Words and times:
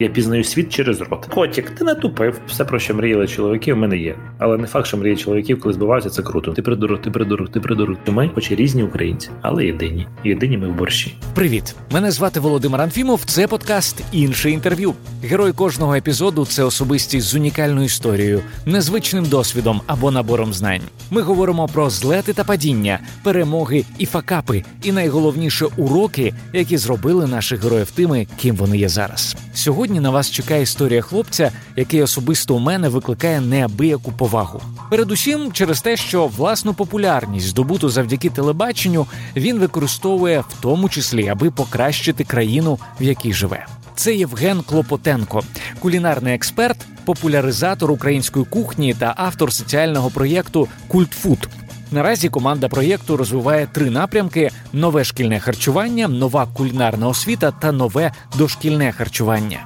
Я 0.00 0.08
пізнаю 0.08 0.44
світ 0.44 0.72
через 0.72 1.00
рот. 1.00 1.26
Котік, 1.26 1.70
ти 1.70 1.84
натупив. 1.84 2.40
Все 2.48 2.64
про 2.64 2.78
що 2.78 2.94
мріяли 2.94 3.28
чоловіки, 3.28 3.74
в 3.74 3.76
мене 3.76 3.96
є. 3.96 4.16
Але 4.38 4.56
не 4.56 4.66
факт, 4.66 4.86
що 4.86 4.96
мрії 4.96 5.16
чоловіків, 5.16 5.60
коли 5.60 5.74
збиваються, 5.74 6.10
це 6.10 6.22
круто. 6.22 6.52
Ти 6.52 6.62
придурок, 6.62 7.02
ти 7.02 7.10
придурок, 7.10 7.52
ти 7.52 7.60
придурок. 7.60 7.98
Ми, 8.06 8.30
хоч 8.34 8.50
і 8.50 8.54
різні 8.54 8.82
українці, 8.82 9.30
але 9.42 9.66
єдині. 9.66 10.06
Єдині 10.24 10.58
ми 10.58 10.68
в 10.68 10.74
борщі. 10.74 11.14
Привіт! 11.34 11.74
Мене 11.90 12.10
звати 12.10 12.40
Володимир 12.40 12.80
Анфімов. 12.80 13.24
Це 13.24 13.46
подкаст 13.46 14.04
Інше 14.12 14.50
інтерв'ю. 14.50 14.94
Герой 15.22 15.52
кожного 15.52 15.94
епізоду 15.94 16.46
це 16.46 16.62
особистість 16.62 17.26
з 17.26 17.34
унікальною 17.34 17.86
історією, 17.86 18.42
незвичним 18.66 19.24
досвідом 19.24 19.80
або 19.86 20.10
набором 20.10 20.52
знань. 20.52 20.82
Ми 21.10 21.22
говоримо 21.22 21.68
про 21.68 21.90
злети 21.90 22.32
та 22.32 22.44
падіння, 22.44 22.98
перемоги 23.22 23.84
і 23.98 24.06
факапи, 24.06 24.64
і 24.82 24.92
найголовніше 24.92 25.66
уроки, 25.76 26.34
які 26.52 26.76
зробили 26.76 27.26
наших 27.26 27.62
героїв 27.62 27.90
тими, 27.90 28.26
ким 28.36 28.56
вони 28.56 28.78
є 28.78 28.88
зараз. 28.88 29.36
Сьогодні 29.58 30.00
на 30.00 30.10
вас 30.10 30.30
чекає 30.30 30.62
історія 30.62 31.02
хлопця, 31.02 31.52
який 31.76 32.02
особисто 32.02 32.54
у 32.54 32.58
мене 32.58 32.88
викликає 32.88 33.40
неабияку 33.40 34.12
повагу. 34.12 34.60
Передусім, 34.90 35.52
через 35.52 35.80
те, 35.80 35.96
що 35.96 36.26
власну 36.26 36.74
популярність, 36.74 37.46
здобуту 37.46 37.88
завдяки 37.88 38.30
телебаченню, 38.30 39.06
він 39.36 39.58
використовує 39.58 40.40
в 40.40 40.60
тому 40.60 40.88
числі, 40.88 41.28
аби 41.28 41.50
покращити 41.50 42.24
країну, 42.24 42.78
в 43.00 43.02
якій 43.02 43.32
живе. 43.32 43.66
Це 43.94 44.14
Євген 44.14 44.62
Клопотенко, 44.62 45.42
кулінарний 45.80 46.34
експерт, 46.34 46.86
популяризатор 47.04 47.90
української 47.90 48.44
кухні 48.44 48.94
та 48.94 49.14
автор 49.16 49.52
соціального 49.52 50.10
проєкту 50.10 50.68
Культфуд. 50.88 51.48
Наразі 51.90 52.28
команда 52.28 52.68
проєкту 52.68 53.16
розвиває 53.16 53.66
три 53.72 53.90
напрямки: 53.90 54.50
нове 54.72 55.04
шкільне 55.04 55.40
харчування, 55.40 56.08
нова 56.08 56.46
кулінарна 56.54 57.08
освіта 57.08 57.50
та 57.50 57.72
нове 57.72 58.12
дошкільне 58.38 58.92
харчування. 58.92 59.60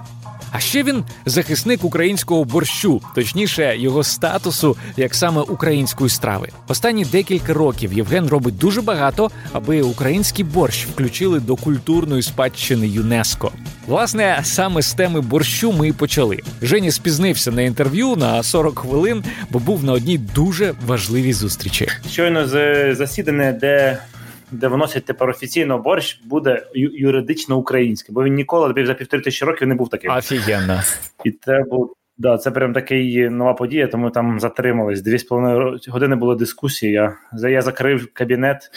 А 0.52 0.60
ще 0.60 0.82
він 0.82 1.04
захисник 1.26 1.84
українського 1.84 2.44
борщу, 2.44 3.00
точніше, 3.14 3.74
його 3.78 4.04
статусу 4.04 4.76
як 4.96 5.14
саме 5.14 5.40
української 5.40 6.10
страви. 6.10 6.48
Останні 6.68 7.04
декілька 7.04 7.54
років 7.54 7.92
Євген 7.92 8.26
робить 8.28 8.58
дуже 8.58 8.82
багато, 8.82 9.30
аби 9.52 9.82
український 9.82 10.44
борщ 10.44 10.86
включили 10.86 11.40
до 11.40 11.56
культурної 11.56 12.22
спадщини 12.22 12.88
ЮНЕСКО. 12.88 13.52
Власне, 13.86 14.40
саме 14.42 14.82
з 14.82 14.94
теми 14.94 15.20
борщу 15.20 15.72
ми 15.72 15.88
і 15.88 15.92
почали. 15.92 16.38
Жені 16.62 16.90
спізнився 16.90 17.50
на 17.52 17.62
інтерв'ю 17.62 18.16
на 18.16 18.42
40 18.42 18.78
хвилин, 18.78 19.24
бо 19.50 19.58
був 19.58 19.84
на 19.84 19.92
одній 19.92 20.18
дуже 20.18 20.74
важливій 20.86 21.32
зустрічі. 21.32 21.88
Щойно 22.10 22.46
з 22.46 22.94
засідання, 22.94 23.52
де 23.52 23.98
де 24.52 24.68
виносять 24.68 25.04
тепер 25.04 25.30
офіційно 25.30 25.78
борщ, 25.78 26.20
буде 26.24 26.66
юридично 26.74 27.56
український, 27.58 28.14
бо 28.14 28.24
він 28.24 28.34
ніколи 28.34 28.86
за 28.86 28.94
півтори 28.94 29.22
тисячі 29.22 29.46
років 29.46 29.68
не 29.68 29.74
був 29.74 29.88
таким. 29.88 30.12
Офігенно. 30.12 30.80
І 31.24 31.30
це 31.30 31.64
був 31.70 31.94
Да, 32.18 32.38
це 32.38 32.50
прям 32.50 32.72
такий 32.72 33.28
нова 33.30 33.54
подія, 33.54 33.86
тому 33.86 34.10
там 34.10 34.40
затримались. 34.40 35.02
Дві 35.02 35.18
з 35.18 35.24
половиною 35.24 35.78
години 35.88 36.16
була 36.16 36.34
дискусія. 36.34 37.16
Я 37.38 37.48
я 37.48 37.62
закрив 37.62 38.08
кабінет, 38.12 38.70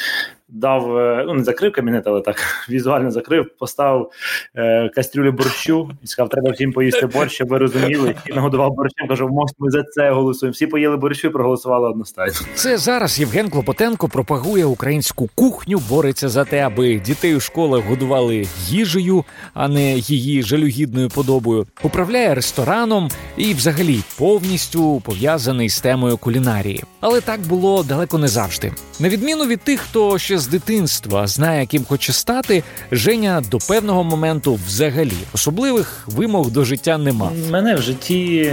дав, 0.49 0.97
е, 0.97 1.23
ну 1.27 1.33
не 1.33 1.43
закрив 1.43 1.71
кабінет, 1.71 2.07
але 2.07 2.21
так 2.21 2.35
візуально 2.69 3.11
закрив, 3.11 3.49
поставив 3.59 4.09
е, 4.55 4.89
кастрюлю 4.89 5.31
борщу 5.31 5.91
і 6.03 6.07
сказав, 6.07 6.29
треба 6.29 6.51
всім 6.51 6.71
поїсти 6.71 7.05
борщ, 7.05 7.35
щоб 7.35 7.47
ви 7.47 7.57
розуміли. 7.57 8.15
І 8.27 8.33
нагодував 8.33 8.71
борщем. 8.71 9.07
Кажу, 9.07 9.29
ми 9.59 9.71
за 9.71 9.83
це 9.83 10.11
голосуємо. 10.11 10.53
Всі 10.53 10.67
поїли 10.67 10.97
борщу 10.97 11.27
і 11.27 11.31
проголосували 11.31 11.89
одностайно. 11.89 12.33
Це 12.55 12.77
зараз 12.77 13.19
Євген 13.19 13.49
Клопотенко 13.49 14.07
пропагує 14.07 14.65
українську 14.65 15.29
кухню, 15.35 15.81
бореться 15.89 16.29
за 16.29 16.45
те, 16.45 16.59
аби 16.59 16.99
дітей 16.99 17.35
у 17.35 17.39
школах 17.39 17.85
годували 17.85 18.45
їжею, 18.67 19.23
а 19.53 19.67
не 19.67 19.93
її 19.93 20.43
жалюгідною 20.43 21.09
подобою. 21.09 21.67
Управляє 21.83 22.35
рестораном 22.35 23.09
і, 23.37 23.53
взагалі, 23.53 23.99
повністю 24.17 25.01
пов'язаний 25.05 25.69
з 25.69 25.81
темою 25.81 26.17
кулінарії. 26.17 26.83
Але 27.07 27.21
так 27.21 27.39
було 27.41 27.83
далеко 27.83 28.17
не 28.17 28.27
завжди. 28.27 28.71
На 28.99 29.09
відміну 29.09 29.45
від 29.45 29.59
тих, 29.59 29.79
хто 29.79 30.17
ще 30.17 30.37
з 30.37 30.47
дитинства 30.47 31.27
знає, 31.27 31.65
ким 31.65 31.85
хоче 31.85 32.13
стати, 32.13 32.63
Женя 32.91 33.41
до 33.51 33.57
певного 33.57 34.03
моменту 34.03 34.59
взагалі 34.67 35.13
особливих 35.33 36.03
вимог 36.07 36.51
до 36.51 36.65
життя 36.65 36.97
нема. 36.97 37.31
Мене 37.51 37.75
в 37.75 37.81
житті 37.81 38.51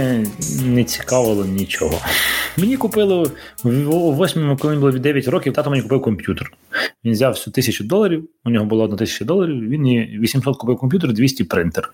не 0.65 0.83
цікавило 0.83 1.45
нічого. 1.45 1.99
Мені 2.57 2.77
купили 2.77 3.31
у 3.63 4.11
восьмому, 4.11 4.57
коли 4.57 4.73
мені 4.73 4.81
було 4.81 4.99
9 4.99 5.27
років, 5.27 5.53
тато 5.53 5.69
мені 5.69 5.83
купив 5.83 6.01
комп'ютер. 6.01 6.51
Він 7.05 7.13
взяв 7.13 7.31
всю 7.31 7.53
тисячу 7.53 7.83
доларів. 7.83 8.29
У 8.45 8.49
нього 8.49 8.65
було 8.65 8.83
одна 8.83 8.97
тисяча 8.97 9.25
доларів. 9.25 9.69
Він 9.69 9.83
800 10.21 10.57
купив 10.57 10.77
комп'ютер, 10.77 11.13
200 11.13 11.43
принтер. 11.43 11.93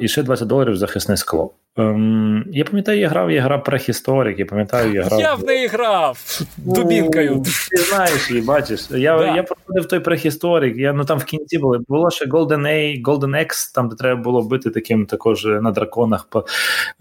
І 0.00 0.08
ще 0.08 0.22
20 0.22 0.48
доларів 0.48 0.76
захисне 0.76 1.16
скло. 1.16 1.54
Ем, 1.78 2.44
Я 2.52 2.64
пам'ятаю, 2.64 2.98
я 2.98 3.08
грав, 3.08 3.30
я 3.30 3.42
грав 3.42 3.64
прехісторик, 3.64 4.38
я 4.38 4.46
пам'ятаю, 4.46 4.92
я 4.92 5.02
грав. 5.02 5.20
Я 5.20 5.34
в 5.34 5.44
неї 5.44 5.66
грав 5.66 6.40
дубінкою. 6.56 7.42
Ти 7.70 7.76
знаєш 7.76 8.30
її, 8.30 8.42
бачиш. 8.42 8.88
Я 8.90 9.18
да. 9.18 9.36
я 9.36 9.42
проходив 9.42 9.88
той 9.88 10.00
прехісторик, 10.00 10.76
я, 10.76 10.92
ну 10.92 11.04
там 11.04 11.18
в 11.18 11.24
кінці 11.24 11.58
були. 11.58 11.80
Було 11.88 12.10
ще 12.10 12.26
Golden 12.26 12.60
A, 12.60 13.02
Golden 13.02 13.46
X, 13.46 13.74
там, 13.74 13.88
де 13.88 13.96
треба 13.96 14.22
було 14.22 14.42
бити 14.42 14.70
таким 14.70 15.06
також 15.06 15.44
на 15.44 15.70
драконах. 15.70 16.28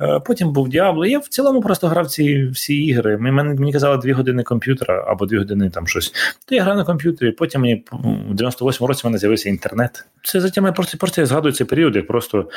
Е, 0.01 0.19
потім 0.19 0.53
був 0.53 0.69
Діабло. 0.69 1.05
Я 1.05 1.19
в 1.19 1.27
цілому 1.27 1.61
просто 1.61 1.87
грав 1.87 2.07
ці 2.07 2.47
всі 2.47 2.75
ігри. 2.75 3.17
Мені, 3.17 3.49
мені 3.59 3.73
казали 3.73 3.97
дві 3.97 4.11
години 4.11 4.43
комп'ютера 4.43 5.05
або 5.07 5.25
дві 5.25 5.37
години 5.37 5.69
там 5.69 5.87
щось. 5.87 6.13
То 6.45 6.55
я 6.55 6.63
грав 6.63 6.77
на 6.77 6.83
комп'ютері, 6.83 7.31
потім 7.31 7.61
мені 7.61 7.83
в 7.91 8.35
98-му 8.35 8.87
році 8.87 9.01
в 9.03 9.05
мене 9.05 9.17
з'явився 9.17 9.49
інтернет. 9.49 10.05
Це 10.23 10.41
затем 10.41 10.65
я 10.65 10.71
просто, 10.71 10.97
просто 10.97 11.21
я 11.21 11.27
згадую 11.27 11.53
цей 11.53 11.67
період, 11.67 11.95
як 11.95 12.07
просто 12.07 12.49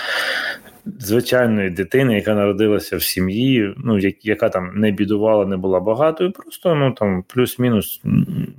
звичайної 0.99 1.71
дитини, 1.71 2.15
яка 2.15 2.35
народилася 2.35 2.97
в 2.97 3.03
сім'ї, 3.03 3.75
ну 3.77 3.99
яка 4.23 4.49
там 4.49 4.73
не 4.75 4.91
бідувала, 4.91 5.47
не 5.47 5.57
була 5.57 5.81
багатою. 5.81 6.33
Просто 6.33 6.75
ну 6.75 6.93
там 6.93 7.25
плюс-мінус 7.27 8.03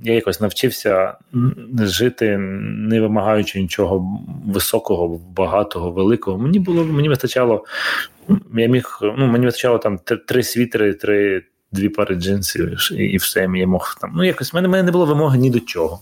я 0.02 0.14
якось 0.14 0.40
навчився 0.40 1.14
жити, 1.78 2.38
не 2.38 3.00
вимагаючи 3.00 3.60
нічого 3.60 4.20
високого, 4.46 5.20
багатого, 5.36 5.90
великого. 5.90 6.38
Мені 6.38 6.58
було 6.58 6.84
мені 6.84 7.08
вистачало. 7.08 7.64
Я 8.54 8.68
міг 8.68 8.98
ну 9.02 9.26
мені 9.26 9.46
вистачало 9.46 9.78
там 9.78 9.98
три 10.26 10.42
світри, 10.42 10.94
три. 10.94 11.42
Дві 11.72 11.88
пари 11.88 12.14
джинсів 12.14 12.92
і 12.92 13.16
все 13.16 13.48
я 13.54 13.66
мог 13.66 13.96
там. 14.00 14.12
Ну, 14.16 14.24
якось 14.24 14.52
в 14.52 14.56
мене, 14.56 14.68
мене 14.68 14.82
не 14.82 14.92
було 14.92 15.06
вимоги 15.06 15.38
ні 15.38 15.50
до 15.50 15.60
чого. 15.60 16.00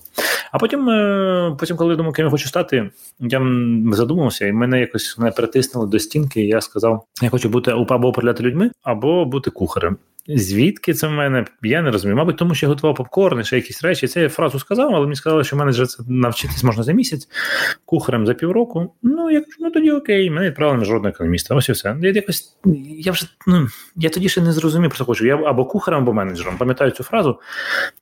А 0.52 0.58
потім, 0.58 0.88
е, 0.90 1.56
потім, 1.58 1.76
коли 1.76 1.90
я 1.90 1.96
думав, 1.96 2.12
ким 2.12 2.24
я 2.24 2.30
хочу 2.30 2.48
стати, 2.48 2.90
я 3.20 3.42
задумався, 3.92 4.46
і 4.46 4.52
мене 4.52 4.80
якось 4.80 5.18
мене 5.18 5.30
притиснули 5.30 5.88
до 5.88 5.98
стінки. 5.98 6.40
і 6.40 6.46
Я 6.46 6.60
сказав: 6.60 7.04
я 7.22 7.28
хочу 7.28 7.48
бути 7.48 7.70
або 7.70 8.08
управляти 8.08 8.42
людьми, 8.42 8.70
або 8.82 9.24
бути 9.24 9.50
кухарем. 9.50 9.96
Звідки 10.28 10.94
це 10.94 11.06
в 11.06 11.10
мене? 11.10 11.44
Я 11.62 11.82
не 11.82 11.90
розумію. 11.90 12.16
Мабуть, 12.16 12.36
тому 12.36 12.54
що 12.54 12.66
я 12.66 12.68
готував 12.68 12.96
попкорн, 12.96 13.44
ще 13.44 13.56
якісь 13.56 13.82
речі. 13.82 14.06
Це 14.06 14.22
я 14.22 14.28
фразу 14.28 14.58
сказав, 14.58 14.94
але 14.94 15.04
мені 15.04 15.16
сказали, 15.16 15.44
що 15.44 15.56
в 15.56 15.58
мене 15.58 15.72
це 15.72 16.02
навчитись 16.08 16.64
можна 16.64 16.82
за 16.82 16.92
місяць, 16.92 17.28
кухарем 17.84 18.26
за 18.26 18.34
півроку. 18.34 18.94
Ну, 19.02 19.30
я 19.30 19.40
кажу, 19.40 19.56
ну 19.60 19.70
тоді 19.70 19.90
окей, 19.90 20.30
мене 20.30 20.46
відправили 20.46 20.78
міжнародного 20.78 21.14
економіста. 21.14 21.54
Ось 21.54 21.68
і 21.68 21.72
все. 21.72 21.96
Я 22.00 22.10
якось 22.10 22.56
я 22.98 23.12
вже 23.12 23.26
ну 23.46 23.68
я 23.96 24.10
тоді 24.10 24.28
ще 24.28 24.40
не 24.40 24.52
зрозумів, 24.52 24.90
просто 24.90 25.04
хочу. 25.04 25.26
Я 25.26 25.36
або 25.36 25.64
кухарем, 25.64 26.00
або 26.00 26.12
менеджером. 26.12 26.56
Пам'ятаю 26.58 26.90
цю 26.90 27.02
фразу. 27.02 27.40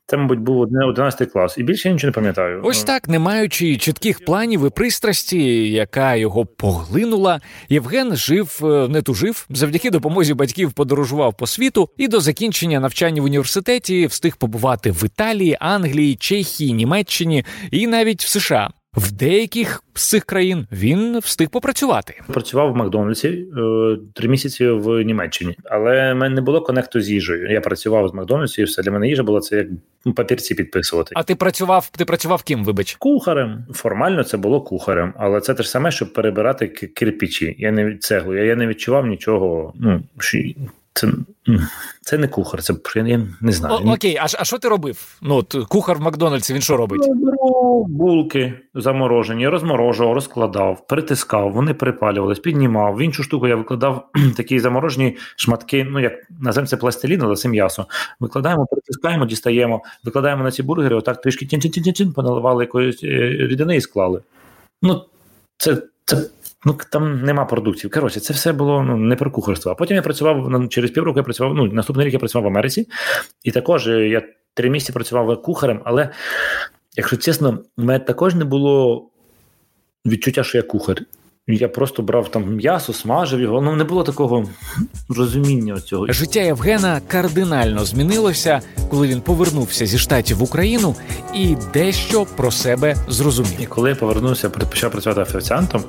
Це, 0.05 0.17
мабуть, 0.17 0.39
був 0.39 0.59
11 0.59 1.31
клас, 1.31 1.57
і 1.57 1.63
більше 1.63 1.87
я 1.87 1.93
нічого 1.93 2.09
не 2.09 2.13
пам'ятаю. 2.13 2.61
Ось 2.63 2.83
так, 2.83 3.07
не 3.07 3.19
маючи 3.19 3.77
чітких 3.77 4.25
планів 4.25 4.67
і 4.67 4.69
пристрасті, 4.69 5.71
яка 5.71 6.15
його 6.15 6.45
поглинула, 6.45 7.41
Євген 7.69 8.15
жив, 8.15 8.59
е, 8.63 8.87
не 8.87 9.01
тужив, 9.01 9.45
завдяки 9.49 9.89
допомозі 9.89 10.33
батьків 10.33 10.71
подорожував 10.71 11.37
по 11.37 11.47
світу 11.47 11.89
і 11.97 12.07
до 12.07 12.16
до 12.17 12.21
закінчення 12.21 12.79
навчання 12.79 13.21
в 13.21 13.25
університеті 13.25 14.07
встиг 14.07 14.37
побувати 14.37 14.91
в 14.91 15.05
Італії, 15.05 15.57
Англії, 15.59 16.15
Чехії, 16.15 16.73
Німеччині 16.73 17.45
і 17.71 17.87
навіть 17.87 18.23
в 18.23 18.27
США. 18.27 18.69
В 18.93 19.11
деяких 19.11 19.83
з 19.93 20.09
цих 20.09 20.25
країн 20.25 20.67
він 20.71 21.19
встиг 21.19 21.49
попрацювати. 21.49 22.21
Працював 22.27 22.73
в 22.73 22.75
Макдональдсі 22.75 23.27
е, 23.27 23.45
три 24.13 24.29
місяці 24.29 24.67
в 24.67 25.03
Німеччині, 25.03 25.57
але 25.63 26.13
в 26.13 26.15
мене 26.15 26.35
не 26.35 26.41
було 26.41 26.61
конекту 26.61 27.01
з 27.01 27.09
їжею. 27.09 27.51
Я 27.51 27.61
працював 27.61 28.09
з 28.09 28.13
Макдональдсі, 28.13 28.61
і 28.61 28.63
все 28.63 28.83
для 28.83 28.91
мене 28.91 29.07
їжа 29.07 29.23
була 29.23 29.39
це 29.39 29.57
як 29.57 29.67
папірці 30.15 30.55
підписувати. 30.55 31.11
А 31.15 31.23
ти 31.23 31.35
працював? 31.35 31.89
Ти 31.97 32.05
працював 32.05 32.43
ким? 32.43 32.63
Вибач, 32.63 32.95
кухарем. 32.95 33.65
Формально 33.73 34.23
це 34.23 34.37
було 34.37 34.61
кухарем, 34.61 35.13
але 35.17 35.41
це 35.41 35.53
те 35.53 35.63
ж 35.63 35.69
саме, 35.69 35.91
щоб 35.91 36.13
перебирати 36.13 36.67
кирпичі. 36.67 37.55
Я 37.59 37.71
не 37.71 37.97
цеглу. 37.97 38.35
Я 38.35 38.55
не 38.55 38.67
відчував 38.67 39.07
нічого. 39.07 39.73
Ну 39.79 40.03
це 40.97 41.07
це 42.01 42.17
не 42.17 42.27
кухар, 42.27 42.63
це 42.63 42.73
я 42.95 43.27
не 43.41 43.51
знаю. 43.51 43.75
О, 43.85 43.93
окей, 43.93 44.17
а 44.17 44.25
а 44.39 44.43
що 44.43 44.57
ти 44.57 44.67
робив? 44.67 45.17
Ну, 45.21 45.35
от 45.35 45.55
Кухар 45.67 45.97
в 45.97 46.01
Макдональдсі 46.01 46.53
він 46.53 46.61
що 46.61 46.77
робить? 46.77 47.01
Беру 47.15 47.85
булки 47.89 48.53
заморожені, 48.73 49.47
розморожував, 49.47 50.13
розкладав, 50.13 50.87
притискав, 50.87 51.51
вони 51.51 51.73
припалювались, 51.73 52.39
піднімав. 52.39 52.95
В 52.95 53.01
іншу 53.01 53.23
штуку 53.23 53.47
я 53.47 53.55
викладав 53.55 54.09
такі 54.37 54.59
заморожені 54.59 55.17
шматки, 55.35 55.87
ну 55.89 55.99
як 55.99 56.13
називаємо 56.39 56.67
це 56.67 56.77
пластилін, 56.77 57.21
але 57.21 57.35
це 57.35 57.49
м'ясо. 57.49 57.85
Викладаємо, 58.19 58.65
притискаємо, 58.65 59.25
дістаємо, 59.25 59.83
викладаємо 60.03 60.43
на 60.43 60.51
ці 60.51 60.63
бургери, 60.63 60.95
отак 60.95 61.21
трішки 61.21 61.45
тін-тін-тін-тін, 61.45 62.13
поналивали 62.13 62.63
якоїсь 62.63 63.03
е, 63.03 63.07
рідини 63.39 63.75
і 63.75 63.81
склали. 63.81 64.21
Ну, 64.81 65.03
це, 65.57 65.77
це 66.05 66.29
Ну 66.67 66.77
там 66.91 67.21
нема 67.21 67.45
продуктів. 67.45 67.91
Коротше, 67.91 68.19
це 68.19 68.33
все 68.33 68.53
було 68.53 68.83
ну 68.83 68.97
не 68.97 69.15
про 69.15 69.31
кухарство. 69.31 69.71
А 69.71 69.75
потім 69.75 69.95
я 69.95 70.01
працював 70.01 70.69
через 70.69 70.91
півроку. 70.91 71.19
Я 71.19 71.23
працював. 71.23 71.53
Ну 71.53 71.65
наступний 71.65 72.05
рік 72.05 72.13
я 72.13 72.19
працював 72.19 72.43
в 72.43 72.47
Америці, 72.47 72.87
і 73.43 73.51
також 73.51 73.87
я 73.87 74.23
три 74.53 74.69
місяці 74.69 74.93
працював 74.93 75.41
кухарем. 75.41 75.81
Але 75.85 76.09
якщо 76.95 77.17
чесно, 77.17 77.59
в 77.77 77.83
мене 77.83 77.99
також 77.99 78.35
не 78.35 78.45
було 78.45 79.05
відчуття, 80.05 80.43
що 80.43 80.57
я 80.57 80.63
кухар. 80.63 80.97
Я 81.49 81.67
просто 81.67 82.03
брав 82.03 82.31
там 82.31 82.55
м'ясо, 82.55 82.93
смажив 82.93 83.39
його. 83.39 83.61
Ну 83.61 83.75
не 83.75 83.83
було 83.83 84.03
такого 84.03 84.45
розуміння 85.09 85.79
цього. 85.79 86.05
Життя 86.09 86.39
Євгена 86.39 87.01
кардинально 87.07 87.85
змінилося, 87.85 88.61
коли 88.89 89.07
він 89.07 89.21
повернувся 89.21 89.85
зі 89.85 89.97
штатів 89.97 90.37
в 90.37 90.43
Україну 90.43 90.95
і 91.33 91.55
дещо 91.73 92.25
про 92.35 92.51
себе 92.51 92.95
зрозумів. 93.07 93.61
І 93.61 93.65
коли 93.65 93.89
я 93.89 93.95
повернувся, 93.95 94.49
почав 94.49 94.91
працювати 94.91 95.21
офіціантом, 95.21 95.83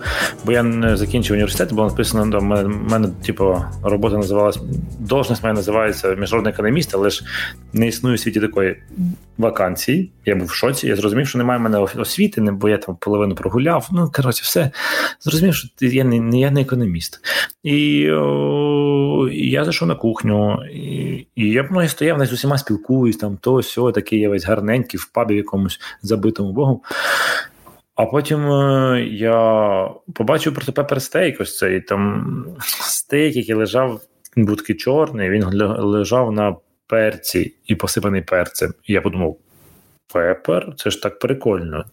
бо 0.45 0.53
я 0.53 0.63
не 0.63 0.97
закінчив 0.97 1.35
університет, 1.35 1.73
було 1.73 1.89
написано 1.89 2.27
до 2.27 2.41
мене, 2.41 2.69
мене 2.69 3.09
типу, 3.27 3.65
робота 3.83 4.17
називалась 4.17 4.59
должність 4.99 5.43
моя 5.43 5.55
називається 5.55 6.09
міжнародний 6.09 6.53
економіст, 6.53 6.95
але 6.95 7.11
ж 7.11 7.25
не 7.73 7.89
існує 7.89 8.17
в 8.17 8.21
світі 8.21 8.41
такої 8.41 8.77
вакансії. 9.39 10.13
Я 10.27 10.35
був 10.37 10.47
в 10.47 10.55
шоці. 10.55 10.87
Я 10.87 10.97
зрозумів, 10.97 11.29
що 11.29 11.39
немає 11.39 11.59
в 11.59 11.63
мене 11.63 11.79
освіти, 11.79 12.41
бо 12.41 12.69
я 12.69 12.79
там 12.79 12.97
половину 13.01 13.35
прогуляв. 13.35 13.89
Ну 13.93 14.11
коротше, 14.15 14.43
все 14.45 14.71
зрозумів, 15.21 15.55
що 15.55 15.69
я 15.81 16.05
не 16.05 16.39
я 16.39 16.51
не 16.51 16.61
економіст. 16.61 17.21
І 17.63 18.11
о, 18.11 19.29
я 19.33 19.65
зайшов 19.65 19.89
на 19.89 19.95
кухню, 19.95 20.59
і 20.73 21.27
і 21.37 21.51
я 21.51 21.69
ну, 21.71 21.83
я 21.83 21.89
стояв 21.89 22.27
з 22.27 22.33
усіма 22.33 22.59
спілкуюсь, 22.59 23.17
там 23.17 23.39
то 23.41 23.63
сьо, 23.63 23.93
такий 23.93 24.21
я 24.21 24.29
весь 24.29 24.45
гарненький 24.45 25.01
в 25.01 25.07
пабі 25.13 25.35
якомусь 25.35 25.81
забитому 26.03 26.53
богу. 26.53 26.83
А 27.95 28.07
потім 28.07 28.53
е, 28.53 29.09
я 29.11 29.91
побачив 30.15 30.55
просто 30.55 30.73
пеперстейк, 30.73 31.41
ось 31.41 31.59
цей 31.59 31.81
там 31.81 32.47
стейк, 32.81 33.37
який 33.37 33.55
лежав, 33.55 34.01
був 34.37 34.57
такий 34.57 34.77
чорний, 34.77 35.31
він 35.31 35.45
лежав 35.79 36.33
на 36.33 36.57
перці 36.89 37.55
і 37.67 37.75
посипаний 37.75 38.23
перцем. 38.23 38.75
І 38.85 38.93
я 38.93 39.01
подумав: 39.01 39.37
пепер, 40.13 40.73
це 40.77 40.91
ж 40.91 41.03
так 41.03 41.19
прикольно. 41.19 41.85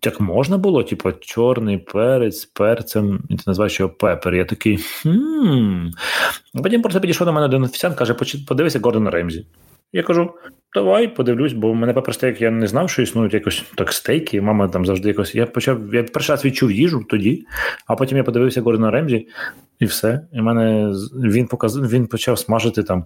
Так 0.00 0.20
можна 0.20 0.58
було, 0.58 0.82
типу, 0.82 1.12
чорний 1.12 1.78
перець 1.78 2.40
з 2.40 2.44
перцем, 2.44 3.20
і 3.28 3.36
ти 3.36 3.42
називаєш 3.46 3.80
його 3.80 3.92
пепер. 3.92 4.34
Я 4.34 4.44
такий. 4.44 4.76
хм. 4.76 5.86
Потім 6.62 6.82
просто 6.82 7.00
підійшов 7.00 7.26
до 7.26 7.32
мене 7.32 7.46
один 7.46 7.62
офіціант, 7.62 7.96
каже, 7.96 8.14
подивися 8.48 8.80
Гордон 8.82 9.08
Ремзі. 9.08 9.46
Я 9.92 10.02
кажу: 10.02 10.30
давай 10.76 11.08
подивлюсь, 11.08 11.52
бо 11.52 11.74
мене 11.74 11.92
пепер-стейк, 11.92 12.42
я 12.42 12.50
не 12.50 12.66
знав, 12.66 12.90
що 12.90 13.02
існують 13.02 13.34
якось 13.34 13.64
так 13.74 13.92
стейки. 13.92 14.40
Мама 14.40 14.68
там 14.68 14.86
завжди 14.86 15.08
якось. 15.08 15.34
Я 15.34 15.46
почав, 15.46 15.94
я 15.94 16.02
перший 16.02 16.32
раз 16.32 16.44
відчув 16.44 16.72
їжу 16.72 17.04
тоді, 17.08 17.46
а 17.86 17.96
потім 17.96 18.18
я 18.18 18.24
подивився 18.24 18.62
Гордона 18.62 18.90
Ремзі, 18.90 19.28
і 19.78 19.84
все. 19.84 20.20
І 20.32 20.40
мене 20.40 20.94
він 21.24 21.46
показав, 21.46 21.88
він 21.88 22.06
почав 22.06 22.38
смажити 22.38 22.82
там 22.82 23.04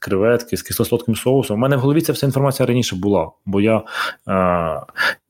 креветки 0.00 0.56
з 0.56 0.62
кисло-солодким 0.62 1.14
соусом. 1.14 1.56
У 1.56 1.60
мене 1.60 1.76
в 1.76 1.80
голові 1.80 2.00
ця 2.00 2.12
вся 2.12 2.26
інформація 2.26 2.66
раніше 2.66 2.96
була. 2.96 3.30
Бо 3.46 3.60
я 3.60 3.82
а, 4.26 4.80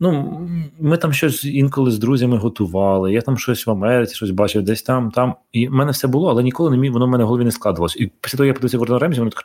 ну, 0.01 0.41
ми 0.81 0.97
там 0.97 1.13
щось 1.13 1.45
інколи 1.45 1.91
з 1.91 1.99
друзями 1.99 2.37
готували. 2.37 3.13
Я 3.13 3.21
там 3.21 3.39
щось 3.39 3.67
в 3.67 3.71
Америці, 3.71 4.15
щось 4.15 4.31
бачив, 4.31 4.63
десь 4.63 4.83
там, 4.83 5.11
там. 5.11 5.35
І 5.53 5.69
в 5.69 5.73
мене 5.73 5.91
все 5.91 6.09
було, 6.09 6.31
але 6.31 6.43
ніколи 6.43 6.71
не 6.71 6.77
міг, 6.77 6.93
воно 6.93 7.07
в 7.07 7.09
мене 7.09 7.25
в 7.25 7.27
голові 7.27 7.45
не 7.45 7.51
складувалось. 7.51 7.97
І 7.97 8.11
після 8.21 8.37
того, 8.37 8.47
я 8.47 8.53
подивився 8.53 8.79
Гордона 8.79 8.99
Ремзі, 8.99 9.19
воно 9.19 9.31
так 9.31 9.45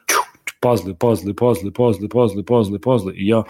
пазли, 0.59 0.93
пазли, 0.93 1.33
пазли, 1.33 1.71
пазли, 1.71 2.07
пазли, 2.07 2.43
пазли, 2.43 2.79
пазли. 2.79 3.13
І 3.17 3.25
я 3.25 3.45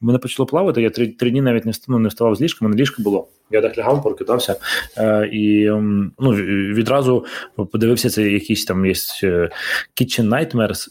мене 0.00 0.18
почало 0.18 0.46
плавати. 0.46 0.82
Я 0.82 0.90
три 0.90 1.06
три 1.08 1.30
дні 1.30 1.40
навіть 1.40 1.64
не 1.64 1.72
ну, 1.88 1.98
не 1.98 2.08
вставав 2.08 2.34
з 2.34 2.40
ліжка, 2.40 2.64
мене 2.64 2.76
ліжко 2.76 3.02
було. 3.02 3.28
Я 3.50 3.60
так 3.60 3.78
лягав, 3.78 4.02
прокидався 4.02 4.56
е, 4.98 5.26
і 5.32 5.70
ну, 6.18 6.30
відразу 6.74 7.24
подивився 7.72 8.10
це 8.10 8.22
якісь 8.22 8.64
там 8.64 8.86
є 8.86 8.94
е, 9.24 9.50
Kitchen 10.00 10.28
Nightmares, 10.28 10.88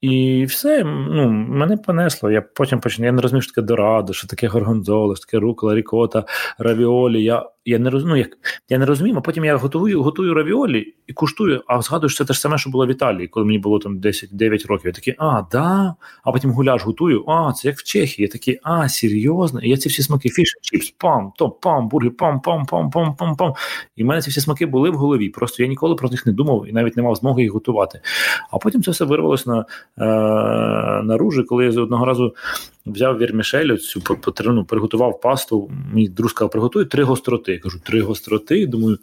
і 0.00 0.44
все, 0.44 0.84
ну, 0.84 1.30
мене 1.30 1.76
понесло. 1.76 2.30
Я 2.30 2.42
потім 2.42 2.80
почав, 2.80 3.04
я 3.04 3.12
не 3.12 3.22
розумів, 3.22 3.42
що 3.42 3.52
таке 3.52 3.66
дорадо, 3.66 4.12
що 4.12 4.26
таке 4.26 4.48
горгонзола, 4.48 5.16
що 5.16 5.26
таке 5.26 5.38
рукола, 5.38 5.74
рікота, 5.74 6.24
равіолі. 6.58 7.22
Я 7.24 7.46
я 7.68 7.78
не 7.78 7.90
розумію, 7.90 8.18
як 8.18 8.38
я 8.68 8.78
не 8.78 8.86
розумію, 8.86 9.16
а 9.18 9.20
потім 9.20 9.44
я 9.44 9.56
готую 9.56 10.02
готую 10.02 10.34
равіолі 10.34 10.94
і 11.06 11.12
куштую, 11.12 11.62
а 11.66 11.82
згадую, 11.82 12.10
що 12.10 12.24
це 12.24 12.28
те 12.28 12.34
ж 12.34 12.40
саме, 12.40 12.58
що 12.58 12.70
було 12.70 12.86
в 12.86 12.90
Італії, 12.90 13.28
коли 13.28 13.46
мені 13.46 13.58
було 13.58 13.78
там 13.78 13.98
10-9 13.98 14.66
років. 14.66 14.86
Я 14.86 14.92
такий, 14.92 15.14
а, 15.18 15.42
да. 15.52 15.94
А 16.24 16.32
потім 16.32 16.50
гуляш 16.50 16.84
готую, 16.84 17.24
а, 17.28 17.52
це 17.52 17.68
як 17.68 17.78
в 17.78 17.82
Чехії. 17.82 18.26
Я 18.26 18.32
такий, 18.32 18.60
а, 18.62 18.88
серйозно? 18.88 19.60
І 19.60 19.68
я 19.68 19.76
ці 19.76 19.88
всі 19.88 20.02
смаки, 20.02 20.28
fish, 20.28 20.54
chips, 20.62 20.90
пам, 20.90 21.32
то 21.36 21.50
пам, 21.50 21.88
бургер, 21.88 22.16
пам, 22.16 22.40
пам, 22.40 22.66
пам, 22.66 22.90
пам, 22.90 23.16
пам, 23.16 23.36
пам. 23.36 23.54
І 23.96 24.02
в 24.02 24.06
мене 24.06 24.22
ці 24.22 24.30
всі 24.30 24.40
смаки 24.40 24.66
були 24.66 24.90
в 24.90 24.94
голові. 24.94 25.28
Просто 25.28 25.62
я 25.62 25.68
ніколи 25.68 25.94
про 25.94 26.08
них 26.08 26.26
не 26.26 26.32
думав 26.32 26.66
і 26.68 26.72
навіть 26.72 26.96
не 26.96 27.02
мав 27.02 27.16
змоги 27.16 27.42
їх 27.42 27.52
готувати. 27.52 28.00
А 28.50 28.58
потім 28.58 28.82
це 28.82 28.90
все 28.90 29.04
вирвалося 29.04 29.50
на 29.50 29.64
е, 29.98 31.02
наружі, 31.02 31.42
коли 31.42 31.64
я 31.64 31.72
з 31.72 31.76
одного 31.76 32.04
разу 32.04 32.34
взяв 32.92 33.18
вірмішель, 33.18 33.76
цю 33.76 34.00
потрину, 34.00 34.64
приготував 34.64 35.20
пасту. 35.20 35.70
Мій 35.92 36.08
друг 36.08 36.30
сказав, 36.30 36.50
приготуй 36.50 36.84
три 36.84 37.04
гостроти. 37.04 37.52
Я 37.52 37.58
кажу, 37.58 37.80
три 37.84 38.00
гостроти. 38.00 38.66
Думаю, 38.66 38.98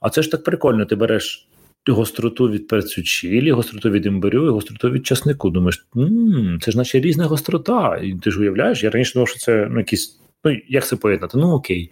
а 0.00 0.10
це 0.10 0.22
ж 0.22 0.30
так 0.30 0.44
прикольно. 0.44 0.84
Ти 0.84 0.96
береш 0.96 1.48
гостроту 1.90 2.50
від 2.50 2.68
перцю 2.68 3.02
чилі, 3.02 3.50
гостроту 3.50 3.90
від 3.90 4.06
імбирю 4.06 4.46
і 4.46 4.50
гостроту 4.50 4.90
від 4.90 5.06
часнику. 5.06 5.50
Думаєш, 5.50 5.86
м-м, 5.96 6.58
це 6.62 6.70
ж 6.70 6.78
наче 6.78 7.00
різна 7.00 7.26
гострота. 7.26 7.96
І 8.02 8.14
ти 8.14 8.30
ж 8.30 8.40
уявляєш, 8.40 8.82
я 8.82 8.90
раніше 8.90 9.12
думав, 9.14 9.28
що 9.28 9.38
це 9.38 9.68
ну, 9.70 9.78
якісь. 9.78 10.18
Ну, 10.44 10.56
як 10.68 10.86
це 10.86 10.96
поєднати? 10.96 11.38
Ну 11.38 11.52
окей. 11.52 11.90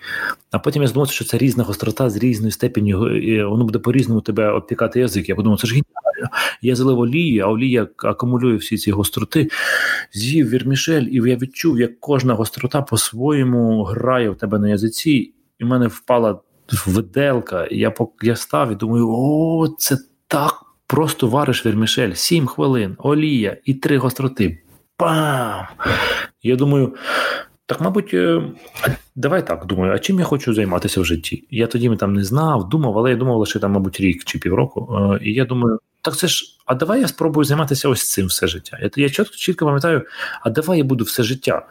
А 0.51 0.59
потім 0.59 0.83
я 0.83 0.89
здумався, 0.89 1.15
що 1.15 1.25
це 1.25 1.39
різна 1.39 1.65
гострота 1.65 2.11
з 2.11 2.17
різною 2.17 2.53
степеню, 2.53 3.17
і 3.17 3.45
воно 3.45 3.65
буде 3.65 3.79
по-різному 3.79 4.21
тебе 4.21 4.51
обпікати 4.51 5.01
язик. 5.01 5.29
Я 5.29 5.35
подумав, 5.35 5.61
це 5.61 5.67
ж 5.67 5.73
геніально. 5.73 6.37
Я 6.63 6.77
залив 6.77 6.99
олії, 6.99 7.41
а 7.41 7.47
олія 7.47 7.89
акумулює 7.97 8.57
всі 8.57 8.79
ці 8.79 8.91
гостроти, 8.91 9.49
з'їв 10.13 10.49
вірмішель, 10.49 11.03
і 11.03 11.15
я 11.15 11.37
відчув, 11.37 11.81
як 11.81 12.01
кожна 12.01 12.35
гострота 12.35 12.83
по-своєму 12.83 13.85
грає 13.85 14.31
в 14.31 14.37
тебе 14.37 14.59
на 14.59 14.69
язиці, 14.69 15.35
і 15.59 15.65
в 15.65 15.67
мене 15.67 15.87
впала 15.87 16.41
виделка. 16.87 17.65
І 17.65 17.79
я 17.79 17.95
я 18.23 18.37
став 18.37 18.73
і 18.73 18.75
думаю, 18.75 19.09
о, 19.11 19.69
це 19.79 19.99
так 20.27 20.55
просто 20.87 21.29
вариш 21.29 21.67
вірмішель. 21.67 22.13
Сім 22.13 22.47
хвилин, 22.47 22.97
олія 22.99 23.57
і 23.65 23.75
три 23.75 23.99
гостроти. 23.99 24.63
Бам! 24.99 25.67
Я 26.43 26.57
думаю. 26.57 26.95
Так, 27.71 27.81
мабуть, 27.81 28.15
е, 28.15 28.43
давай 29.15 29.47
так 29.47 29.67
думаю, 29.67 29.93
а 29.93 29.99
чим 29.99 30.19
я 30.19 30.25
хочу 30.25 30.55
займатися 30.55 31.01
в 31.01 31.05
житті? 31.05 31.45
Я 31.51 31.67
тоді 31.67 31.97
там 31.97 32.13
не 32.13 32.25
знав, 32.25 32.69
думав, 32.69 32.99
але 32.99 33.11
я 33.11 33.17
думав 33.17 33.39
лише 33.39 33.59
там, 33.59 33.73
мабуть, 33.73 34.01
рік 34.01 34.25
чи 34.25 34.39
півроку. 34.39 34.97
Е, 34.97 35.25
і 35.25 35.33
я 35.35 35.45
думаю, 35.45 35.79
так 36.03 36.17
це 36.17 36.29
ж, 36.29 36.45
а 36.67 36.75
давай 36.75 37.01
я 37.01 37.09
спробую 37.09 37.45
займатися 37.45 37.89
ось 37.89 38.11
цим 38.11 38.27
все 38.27 38.47
життя. 38.47 38.79
Я 38.83 38.91
я 38.97 39.11
чітко 39.11 39.37
чітко 39.37 39.65
пам'ятаю, 39.65 40.03
а 40.43 40.51
давай 40.51 40.79
я 40.79 40.85
буду 40.85 41.05
все 41.05 41.23
життя 41.23 41.67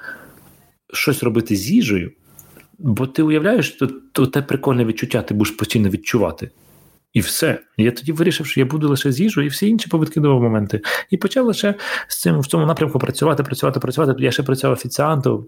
щось 0.94 1.24
робити 1.24 1.56
з 1.56 1.72
їжею, 1.72 2.12
бо 2.77 3.08
ти 3.08 3.24
уявляєш, 3.24 3.70
то, 3.70 3.88
то 4.12 4.25
те 4.27 4.41
прикольне 4.41 4.86
відчуття 4.86 5.22
ти 5.22 5.34
будеш 5.34 5.53
постійно 5.53 5.89
відчувати. 5.89 6.51
І 7.13 7.20
все. 7.20 7.60
Я 7.77 7.91
тоді 7.91 8.12
вирішив, 8.12 8.46
що 8.46 8.60
я 8.60 8.65
буду 8.65 8.89
лише 8.89 9.12
з 9.12 9.20
їжею, 9.20 9.46
і 9.46 9.50
всі 9.50 9.68
інші 9.68 9.89
повідкидував 9.89 10.41
моменти. 10.41 10.82
І 11.10 11.18
почав 11.18 11.46
лише 11.46 11.75
з 12.08 12.22
цим 12.22 12.39
в 12.39 12.48
цьому 12.48 12.65
напрямку 12.65 13.00
працювати, 13.00 13.44
працювати, 13.44 13.79
працювати. 13.79 14.24
Я 14.24 14.32
ще 14.32 14.44
працював 14.44 14.74
офіціантом. 14.77 15.46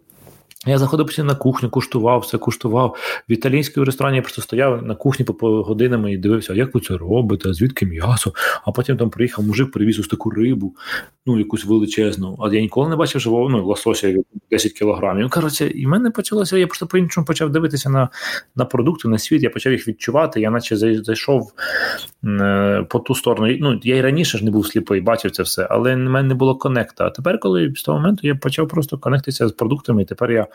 Я 0.68 0.77
заходив 0.77 1.06
постійно 1.06 1.27
на 1.27 1.36
кухню, 1.36 1.70
куштував 1.70 2.20
все, 2.20 2.38
куштував. 2.38 2.96
В 3.30 3.32
італійському 3.32 3.86
ресторані 3.86 4.15
я 4.15 4.22
просто 4.22 4.41
стояв 4.41 4.84
на 4.84 4.96
кухні 4.96 5.25
по 5.25 5.63
годинами 5.63 6.13
і 6.13 6.18
дивився, 6.18 6.53
як 6.53 6.75
ви 6.75 6.82
це 6.82 6.98
робите, 6.98 7.53
звідки 7.53 7.86
м'ясо. 7.86 8.34
А 8.65 8.72
потім 8.72 8.98
там 8.98 9.10
приїхав 9.10 9.46
мужик, 9.46 9.72
привіз 9.72 10.00
ось 10.00 10.08
таку 10.08 10.30
рибу, 10.30 10.75
ну 11.25 11.39
якусь 11.39 11.65
величезну. 11.65 12.38
А 12.41 12.56
я 12.56 12.62
ніколи 12.62 12.89
не 12.89 12.96
бачив 12.96 13.22
живого 13.22 13.50
ну, 13.50 13.65
лосося 13.65 14.15
10 14.51 14.72
кілограмів. 14.72 15.24
Ну, 15.24 15.30
коротше, 15.30 15.68
і 15.68 15.86
в 15.86 15.89
мене 15.89 16.12
почалося. 16.12 16.58
Я 16.58 16.68
просто 16.68 16.88
по-іншому 16.88 17.25
почав 17.25 17.50
дивитися 17.50 17.89
на 17.89 18.10
на 18.56 18.65
продукти, 18.65 19.08
на 19.08 19.18
світ. 19.18 19.44
Я 19.44 19.50
почав 19.50 19.72
їх 19.72 19.88
відчувати. 19.88 20.41
Я 20.41 20.51
наче 20.51 20.77
зайшов 21.03 21.51
е, 22.25 22.86
по 22.89 23.00
ту 23.00 23.15
сторону. 23.15 23.58
Ну, 23.60 23.80
Я 23.84 23.96
і 23.96 24.01
раніше 24.01 24.38
ж 24.38 24.46
не 24.46 24.51
був 24.51 24.68
сліпий, 24.68 25.01
бачив 25.01 25.32
це 25.32 25.44
все, 25.44 25.68
але 25.70 25.96
в 25.96 25.98
мене 25.98 26.27
не 26.27 26.34
було 26.34 26.56
конекта. 26.56 27.06
А 27.06 27.10
тепер, 27.10 27.39
коли 27.39 27.74
з 27.75 27.84
того 27.84 27.98
моменту 27.98 28.27
я 28.27 28.36
почав 28.36 28.68
просто 28.68 28.98
конектитися 28.98 29.48
з 29.48 29.51
продуктами, 29.51 30.01
і 30.01 30.06
тепер 30.06 30.32
я 30.32 30.48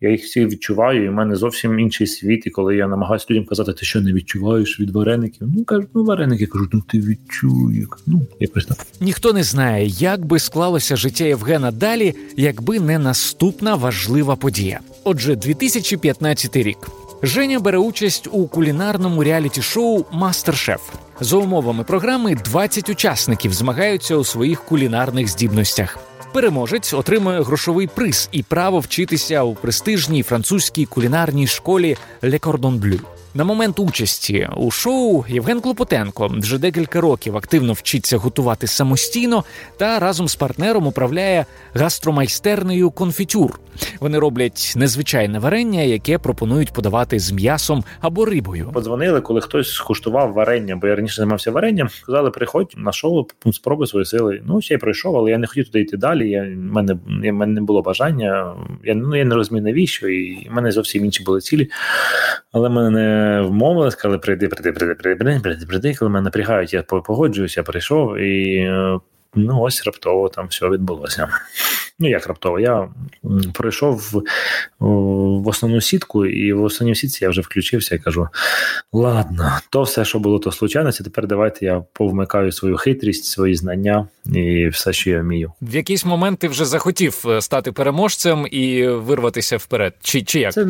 я 0.00 0.10
їх 0.10 0.24
всі 0.24 0.46
відчуваю, 0.46 1.04
і 1.04 1.08
в 1.08 1.12
мене 1.12 1.36
зовсім 1.36 1.78
інший 1.78 2.06
світ. 2.06 2.46
І 2.46 2.50
коли 2.50 2.76
я 2.76 2.88
намагаюся 2.88 3.26
людям 3.30 3.44
казати, 3.44 3.72
ти 3.72 3.86
що 3.86 4.00
не 4.00 4.12
відчуваєш 4.12 4.80
від 4.80 4.90
вареників, 4.90 5.48
ну 5.56 5.64
кажуть, 5.64 5.88
ну 5.94 6.04
вареники 6.04 6.46
кажуть, 6.46 6.70
ну 6.72 6.82
ти 6.88 6.98
відчуєш. 6.98 7.88
Ну, 8.06 8.26
якось 8.40 8.66
так. 8.66 8.86
Ніхто 9.00 9.32
не 9.32 9.42
знає, 9.42 9.86
як 9.86 10.24
би 10.24 10.38
склалося 10.38 10.96
життя 10.96 11.24
Євгена 11.24 11.70
далі, 11.70 12.14
якби 12.36 12.80
не 12.80 12.98
наступна 12.98 13.74
важлива 13.74 14.36
подія. 14.36 14.80
Отже, 15.04 15.36
2015 15.36 16.56
рік. 16.56 16.78
Женя 17.22 17.60
бере 17.60 17.78
участь 17.78 18.28
у 18.32 18.46
кулінарному 18.46 19.24
реаліті-шоу 19.24 20.04
Мастер-Шеф. 20.12 20.80
За 21.20 21.36
умовами 21.36 21.84
програми 21.84 22.34
20 22.44 22.88
учасників 22.88 23.52
змагаються 23.52 24.16
у 24.16 24.24
своїх 24.24 24.64
кулінарних 24.64 25.28
здібностях. 25.28 25.98
Переможець 26.32 26.92
отримує 26.92 27.42
грошовий 27.42 27.86
приз 27.86 28.28
і 28.32 28.42
право 28.42 28.78
вчитися 28.78 29.42
у 29.42 29.54
престижній 29.54 30.22
французькій 30.22 30.86
кулінарній 30.86 31.46
школі 31.46 31.96
Le 32.22 32.40
Cordon 32.40 32.80
Bleu. 32.80 33.19
На 33.34 33.44
момент 33.44 33.78
участі 33.78 34.48
у 34.56 34.70
шоу 34.70 35.24
Євген 35.28 35.60
Клопотенко 35.60 36.30
вже 36.38 36.58
декілька 36.58 37.00
років 37.00 37.36
активно 37.36 37.72
вчиться 37.72 38.16
готувати 38.16 38.66
самостійно 38.66 39.44
та 39.76 39.98
разом 39.98 40.28
з 40.28 40.36
партнером 40.36 40.86
управляє 40.86 41.46
гастромайстернею 41.74 42.90
конфітюр. 42.90 43.60
Вони 44.00 44.18
роблять 44.18 44.72
незвичайне 44.76 45.38
варення, 45.38 45.80
яке 45.80 46.18
пропонують 46.18 46.72
подавати 46.72 47.18
з 47.18 47.32
м'ясом 47.32 47.84
або 48.00 48.24
рибою. 48.24 48.70
Подзвонили, 48.72 49.20
коли 49.20 49.40
хтось 49.40 49.72
скуштував 49.72 50.32
варення, 50.32 50.76
бо 50.76 50.86
я 50.86 50.96
раніше 50.96 51.16
займався 51.16 51.50
варенням. 51.50 51.88
Сказали, 51.88 52.30
приходь 52.30 52.74
на 52.76 52.92
шоу, 52.92 53.26
спробуй 53.52 53.86
свої 53.86 54.06
сили. 54.06 54.42
Ну 54.46 54.60
ще 54.60 54.74
й 54.74 54.78
пройшов, 54.78 55.16
але 55.16 55.30
я 55.30 55.38
не 55.38 55.46
хотів 55.46 55.64
туди 55.66 55.80
йти 55.80 55.96
далі. 55.96 56.30
Я 56.30 56.42
мене 56.56 56.96
я 57.22 57.32
мене 57.32 57.52
не 57.52 57.60
було 57.60 57.82
бажання. 57.82 58.54
Я 58.84 58.94
ну 58.94 59.16
я 59.16 59.24
не 59.24 59.34
розумію 59.34 59.64
навіщо, 59.64 60.08
і 60.08 60.48
в 60.50 60.52
мене 60.52 60.70
зовсім 60.70 61.04
інші 61.04 61.22
були 61.24 61.40
цілі. 61.40 61.70
Але 62.52 62.68
мене 62.68 63.19
вмовили, 63.40 63.90
сказали, 63.90 64.18
прийди, 64.18 64.48
прийди, 64.48 64.72
прийди, 64.72 64.94
прийди, 64.94 65.40
прийди, 65.40 65.66
прийди. 65.66 65.94
Коли 65.94 66.10
мене 66.10 66.24
напрягають, 66.24 66.74
я 66.74 66.82
погоджуюся, 66.82 67.62
прийшов 67.62 68.18
і. 68.18 68.54
Е, 68.56 68.98
ну, 69.34 69.60
ось 69.60 69.86
раптово 69.86 70.28
там 70.28 70.46
все 70.46 70.68
відбулося. 70.68 71.28
Ну, 71.98 72.08
як 72.08 72.26
раптово, 72.26 72.60
я 72.60 72.88
пройшов 73.52 73.96
в, 73.96 74.22
в 75.42 75.48
основну 75.48 75.80
сітку, 75.80 76.26
і 76.26 76.52
в 76.52 76.62
основній 76.62 76.94
сітці 76.94 77.24
я 77.24 77.30
вже 77.30 77.40
включився 77.40 77.94
і 77.94 77.98
кажу: 77.98 78.28
ладно, 78.92 79.58
то 79.70 79.82
все, 79.82 80.04
що 80.04 80.18
було, 80.18 80.38
то 80.38 80.52
случайності, 80.52 81.04
тепер 81.04 81.26
давайте 81.26 81.64
я 81.66 81.84
повмикаю 81.92 82.52
свою 82.52 82.76
хитрість, 82.76 83.24
свої 83.24 83.54
знання 83.54 84.08
і 84.26 84.68
все, 84.68 84.92
що 84.92 85.10
я 85.10 85.20
вмію. 85.20 85.52
В 85.62 85.74
якийсь 85.74 86.04
момент 86.04 86.38
ти 86.38 86.48
вже 86.48 86.64
захотів 86.64 87.24
е, 87.28 87.40
стати 87.40 87.72
переможцем 87.72 88.46
і 88.50 88.88
вирватися 88.88 89.56
вперед. 89.56 89.94
Чи 90.02 90.22
чи 90.22 90.40
як? 90.40 90.52
Це 90.52 90.64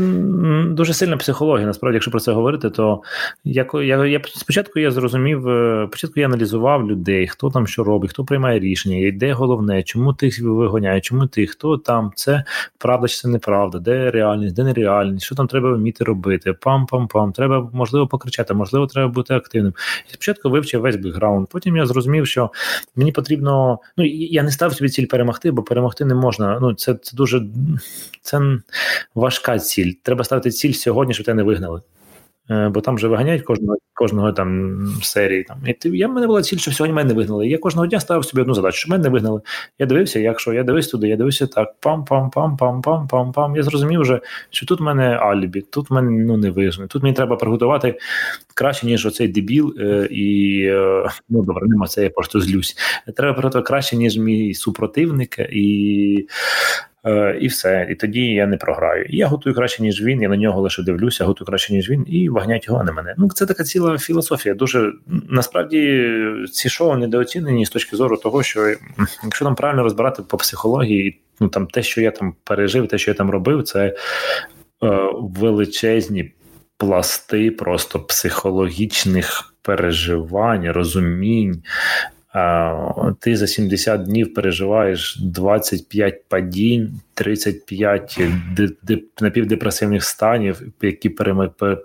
дуже 0.65 0.95
сильна 0.95 1.17
психологія. 1.17 1.67
Насправді, 1.67 1.95
якщо 1.95 2.11
про 2.11 2.21
це 2.21 2.33
говорити, 2.33 2.71
то 2.71 3.03
я, 3.45 3.67
я, 3.75 4.07
я 4.07 4.21
спочатку 4.25 4.79
я 4.79 4.91
зрозумів, 4.91 5.49
е, 5.49 5.87
спочатку 5.89 6.21
я 6.21 6.27
аналізував 6.27 6.91
людей, 6.91 7.29
хто 7.29 7.51
там 7.51 7.67
що 7.67 7.85
робить, 7.85 8.11
хто 8.11 8.25
приймає 8.25 8.61
рішення, 8.61 9.13
де 9.15 9.33
головне, 9.33 9.83
чому 9.83 10.13
тих 10.13 10.43
вигоняють, 10.43 11.05
чому 11.05 11.27
ти, 11.27 11.47
хто 11.47 11.79
там, 11.79 12.13
це 12.15 12.45
правда 12.79 13.09
чи 13.09 13.17
це 13.17 13.29
неправда, 13.29 13.79
де 13.79 14.11
реальність, 14.11 14.55
де 14.55 14.65
нереальність, 14.65 15.27
що 15.27 15.35
там 15.35 15.47
треба 15.47 15.73
вміти 15.73 16.05
робити, 16.05 16.53
пам-пам-пам, 16.53 17.33
треба 17.33 17.71
можливо 17.73 18.07
покричати, 18.07 18.55
можливо, 18.55 18.87
треба 18.87 19.09
бути 19.09 19.35
активним. 19.35 19.73
І 20.11 20.13
спочатку 20.13 20.51
вивчив 20.51 20.81
весь 20.81 20.97
бекграунд. 20.97 21.49
Потім 21.51 21.77
я 21.77 21.87
зрозумів, 21.87 22.27
що 22.27 22.51
мені 22.97 23.13
потрібно. 23.13 23.50
Ну 23.97 24.05
я 24.07 24.43
не 24.43 24.51
став 24.51 24.75
собі 24.75 24.91
ціль 24.91 25.07
перемогти, 25.07 25.51
бо 25.51 25.63
перемогти 25.63 26.05
не 26.05 26.15
можна. 26.15 26.59
Ну 26.61 26.75
це 26.75 26.95
це 26.95 27.17
дуже 27.17 27.47
це 28.23 28.41
важка 29.15 29.59
ціль. 29.59 29.93
Треба 30.03 30.25
ставити 30.25 30.51
ціль 30.51 30.73
сьогодні, 30.73 31.15
щоб 31.15 31.27
тебе 31.27 31.37
не 31.37 31.43
вигнали. 31.43 31.81
Е, 32.51 32.69
бо 32.69 32.81
там 32.81 32.95
вже 32.95 33.09
виганяють 33.09 33.43
кожного 33.43 33.77
кожного 33.95 34.33
там 34.33 34.79
серії. 35.03 35.45
Там 35.45 35.59
і 35.67 35.73
ти 35.73 35.89
я 35.89 36.09
мене 36.09 36.27
була 36.27 36.43
ціль, 36.43 36.57
що 36.57 36.73
сьогодні 36.73 36.95
мене 36.95 37.09
не 37.09 37.15
вигнали. 37.15 37.49
Я 37.49 37.59
кожного 37.59 37.87
дня 37.87 38.01
ставив 38.01 38.25
собі 38.25 38.41
одну 38.43 38.55
задачу, 38.55 38.79
що 38.79 38.91
мене 38.91 39.03
не 39.03 39.09
вигнали. 39.09 39.41
Я 39.79 39.87
дивився, 39.87 40.21
якщо 40.21 40.53
я 40.53 40.63
дивився 40.63 40.91
туди, 40.91 41.09
я 41.09 41.17
дивився 41.17 41.47
так, 41.47 41.75
пам-пам-пам-пам-пам-пам-пам. 41.83 43.57
Я 43.57 43.63
зрозумів 43.63 44.01
вже, 44.01 44.21
що 44.51 44.67
тут 44.67 44.81
в 44.81 44.83
мене 44.83 45.17
алібі, 45.17 45.61
тут 45.61 45.91
мене 45.91 46.11
ну 46.11 46.37
не 46.37 46.51
вижне. 46.51 46.87
Тут 46.87 47.03
мені 47.03 47.15
треба 47.15 47.37
приготувати 47.37 47.99
краще, 48.55 48.87
ніж 48.87 49.07
оцей 49.07 49.29
дебіл, 49.29 49.75
е, 49.79 50.09
і 50.11 50.63
е, 50.65 51.09
ну 51.29 51.43
добре, 51.43 51.67
нема 51.69 51.87
це, 51.87 52.03
я 52.03 52.11
просто 52.11 52.41
злюсь. 52.41 52.77
Треба 53.17 53.33
приготувати 53.33 53.67
краще, 53.67 53.97
ніж 53.97 54.19
мій 54.19 54.55
супротивник, 54.55 55.39
і 55.39 56.27
і 57.41 57.47
все. 57.47 57.87
І 57.91 57.95
тоді 57.95 58.21
я 58.21 58.47
не 58.47 58.57
програю. 58.57 59.05
І 59.05 59.17
я 59.17 59.27
готую 59.27 59.55
краще, 59.55 59.83
ніж 59.83 60.03
він. 60.03 60.23
Я 60.23 60.29
на 60.29 60.37
нього 60.37 60.61
лише 60.61 60.83
дивлюся, 60.83 61.25
готую 61.25 61.47
краще, 61.47 61.73
ніж 61.73 61.91
він, 61.91 62.05
і 62.09 62.29
вагнять 62.29 62.67
його, 62.67 62.81
а 62.81 62.85
не 62.85 62.93
мене. 62.93 63.15
Ну 63.19 63.29
це 63.35 63.47
така 63.47 63.65
ціла 63.65 63.99
філософія. 63.99 64.55
Дуже 64.55 64.93
насправді 65.29 66.13
ці 66.53 66.69
шоу 66.69 66.97
недооцінені 66.97 67.67
з 67.67 67.71
точки 67.71 67.97
зору 67.97 68.17
того, 68.17 68.43
що 68.43 68.75
якщо 69.25 69.45
там 69.45 69.55
правильно 69.55 69.83
розбирати 69.83 70.23
по 70.23 70.37
психології, 70.37 71.21
ну 71.41 71.49
там 71.49 71.67
те, 71.67 71.83
що 71.83 72.01
я 72.01 72.11
там 72.11 72.35
пережив, 72.45 72.89
те, 72.89 72.99
що 72.99 73.11
я 73.11 73.15
там 73.15 73.31
робив, 73.31 73.63
це 73.63 73.87
е, 73.87 73.95
величезні 75.15 76.33
пласти 76.77 77.51
просто 77.51 78.01
психологічних 78.01 79.55
переживань, 79.63 80.71
розумінь. 80.71 81.63
Ти 83.19 83.37
за 83.37 83.47
70 83.47 84.03
днів 84.03 84.35
переживаєш 84.35 85.19
25 85.23 86.23
падінь, 86.29 87.01
35 87.15 88.21
напівдепресивних 89.21 90.05
станів, 90.05 90.63
які 90.83 91.09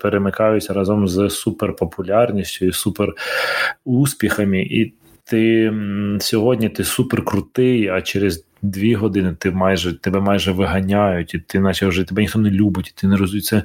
перемикаються 0.02 0.74
разом 0.74 1.08
з 1.08 1.30
суперпопулярністю 1.30 2.66
і 2.66 2.72
суперуспіхами. 2.72 4.62
І 4.62 4.94
ти 5.24 5.74
сьогодні 6.20 6.70
ти 6.70 6.84
суперкрутий, 6.84 7.88
а 7.88 8.02
через 8.02 8.46
дві 8.72 8.96
години 8.96 9.36
ти 9.40 9.52
майже 9.52 10.00
тебе 10.00 10.20
майже 10.20 10.52
виганяють, 10.52 11.34
і 11.34 11.40
ти 11.40 11.60
наче 11.60 11.88
вже 11.88 12.04
тебе 12.04 12.22
ніхто 12.22 12.40
не 12.40 12.50
любить, 12.50 12.88
і 12.88 13.02
ти 13.02 13.08
не 13.08 13.18
розумієш. 13.18 13.46
Це, 13.46 13.64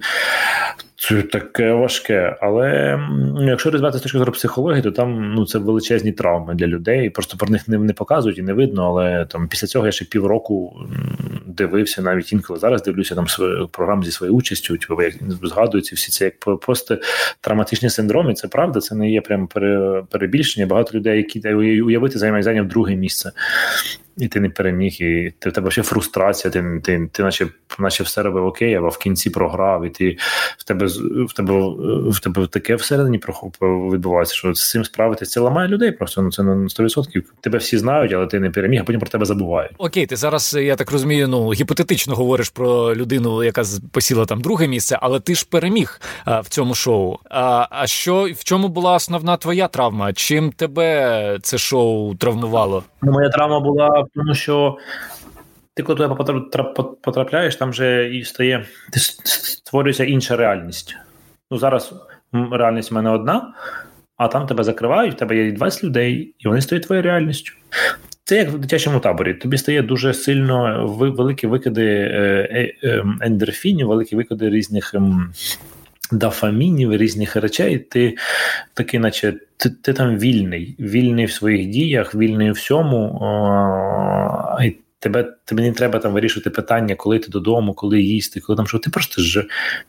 таке 1.22 1.72
важке. 1.72 2.36
Але 2.40 2.98
якщо 3.40 3.70
розбирати 3.70 3.98
з 3.98 4.00
точки 4.00 4.18
зору 4.18 4.32
психології, 4.32 4.82
то 4.82 4.90
там 4.90 5.34
ну 5.34 5.46
це 5.46 5.58
величезні 5.58 6.12
травми 6.12 6.54
для 6.54 6.66
людей. 6.66 7.10
Просто 7.10 7.36
про 7.36 7.48
них 7.48 7.68
не, 7.68 7.78
не 7.78 7.92
показують 7.92 8.38
і 8.38 8.42
не 8.42 8.52
видно. 8.52 8.86
Але 8.86 9.26
там 9.26 9.48
після 9.48 9.66
цього 9.66 9.86
я 9.86 9.92
ще 9.92 10.04
півроку 10.04 10.86
дивився, 11.46 12.02
навіть 12.02 12.32
інколи 12.32 12.58
зараз 12.58 12.82
дивлюся 12.82 13.14
там 13.14 13.28
свою 13.28 13.70
зі 14.02 14.10
своєю 14.10 14.36
участю. 14.36 14.76
Типу, 14.76 15.02
як 15.02 15.14
згадуються 15.42 15.96
всі 15.96 16.12
це 16.12 16.24
як 16.24 16.60
просто 16.60 16.98
травматичні 17.40 17.90
синдроми. 17.90 18.34
Це 18.34 18.48
правда, 18.48 18.80
це 18.80 18.94
не 18.94 19.10
є 19.10 19.20
прям 19.20 19.48
перебільшення. 20.10 20.66
Багато 20.66 20.98
людей, 20.98 21.16
які 21.16 21.54
уявити 21.82 22.18
зайняв 22.18 22.68
друге 22.68 22.96
місце 22.96 23.32
і 24.16 24.28
ти 24.28 24.40
не 24.40 24.48
переміг, 24.48 24.96
і 25.00 25.32
ти 25.38 25.50
в 25.50 25.52
тебе 25.52 25.70
ще 25.70 25.82
фрустрація, 25.82 26.50
ти 26.50 26.80
ти, 26.84 27.08
ти 27.12 27.22
наче 27.22 27.46
наче 27.78 28.02
все 28.02 28.22
робив 28.22 28.46
окей, 28.46 28.74
а 28.74 28.80
в 28.80 28.98
кінці 28.98 29.30
програв, 29.30 29.84
і 29.84 29.90
ти 29.90 30.16
в 30.58 30.64
тебе 30.64 30.86
в 31.28 31.32
тебе 31.32 31.54
в 32.10 32.20
тебе 32.20 32.46
таке 32.46 32.74
всередині 32.74 33.20
відбувається, 33.62 34.34
що 34.34 34.54
з 34.54 34.70
цим 34.70 34.84
справитися 34.84 35.30
це 35.30 35.40
ламає 35.40 35.68
людей. 35.68 35.92
Просто 35.92 36.22
ну 36.22 36.30
це 36.30 36.42
на 36.42 36.54
100%. 36.54 37.22
Тебе 37.40 37.58
всі 37.58 37.78
знають, 37.78 38.12
але 38.12 38.26
ти 38.26 38.40
не 38.40 38.50
переміг, 38.50 38.80
а 38.80 38.84
потім 38.84 39.00
про 39.00 39.10
тебе 39.10 39.24
забувають. 39.24 39.72
Окей, 39.78 40.06
ти 40.06 40.16
зараз, 40.16 40.56
я 40.60 40.76
так 40.76 40.92
розумію, 40.92 41.28
ну 41.28 41.52
гіпотетично 41.52 42.14
говориш 42.14 42.48
про 42.48 42.94
людину, 42.94 43.44
яка 43.44 43.62
посіла 43.92 44.24
там 44.24 44.40
друге 44.40 44.68
місце, 44.68 44.98
але 45.00 45.20
ти 45.20 45.34
ж 45.34 45.46
переміг 45.50 46.00
а, 46.24 46.40
в 46.40 46.48
цьому 46.48 46.74
шоу. 46.74 47.16
А 47.30 47.66
а 47.70 47.86
що 47.86 48.28
в 48.36 48.44
чому 48.44 48.68
була 48.68 48.94
основна 48.94 49.36
твоя 49.36 49.68
травма? 49.68 50.12
Чим 50.12 50.52
тебе 50.52 51.38
це 51.42 51.58
шоу 51.58 52.14
травмувало? 52.14 52.82
Ну, 53.02 53.12
моя 53.12 53.28
травма 53.28 53.60
була 53.60 53.99
тому 54.14 54.34
що 54.34 54.78
ти, 55.74 55.82
коли 55.82 56.08
потрапляєш, 57.02 57.56
там 57.56 57.70
вже 57.70 58.10
і 58.14 58.24
стає, 58.24 58.66
створюється 59.24 60.04
інша 60.04 60.36
реальність. 60.36 60.96
Ну, 61.50 61.58
Зараз 61.58 61.94
реальність 62.32 62.90
в 62.90 62.94
мене 62.94 63.10
одна, 63.10 63.54
а 64.16 64.28
там 64.28 64.46
тебе 64.46 64.64
закривають, 64.64 65.14
в 65.14 65.16
тебе 65.16 65.36
є 65.36 65.52
20 65.52 65.84
людей, 65.84 66.34
і 66.38 66.48
вони 66.48 66.60
стають 66.60 66.84
твоєю 66.84 67.02
реальністю. 67.02 67.52
Це 68.24 68.36
як 68.36 68.48
в 68.48 68.58
дитячому 68.58 69.00
таборі. 69.00 69.34
Тобі 69.34 69.58
стає 69.58 69.82
дуже 69.82 70.14
сильно 70.14 70.86
великі 70.86 71.46
викиди 71.46 71.86
е, 71.86 72.74
е, 72.82 72.88
ем, 72.88 73.18
ендорфінів, 73.22 73.88
великі 73.88 74.16
викиди 74.16 74.50
різних 74.50 74.94
дофамінів, 76.12 76.96
різних 76.96 77.36
речей, 77.36 77.78
ти 77.78 78.16
такий, 78.74 79.00
наче 79.00 79.34
ти, 79.56 79.70
ти 79.70 79.92
там 79.92 80.18
вільний, 80.18 80.76
вільний 80.78 81.24
в 81.24 81.32
своїх 81.32 81.66
діях, 81.66 82.14
вільний 82.14 82.50
у 82.50 82.52
всьому. 82.52 83.18
А, 83.22 84.64
і 84.64 84.76
Тебе 85.00 85.32
тобі 85.44 85.62
не 85.62 85.72
треба 85.72 85.98
там 85.98 86.12
вирішувати 86.12 86.50
питання, 86.50 86.94
коли 86.94 87.18
ти 87.18 87.28
додому, 87.28 87.74
коли 87.74 88.00
їсти, 88.00 88.40
коли 88.40 88.56
там 88.56 88.66
що. 88.66 88.78
Ти 88.78 88.90
просто 88.90 89.22
ж 89.22 89.46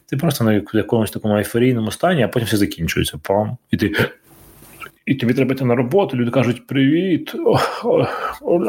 ти 0.09 0.17
просто 0.17 0.43
на 0.43 0.63
якомусь 0.73 1.11
такому 1.11 1.37
ейфорійному 1.37 1.91
стані, 1.91 2.23
а 2.23 2.27
потім 2.27 2.47
все 2.47 2.57
закінчується. 2.57 3.19
Пам, 3.23 3.57
і 3.71 3.77
ти. 3.77 3.93
І 5.05 5.15
тобі 5.15 5.33
треба 5.33 5.53
йти 5.53 5.65
на 5.65 5.75
роботу, 5.75 6.17
люди 6.17 6.31
кажуть, 6.31 6.67
привіт, 6.67 7.35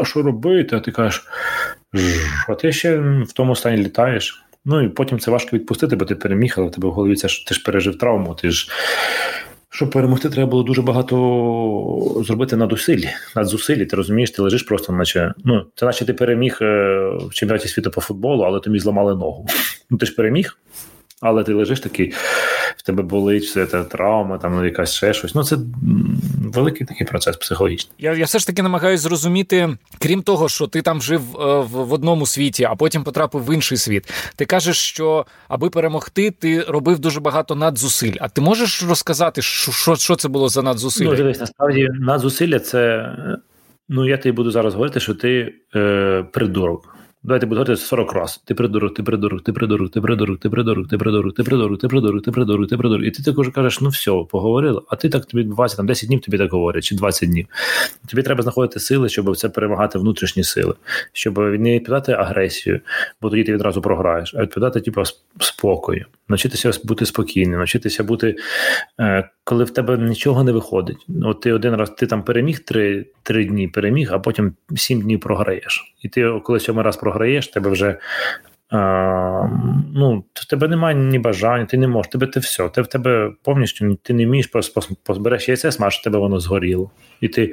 а 0.01 0.05
що 0.05 0.23
робити? 0.23 0.77
А 0.77 0.81
ти 0.81 0.91
кажеш, 0.91 1.25
а 2.49 2.55
ти 2.55 2.73
ще 2.73 2.99
в 2.99 3.33
тому 3.33 3.57
стані 3.57 3.77
літаєш. 3.77 4.45
Ну 4.65 4.83
і 4.83 4.89
потім 4.89 5.19
це 5.19 5.31
важко 5.31 5.57
відпустити, 5.57 5.97
бо 5.97 6.05
ти 6.05 6.15
переміг, 6.15 6.55
але 6.59 6.67
в 6.67 6.71
тебе 6.71 6.89
в 6.89 6.93
голові 6.93 7.17
це 7.17 7.29
ж 7.29 7.47
ти 7.47 7.55
ж 7.55 7.63
пережив 7.63 7.99
травму. 7.99 8.35
Ти 8.35 8.51
ж 8.51 8.69
щоб 9.75 9.91
перемогти, 9.91 10.31
треба 10.31 10.51
було 10.51 10.63
дуже 10.63 10.83
багато 10.83 12.23
зробити 12.27 12.57
надусиль, 12.57 13.03
надзусилі. 13.37 13.87
Ти 13.87 13.97
розумієш, 13.97 14.31
ти 14.31 14.43
лежиш 14.43 14.63
просто, 14.63 14.93
наче 14.93 15.33
ну 15.45 15.67
це 15.75 15.87
наче 15.87 16.05
ти 16.05 16.15
переміг 16.15 16.59
е, 16.63 16.99
в 17.29 17.35
чемпіонаті 17.35 17.69
світу 17.69 17.91
по 17.91 18.01
футболу, 18.01 18.43
але 18.43 18.61
тобі 18.61 18.79
зламали 18.79 19.15
ногу. 19.15 19.47
Ну 19.91 19.99
ти 19.99 20.07
ж 20.07 20.15
переміг, 20.15 20.59
але 21.21 21.45
ти 21.45 21.55
лежиш 21.55 21.81
такий, 21.81 22.15
в 22.77 22.83
тебе 22.83 23.03
болить 23.03 23.45
все 23.45 23.67
це 23.67 23.85
травма, 23.85 24.39
там 24.39 24.65
якась 24.65 24.95
ще 24.95 25.15
щось. 25.15 25.35
Ну 25.35 25.45
це 25.45 25.57
великий 26.55 26.87
такий 26.87 27.07
процес 27.07 27.37
психологічний. 27.37 27.93
Я 27.99 28.15
я 28.15 28.25
все 28.25 28.39
ж 28.39 28.47
таки 28.47 28.63
намагаюся 28.63 29.03
зрозуміти, 29.03 29.77
крім 29.99 30.23
того, 30.23 30.49
що 30.49 30.67
ти 30.67 30.83
там 30.83 31.03
жив 31.03 31.21
е, 31.41 31.61
в, 31.61 31.69
в 31.69 31.93
одному 31.93 32.27
світі, 32.27 32.65
а 32.65 32.75
потім 32.75 33.05
потрапив 33.05 33.45
в 33.45 33.55
інший 33.55 33.79
світ. 33.79 34.13
Ти 34.37 34.45
кажеш, 34.45 34.77
що 34.77 35.27
аби 35.49 35.71
перемогти, 35.71 36.31
ти 36.31 36.61
робив 36.61 36.99
дуже 36.99 37.21
багато 37.21 37.55
надзусиль. 37.55 38.17
А 38.21 38.29
ти 38.29 38.41
можеш 38.41 38.83
розказати, 38.83 39.43
що 39.43 39.73
що, 39.73 39.97
що 39.97 40.17
це 40.17 40.29
було 40.29 40.49
за 40.49 40.63
надзусилля? 40.63 41.11
Ну, 41.11 41.17
дивись, 41.17 41.41
насправді 41.41 41.89
надзусилля 42.01 42.59
це. 42.59 43.13
Ну, 43.89 44.09
я 44.09 44.17
тобі 44.17 44.33
буду 44.33 44.51
зараз 44.51 44.75
говорити, 44.75 45.01
що 45.01 45.15
ти 45.15 45.55
е, 45.75 46.25
придурок. 46.33 46.97
Давайте 47.25 47.47
буду 47.47 47.59
говорити 47.59 47.83
40 47.83 48.13
раз. 48.13 48.43
Ти 48.45 48.55
придурок, 48.55 48.95
ти 48.95 49.03
придурок, 49.03 49.45
ти 49.45 49.53
придурок, 49.53 49.91
ти 49.93 50.01
придурок, 50.01 50.41
ти 50.41 50.51
придурок, 50.51 50.89
ти 50.89 50.99
придурок, 50.99 51.37
ти 51.37 51.45
придурок, 51.45 51.81
ти 51.81 51.89
придурок, 51.89 52.25
ти 52.25 52.33
придурок, 52.33 52.69
ти 52.69 52.77
придурок. 52.77 53.07
І 53.07 53.11
ти 53.11 53.23
також 53.23 53.49
кажеш, 53.49 53.81
ну 53.81 53.89
все, 53.89 54.11
поговорили, 54.31 54.83
а 54.89 54.97
ти 54.97 55.09
так 55.09 55.27
тобі 55.27 55.45
20, 55.45 55.77
там 55.77 55.87
10 55.87 56.07
днів 56.07 56.21
тобі 56.21 56.39
так 56.39 56.53
говорять, 56.53 56.85
чи 56.85 56.95
20 56.95 57.29
днів. 57.29 57.47
Тобі 58.11 58.23
треба 58.23 58.43
знаходити 58.43 58.81
сили, 58.81 59.09
щоб 59.09 59.37
це 59.37 59.49
перемагати 59.49 59.99
внутрішні 59.99 60.45
сили, 60.45 60.75
щоб 61.13 61.39
не 61.39 61.75
відповідати 61.75 62.13
агресію, 62.13 62.81
бо 63.21 63.31
тоді 63.31 63.45
ти 63.45 63.53
відразу 63.53 63.83
програєш, 63.83 64.35
а 64.35 64.43
відповідати, 64.43 64.81
типу, 64.81 65.03
спокою, 65.41 66.07
навчитися 66.29 66.71
бути 66.85 67.07
спокійним, 67.07 67.59
навчитися 67.59 68.05
бути, 68.05 68.37
коли 69.45 69.65
в 69.65 69.71
тебе 69.71 69.99
нічого 69.99 70.45
не 70.45 70.53
виходить. 70.53 71.07
От 71.23 71.41
ти 71.41 71.53
один 71.53 71.75
раз 71.75 71.91
ти 71.91 72.07
там 72.07 72.23
переміг 72.23 72.59
три, 72.59 73.07
три 73.23 73.45
дні, 73.45 73.69
переміг, 73.69 74.09
а 74.13 74.19
потім 74.19 74.53
сім 74.77 75.01
днів 75.01 75.21
програєш. 75.21 75.95
І 76.03 76.09
ти, 76.09 76.41
коли 76.45 76.61
сьомий 76.61 76.85
раз 76.85 76.97
програєш, 76.97 77.12
тебе 77.47 77.71
вже. 77.71 77.99
А, 78.71 79.49
ну, 79.95 80.25
в 80.35 80.47
тебе 80.47 80.69
немає 80.69 80.97
ні 80.97 81.19
бажання, 81.19 81.67
ти 81.67 81.79
не 81.79 81.89
можеш, 81.89 82.13
тебе 82.13 82.27
ти 82.27 82.41
все. 82.41 82.69
Ти 82.69 82.83
в 82.83 82.87
тебе 82.87 83.33
повністю 83.43 83.95
ти 84.03 84.15
не 84.15 84.27
вмієш 84.27 84.51
позбереш 85.03 85.49
яйце, 85.49 85.73
смаж, 85.73 85.99
тебе 85.99 86.19
воно 86.19 86.41
згоріло. 86.41 86.91
І 87.21 87.29
ти 87.29 87.53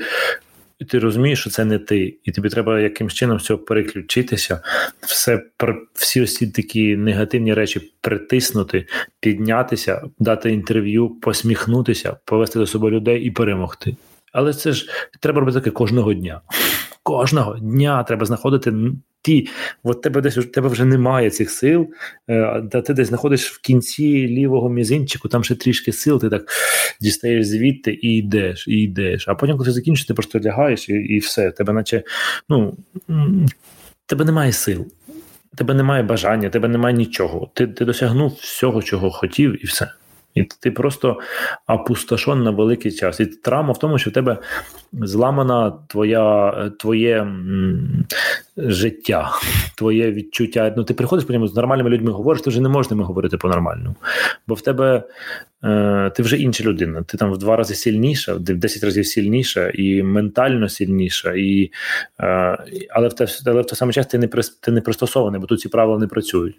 і 0.79 0.85
ти 0.85 0.99
розумієш, 0.99 1.39
що 1.39 1.49
це 1.49 1.65
не 1.65 1.79
ти, 1.79 2.17
і 2.23 2.31
тобі 2.31 2.49
треба 2.49 2.79
якимось 2.79 3.13
чином 3.13 3.37
все 3.37 3.55
переключитися, 3.55 4.61
все 5.01 5.43
всі 5.93 6.21
ось 6.21 6.33
такі 6.55 6.97
негативні 6.97 7.53
речі 7.53 7.91
притиснути, 8.01 8.85
піднятися, 9.19 10.01
дати 10.19 10.51
інтерв'ю, 10.51 11.09
посміхнутися, 11.09 12.17
повести 12.25 12.59
до 12.59 12.67
себе 12.67 12.89
людей 12.89 13.21
і 13.21 13.31
перемогти. 13.31 13.95
Але 14.33 14.53
це 14.53 14.71
ж 14.71 14.89
треба 15.19 15.39
робити 15.39 15.59
таке 15.59 15.71
кожного 15.71 16.13
дня. 16.13 16.41
Кожного 17.09 17.59
дня 17.59 18.03
треба 18.03 18.25
знаходити 18.25 18.73
ті, 19.21 19.47
от 19.83 20.01
тебе 20.01 20.21
десь 20.21 20.35
тебе 20.53 20.67
вже 20.67 20.85
немає 20.85 21.29
цих 21.29 21.51
сил, 21.51 21.87
е, 22.29 22.63
та 22.71 22.81
ти 22.81 22.93
десь 22.93 23.07
знаходиш 23.07 23.51
в 23.51 23.61
кінці 23.61 24.27
лівого 24.27 24.69
мізинчику, 24.69 25.27
там 25.27 25.43
ще 25.43 25.55
трішки 25.55 25.91
сил, 25.91 26.19
ти 26.19 26.29
так 26.29 26.45
дістаєш 27.01 27.47
звідти 27.47 27.99
і 28.01 28.17
йдеш, 28.17 28.67
і 28.67 28.81
йдеш. 28.81 29.27
А 29.27 29.35
потім, 29.35 29.57
коли 29.57 29.65
ти 29.65 29.71
закінчиш, 29.71 30.05
ти 30.05 30.13
просто 30.13 30.39
лягаєш 30.39 30.89
і 30.89 30.93
і 30.93 31.19
все. 31.19 31.51
Тебе 31.51 31.73
наче 31.73 32.03
ну, 32.49 32.77
тебе 34.05 34.25
немає 34.25 34.51
сил. 34.51 34.87
Тебе 35.55 35.73
немає 35.73 36.03
бажання, 36.03 36.49
тебе 36.49 36.67
немає 36.67 36.95
нічого. 36.95 37.51
Ти 37.53 37.67
ти 37.67 37.85
досягнув 37.85 38.37
всього, 38.41 38.83
чого 38.83 39.11
хотів, 39.11 39.63
і 39.63 39.67
все. 39.67 39.91
І 40.35 40.43
ти 40.43 40.71
просто 40.71 41.19
опустошен 41.67 42.43
на 42.43 42.51
великий 42.51 42.91
час. 42.91 43.19
І 43.19 43.25
травма 43.25 43.73
в 43.73 43.79
тому, 43.79 43.97
що 43.97 44.09
в 44.09 44.13
тебе 44.13 44.37
зламана 44.93 45.73
твоя, 45.87 46.51
твоє 46.79 47.21
м, 47.21 48.05
життя, 48.57 49.31
твоє 49.77 50.11
відчуття. 50.11 50.73
Ну, 50.77 50.83
Ти 50.83 50.93
приходиш 50.93 51.25
по 51.25 51.33
ньому 51.33 51.47
з 51.47 51.55
нормальними 51.55 51.89
людьми 51.89 52.11
говориш, 52.11 52.41
ти 52.41 52.49
вже 52.49 52.61
не 52.61 52.69
можеш 52.69 52.89
ними 52.89 53.03
говорити 53.03 53.37
по-нормальному. 53.37 53.95
Бо 54.47 54.55
в 54.55 54.61
тебе 54.61 55.03
е, 55.63 56.11
ти 56.15 56.23
вже 56.23 56.37
інша 56.37 56.63
людина. 56.63 57.03
Ти 57.03 57.17
там 57.17 57.31
в 57.31 57.37
два 57.37 57.55
рази 57.55 57.75
сильніша, 57.75 58.33
в 58.33 58.39
10 58.39 58.83
разів 58.83 59.07
сильніша 59.07 59.71
і 59.73 60.03
ментально 60.03 60.69
сильніша, 60.69 61.33
і, 61.33 61.71
е, 62.19 62.57
але 62.89 63.07
в 63.07 63.13
те, 63.13 63.27
але 63.45 63.61
в 63.61 63.65
той 63.65 63.75
самий 63.75 63.93
час 63.93 64.07
ти 64.07 64.17
не 64.17 64.29
ти 64.61 64.71
не 64.71 64.81
пристосований, 64.81 65.41
бо 65.41 65.47
тут 65.47 65.59
ці 65.59 65.69
правила 65.69 65.99
не 65.99 66.07
працюють. 66.07 66.55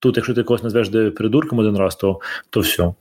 Тут, 0.00 0.16
якщо 0.16 0.34
ти 0.34 0.42
когось 0.42 0.62
назвеш 0.62 0.88
придурком 1.16 1.58
один 1.58 1.76
раз, 1.76 1.96
то 1.96 2.20
то 2.50 2.60
все. 2.60 2.92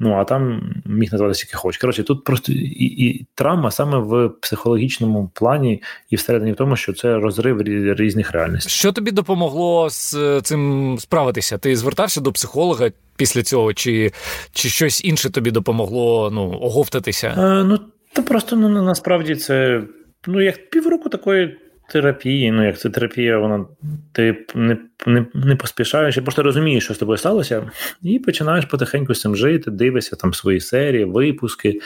Ну, 0.00 0.14
а 0.14 0.24
там 0.24 0.72
міг 0.84 1.12
назвати 1.12 1.34
скільки 1.34 1.56
хоче. 1.56 1.80
Коротше, 1.80 2.02
тут 2.02 2.24
просто 2.24 2.52
і, 2.52 2.84
і 2.84 3.26
травма 3.34 3.70
саме 3.70 3.98
в 3.98 4.28
психологічному 4.28 5.30
плані, 5.34 5.82
і 6.10 6.16
всередині 6.16 6.52
в 6.52 6.56
тому, 6.56 6.76
що 6.76 6.92
це 6.92 7.14
розрив 7.14 7.62
різних 7.96 8.32
реальностей. 8.32 8.70
Що 8.70 8.92
тобі 8.92 9.10
допомогло 9.10 9.90
з 9.90 10.14
е, 10.14 10.40
цим 10.40 10.96
справитися? 11.00 11.58
Ти 11.58 11.76
звертався 11.76 12.20
до 12.20 12.32
психолога 12.32 12.90
після 13.16 13.42
цього, 13.42 13.74
чи 13.74 14.12
чи 14.52 14.68
щось 14.68 15.04
інше 15.04 15.30
тобі 15.30 15.50
допомогло 15.50 16.30
ну, 16.30 16.58
оговтатися? 16.60 17.28
Е, 17.28 17.64
Ну, 17.64 17.80
то 18.12 18.22
просто 18.22 18.56
ну, 18.56 18.68
насправді 18.68 19.36
це 19.36 19.82
ну, 20.26 20.40
як 20.40 20.70
півроку 20.70 21.08
такої 21.08 21.56
терапії. 21.88 22.52
Ну, 22.52 22.66
як 22.66 22.78
це 22.78 22.90
терапія, 22.90 23.38
вона 23.38 23.66
ти 24.12 24.46
не 24.54 24.76
не, 25.06 25.26
не 25.34 25.56
поспішаєш, 25.56 26.16
і 26.16 26.20
просто 26.20 26.42
розумієш, 26.42 26.84
що 26.84 26.94
з 26.94 26.98
тобою 26.98 27.18
сталося, 27.18 27.70
і 28.02 28.18
починаєш 28.18 28.64
потихеньку 28.64 29.14
з 29.14 29.20
цим 29.20 29.36
жити, 29.36 29.70
дивишся 29.70 30.16
там 30.16 30.34
свої 30.34 30.60
серії, 30.60 31.04
випуски, 31.04 31.80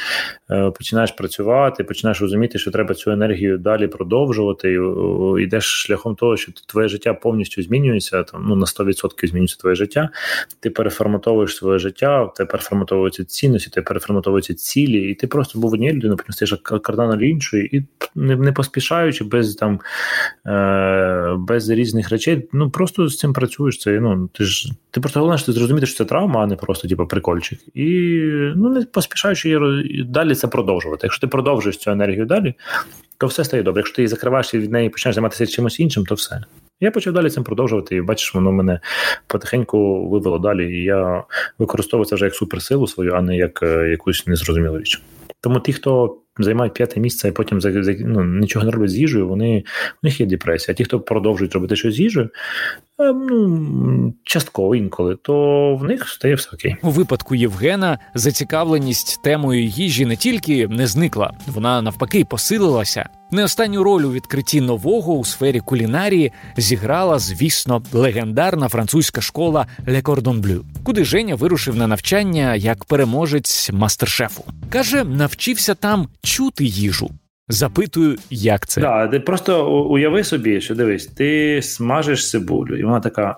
е, 0.50 0.70
починаєш 0.70 1.12
працювати, 1.12 1.84
починаєш 1.84 2.20
розуміти, 2.20 2.58
що 2.58 2.70
треба 2.70 2.94
цю 2.94 3.10
енергію 3.10 3.58
далі 3.58 3.86
продовжувати. 3.86 4.72
І, 4.72 4.78
йдеш 5.42 5.64
шляхом 5.64 6.14
того, 6.14 6.36
що 6.36 6.52
твоє 6.52 6.88
життя 6.88 7.14
повністю 7.14 7.62
змінюється, 7.62 8.22
там 8.22 8.44
ну 8.48 8.56
на 8.56 8.66
100% 8.66 9.28
змінюється 9.28 9.56
твоє 9.56 9.76
життя. 9.76 10.08
Ти 10.60 10.70
переформатовуєш 10.70 11.56
своє 11.56 11.78
життя, 11.78 12.26
ти 12.36 12.44
переформатовуються 12.44 13.24
цінності, 13.24 13.70
ти 13.70 13.82
переформатовуються 13.82 14.54
цілі, 14.54 15.10
і 15.10 15.14
ти 15.14 15.26
просто 15.26 15.58
був 15.58 15.72
однією 15.72 15.96
людиною, 15.96 16.16
потім 16.16 16.32
стаєш 16.32 16.54
кардинально 16.82 17.22
іншою, 17.22 17.68
і 17.72 17.82
не, 18.14 18.36
не 18.36 18.52
поспішаючи 18.52 19.24
без 19.24 19.54
там 19.54 19.80
е, 20.46 21.34
без 21.38 21.68
різних 21.68 22.10
речей, 22.10 22.48
ну 22.52 22.70
просто 22.70 23.01
з 23.08 23.18
цим 23.18 23.32
працюєш, 23.32 23.78
це 23.78 24.00
ну 24.00 24.28
ти 24.32 24.44
ж 24.44 24.72
ти 24.90 25.00
просто 25.00 25.20
головне, 25.20 25.38
що 25.38 25.46
ти 25.46 25.52
зрозуміти, 25.52 25.86
що 25.86 25.96
це 25.96 26.04
травма, 26.04 26.42
а 26.42 26.46
не 26.46 26.56
просто 26.56 26.88
типу, 26.88 27.06
прикольчик. 27.06 27.58
І 27.74 27.88
ну 28.56 28.68
не 28.68 28.82
поспішаючи 28.84 29.60
далі 30.08 30.34
це 30.34 30.48
продовжувати. 30.48 31.00
Якщо 31.02 31.20
ти 31.20 31.26
продовжуєш 31.26 31.76
цю 31.76 31.90
енергію 31.90 32.26
далі, 32.26 32.54
то 33.18 33.26
все 33.26 33.44
стає 33.44 33.62
добре. 33.62 33.80
Якщо 33.80 33.96
ти 33.96 34.02
її 34.02 34.08
закриваєш 34.08 34.54
і 34.54 34.58
від 34.58 34.72
неї 34.72 34.88
почнеш 34.88 35.14
займатися 35.14 35.46
чимось 35.46 35.80
іншим, 35.80 36.06
то 36.06 36.14
все. 36.14 36.40
Я 36.80 36.90
почав 36.90 37.12
далі 37.12 37.30
цим 37.30 37.44
продовжувати, 37.44 37.96
і 37.96 38.02
бачиш, 38.02 38.34
воно 38.34 38.52
мене 38.52 38.80
потихеньку 39.26 40.08
вивело 40.08 40.38
далі. 40.38 40.78
І 40.78 40.82
я 40.84 41.24
використовую 41.58 42.04
це 42.04 42.14
вже 42.14 42.24
як 42.24 42.34
суперсилу 42.34 42.86
свою, 42.86 43.14
а 43.14 43.22
не 43.22 43.36
як 43.36 43.62
е, 43.62 43.90
якусь 43.90 44.26
незрозумілу 44.26 44.78
річ. 44.78 45.02
Тому 45.40 45.60
ті, 45.60 45.72
хто 45.72 46.18
займають 46.38 46.74
п'яте 46.74 47.00
місце, 47.00 47.28
і 47.28 47.32
потім 47.32 47.60
ну, 48.00 48.24
нічого 48.24 48.64
не 48.64 48.70
роблять 48.70 48.90
з 48.90 48.98
їжею, 48.98 49.28
вони 49.28 49.64
у 50.02 50.06
них 50.06 50.20
є 50.20 50.26
депресія. 50.26 50.72
А 50.72 50.76
ті, 50.76 50.84
хто 50.84 51.00
продовжують 51.00 51.54
робити 51.54 51.76
щось 51.76 51.94
з 51.94 52.00
їжею, 52.00 52.30
е, 53.00 53.12
ну 53.12 54.14
частково 54.24 54.76
інколи, 54.76 55.16
то 55.22 55.76
в 55.76 55.84
них 55.84 56.08
стає 56.08 56.34
все 56.34 56.50
окей. 56.54 56.76
У 56.82 56.90
випадку 56.90 57.34
Євгена 57.34 57.98
зацікавленість 58.14 59.22
темою 59.24 59.64
їжі 59.64 60.06
не 60.06 60.16
тільки 60.16 60.68
не 60.68 60.86
зникла, 60.86 61.32
вона 61.46 61.82
навпаки 61.82 62.24
посилилася. 62.24 63.08
Не 63.32 63.44
останню 63.44 63.82
роль 63.82 64.02
у 64.02 64.12
відкритті 64.12 64.60
нового 64.60 65.14
у 65.14 65.24
сфері 65.24 65.60
кулінарії 65.60 66.32
зіграла, 66.56 67.18
звісно, 67.18 67.82
легендарна 67.92 68.68
французька 68.68 69.20
школа 69.20 69.66
Le 69.86 70.02
Cordon 70.02 70.40
Bleu, 70.40 70.60
куди 70.84 71.04
Женя 71.04 71.34
вирушив 71.34 71.76
на 71.76 71.86
навчання 71.86 72.54
як 72.54 72.84
переможець 72.84 73.70
мастер-шефу. 73.72 74.44
Каже, 74.70 75.04
навчився 75.04 75.74
там 75.74 76.08
чути 76.22 76.64
їжу. 76.64 77.10
Запитую, 77.48 78.18
як 78.30 78.66
це. 78.66 78.80
Да, 78.80 79.08
ти 79.08 79.20
просто 79.20 79.70
уяви 79.70 80.24
собі, 80.24 80.60
що 80.60 80.74
дивись, 80.74 81.06
ти 81.06 81.60
смажиш 81.62 82.30
цибулю, 82.30 82.76
і 82.76 82.84
вона 82.84 83.00
така. 83.00 83.36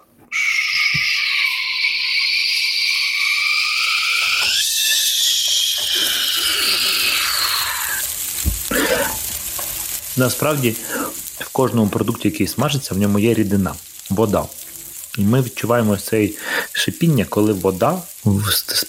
Насправді, 10.16 10.70
в 11.38 11.48
кожному 11.52 11.90
продукті, 11.90 12.28
який 12.28 12.46
смажиться, 12.46 12.94
в 12.94 12.98
ньому 12.98 13.18
є 13.18 13.34
рідина, 13.34 13.74
вода. 14.10 14.44
І 15.18 15.22
ми 15.22 15.42
відчуваємо 15.42 15.96
цей 15.96 16.36
шипіння, 16.84 17.26
коли 17.28 17.52
вода 17.52 18.02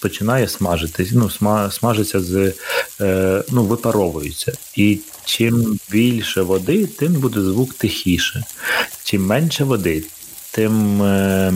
починає 0.02 0.48
смажитись, 0.48 1.10
ну, 1.12 1.30
смажиться 1.72 2.20
з 2.20 2.54
е, 3.02 3.44
ну, 3.52 3.64
випаровується. 3.64 4.54
І 4.76 5.00
чим 5.26 5.80
більше 5.92 6.42
води, 6.42 6.88
тим 6.88 7.14
буде 7.14 7.42
звук 7.42 7.74
тихіше. 7.74 8.44
Чим 9.04 9.26
менше 9.26 9.64
води, 9.64 10.04
тим 10.52 11.02
е, 11.02 11.54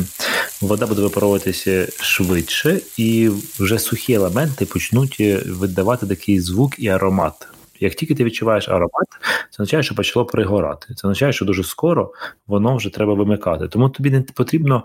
вода 0.61 0.87
буде 0.87 1.01
випаровуватися 1.01 1.87
швидше, 2.01 2.79
і 2.97 3.29
вже 3.59 3.79
сухі 3.79 4.13
елементи 4.13 4.65
почнуть 4.65 5.19
видавати 5.45 6.07
такий 6.07 6.41
звук 6.41 6.75
і 6.77 6.87
аромат. 6.87 7.47
Як 7.79 7.95
тільки 7.95 8.15
ти 8.15 8.23
відчуваєш 8.23 8.69
аромат, 8.69 9.07
це 9.49 9.63
означає, 9.63 9.83
що 9.83 9.95
почало 9.95 10.25
пригорати. 10.25 10.93
Це 10.93 11.07
означає, 11.07 11.33
що 11.33 11.45
дуже 11.45 11.63
скоро 11.63 12.11
воно 12.47 12.75
вже 12.75 12.89
треба 12.89 13.13
вимикати. 13.13 13.67
Тому 13.67 13.89
тобі 13.89 14.09
не 14.11 14.21
потрібно 14.21 14.83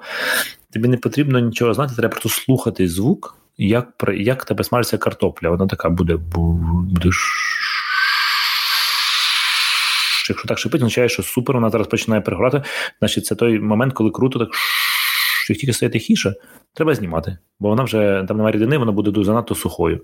тобі 0.73 0.89
не 0.89 0.97
потрібно 0.97 1.39
нічого 1.39 1.75
знати, 1.75 1.95
треба 1.97 2.11
просто 2.11 2.29
слухати 2.29 2.89
звук 2.89 3.37
як 3.59 3.89
як 4.15 4.45
тебе 4.45 4.65
смажиться 4.65 4.99
картопля. 4.99 5.51
Вона 5.51 5.67
така 5.67 5.91
буде. 5.91 6.17
буде 6.17 7.11
Якщо 10.29 10.49
так 10.49 10.59
шипить, 10.59 10.81
означає, 10.81 11.09
що 11.09 11.23
супер, 11.23 11.57
вона 11.57 11.71
зараз 11.71 11.87
починає 11.87 12.23
перегорати. 12.23 12.63
Значить, 12.99 13.27
це 13.27 13.35
той 13.35 13.61
момент, 13.61 13.93
коли 13.93 14.11
круто 14.11 14.39
так 14.39 14.49
що 15.45 15.55
тільки 15.55 15.73
стає 15.73 15.91
тихіше, 15.91 16.35
треба 16.75 16.95
знімати, 16.95 17.39
бо 17.61 17.69
вона 17.69 17.83
вже 17.83 18.25
там 18.29 18.37
немає 18.37 18.55
рідини, 18.55 18.79
вона 18.79 18.93
буде 18.93 19.25
занадто 19.25 19.55
сухою. 19.55 20.01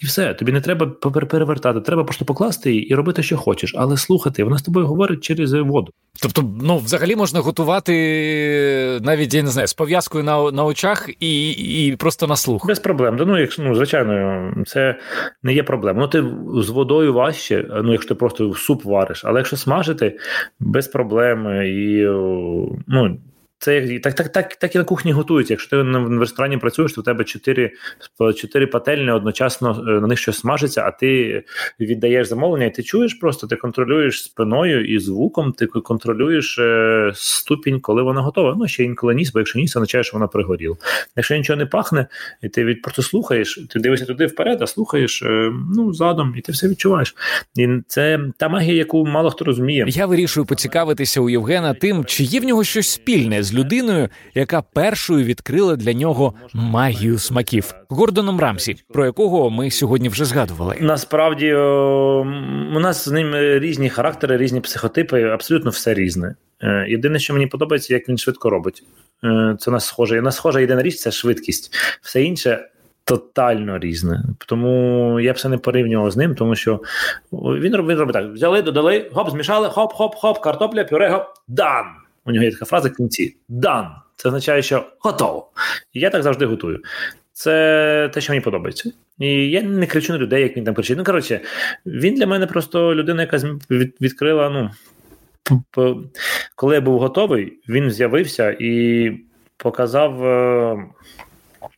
І 0.00 0.06
все, 0.06 0.34
тобі 0.34 0.52
не 0.52 0.60
треба 0.60 0.86
перевертати, 0.86 1.80
треба 1.80 2.04
просто 2.04 2.24
покласти 2.24 2.70
її 2.70 2.88
і 2.88 2.94
робити, 2.94 3.22
що 3.22 3.36
хочеш, 3.36 3.74
але 3.76 3.96
слухати, 3.96 4.44
вона 4.44 4.58
з 4.58 4.62
тобою 4.62 4.86
говорить 4.86 5.20
через 5.20 5.52
воду. 5.52 5.92
Тобто, 6.22 6.54
ну 6.62 6.78
взагалі 6.78 7.16
можна 7.16 7.40
готувати 7.40 7.92
навіть 9.02 9.34
я 9.34 9.42
не 9.42 9.50
знаю, 9.50 9.68
з 9.68 9.74
пов'язкою 9.74 10.24
на 10.24 10.50
на 10.50 10.64
очах 10.64 11.08
і 11.20 11.50
і 11.50 11.96
просто 11.96 12.26
на 12.26 12.36
слух. 12.36 12.66
Без 12.66 12.78
проблем. 12.78 13.16
Ну, 13.26 13.38
якщо 13.38 13.62
ну, 13.62 13.74
звичайно, 13.74 14.52
це 14.66 14.98
не 15.42 15.54
є 15.54 15.62
проблема. 15.62 16.00
Ну, 16.00 16.08
ти 16.08 16.24
з 16.62 16.68
водою 16.68 17.14
важче, 17.14 17.66
ну 17.84 17.92
якщо 17.92 18.08
ти 18.08 18.14
просто 18.14 18.54
суп 18.54 18.84
вариш, 18.84 19.24
але 19.24 19.40
якщо 19.40 19.56
смажити, 19.56 20.18
без 20.60 20.88
проблем 20.88 21.62
і 21.62 22.06
ну. 22.86 23.18
Це 23.64 23.98
так, 23.98 24.14
так, 24.14 24.28
так, 24.28 24.56
так 24.56 24.74
і 24.74 24.78
на 24.78 24.84
кухні 24.84 25.12
готують. 25.12 25.50
Якщо 25.50 25.70
ти 25.70 25.76
в 25.82 26.20
ресторані 26.20 26.58
працюєш, 26.58 26.92
то 26.92 27.00
в 27.00 27.04
тебе 27.04 27.24
чотири 27.24 27.72
чотири 28.36 28.66
пательні 28.66 29.10
одночасно 29.10 29.84
е, 29.88 30.00
на 30.00 30.06
них 30.06 30.18
щось 30.18 30.38
смажиться, 30.38 30.82
а 30.86 30.90
ти 30.90 31.42
віддаєш 31.80 32.28
замовлення, 32.28 32.66
і 32.66 32.74
ти 32.74 32.82
чуєш 32.82 33.14
просто, 33.14 33.46
ти 33.46 33.56
контролюєш 33.56 34.22
спиною 34.22 34.94
і 34.94 34.98
звуком, 34.98 35.52
ти 35.52 35.66
контролюєш 35.66 36.58
е, 36.58 37.12
ступінь, 37.14 37.80
коли 37.80 38.02
вона 38.02 38.20
готова. 38.20 38.54
Ну 38.58 38.68
ще 38.68 38.84
інколи 38.84 39.14
ніс, 39.14 39.32
бо 39.32 39.38
якщо 39.38 39.58
ніс, 39.58 39.76
означає, 39.76 40.04
що 40.04 40.16
вона 40.16 40.26
пригоріла. 40.26 40.76
Якщо 41.16 41.36
нічого 41.36 41.56
не 41.56 41.66
пахне, 41.66 42.06
і 42.42 42.48
ти 42.48 42.64
від 42.64 42.82
просто 42.82 43.02
слухаєш, 43.02 43.66
ти 43.70 43.80
дивишся 43.80 44.06
туди 44.06 44.26
вперед, 44.26 44.62
а 44.62 44.66
слухаєш 44.66 45.22
е, 45.22 45.52
ну 45.76 45.92
задом, 45.92 46.34
і 46.36 46.40
ти 46.40 46.52
все 46.52 46.68
відчуваєш. 46.68 47.14
І 47.56 47.68
це 47.86 48.20
та 48.38 48.48
магія, 48.48 48.74
яку 48.74 49.06
мало 49.06 49.30
хто 49.30 49.44
розуміє. 49.44 49.84
Я 49.88 50.06
вирішую 50.06 50.46
поцікавитися 50.46 51.20
у 51.20 51.30
Євгена 51.30 51.74
тим, 51.74 52.04
чи 52.04 52.24
є 52.24 52.40
в 52.40 52.44
нього 52.44 52.64
щось 52.64 52.88
спільне 52.88 53.42
з 53.42 53.53
людиною, 53.54 54.08
яка 54.34 54.62
першою 54.62 55.24
відкрила 55.24 55.76
для 55.76 55.92
нього 55.92 56.34
магію 56.54 57.18
смаків 57.18 57.74
Гордоном 57.88 58.40
Рамсі, 58.40 58.76
про 58.92 59.06
якого 59.06 59.50
ми 59.50 59.70
сьогодні 59.70 60.08
вже 60.08 60.24
згадували. 60.24 60.76
Насправді 60.80 61.54
у 61.54 62.80
нас 62.80 63.04
з 63.04 63.10
ним 63.10 63.34
різні 63.34 63.88
характери, 63.88 64.36
різні 64.36 64.60
психотипи, 64.60 65.22
абсолютно 65.22 65.70
все 65.70 65.94
різне. 65.94 66.34
Е, 66.62 66.86
єдине, 66.88 67.18
що 67.18 67.34
мені 67.34 67.46
подобається, 67.46 67.94
як 67.94 68.08
він 68.08 68.18
швидко 68.18 68.50
робить. 68.50 68.82
Е, 69.24 69.56
це 69.58 69.70
нас 69.70 69.86
схоже. 69.86 70.22
На 70.22 70.32
схожа 70.32 70.60
єдина 70.60 70.82
річ 70.82 70.96
це 70.96 71.10
швидкість. 71.10 71.74
Все 72.02 72.22
інше. 72.22 72.68
Тотально 73.06 73.78
різне, 73.78 74.22
тому 74.46 75.20
я 75.20 75.32
б 75.32 75.38
це 75.38 75.48
не 75.48 75.58
порівнював 75.58 76.10
з 76.10 76.16
ним, 76.16 76.34
тому 76.34 76.54
що 76.54 76.80
він 77.32 77.62
він 77.62 77.74
робить 77.74 78.12
так: 78.12 78.32
взяли, 78.32 78.62
додали, 78.62 79.10
хоп, 79.12 79.30
змішали, 79.30 79.68
хоп, 79.68 79.92
хоп, 79.92 80.14
хоп, 80.14 80.40
картопля, 80.40 80.84
пюре, 80.84 81.10
хоп, 81.10 81.22
дан. 81.48 81.84
У 82.26 82.32
нього 82.32 82.44
є 82.44 82.50
така 82.50 82.64
фраза 82.64 82.88
в 82.88 82.94
кінці 82.94 83.36
дан. 83.48 83.88
Це 84.16 84.28
означає, 84.28 84.62
що 84.62 84.86
готово. 85.00 85.50
І 85.92 86.00
я 86.00 86.10
так 86.10 86.22
завжди 86.22 86.46
готую. 86.46 86.80
Це 87.32 88.10
те, 88.14 88.20
що 88.20 88.32
мені 88.32 88.40
подобається. 88.40 88.92
І 89.18 89.50
я 89.50 89.62
не 89.62 89.86
кричу 89.86 90.12
на 90.12 90.18
людей, 90.18 90.42
як 90.42 90.56
він 90.56 90.64
там 90.64 90.74
кричить. 90.74 90.98
Ну, 90.98 91.04
коротше, 91.04 91.40
він 91.86 92.14
для 92.14 92.26
мене 92.26 92.46
просто 92.46 92.94
людина, 92.94 93.22
яка 93.22 93.38
відкрила. 94.00 94.50
ну, 94.50 94.70
Коли 96.54 96.74
я 96.74 96.80
був 96.80 96.98
готовий, 96.98 97.58
він 97.68 97.90
з'явився 97.90 98.56
і 98.60 99.10
показав. 99.56 100.12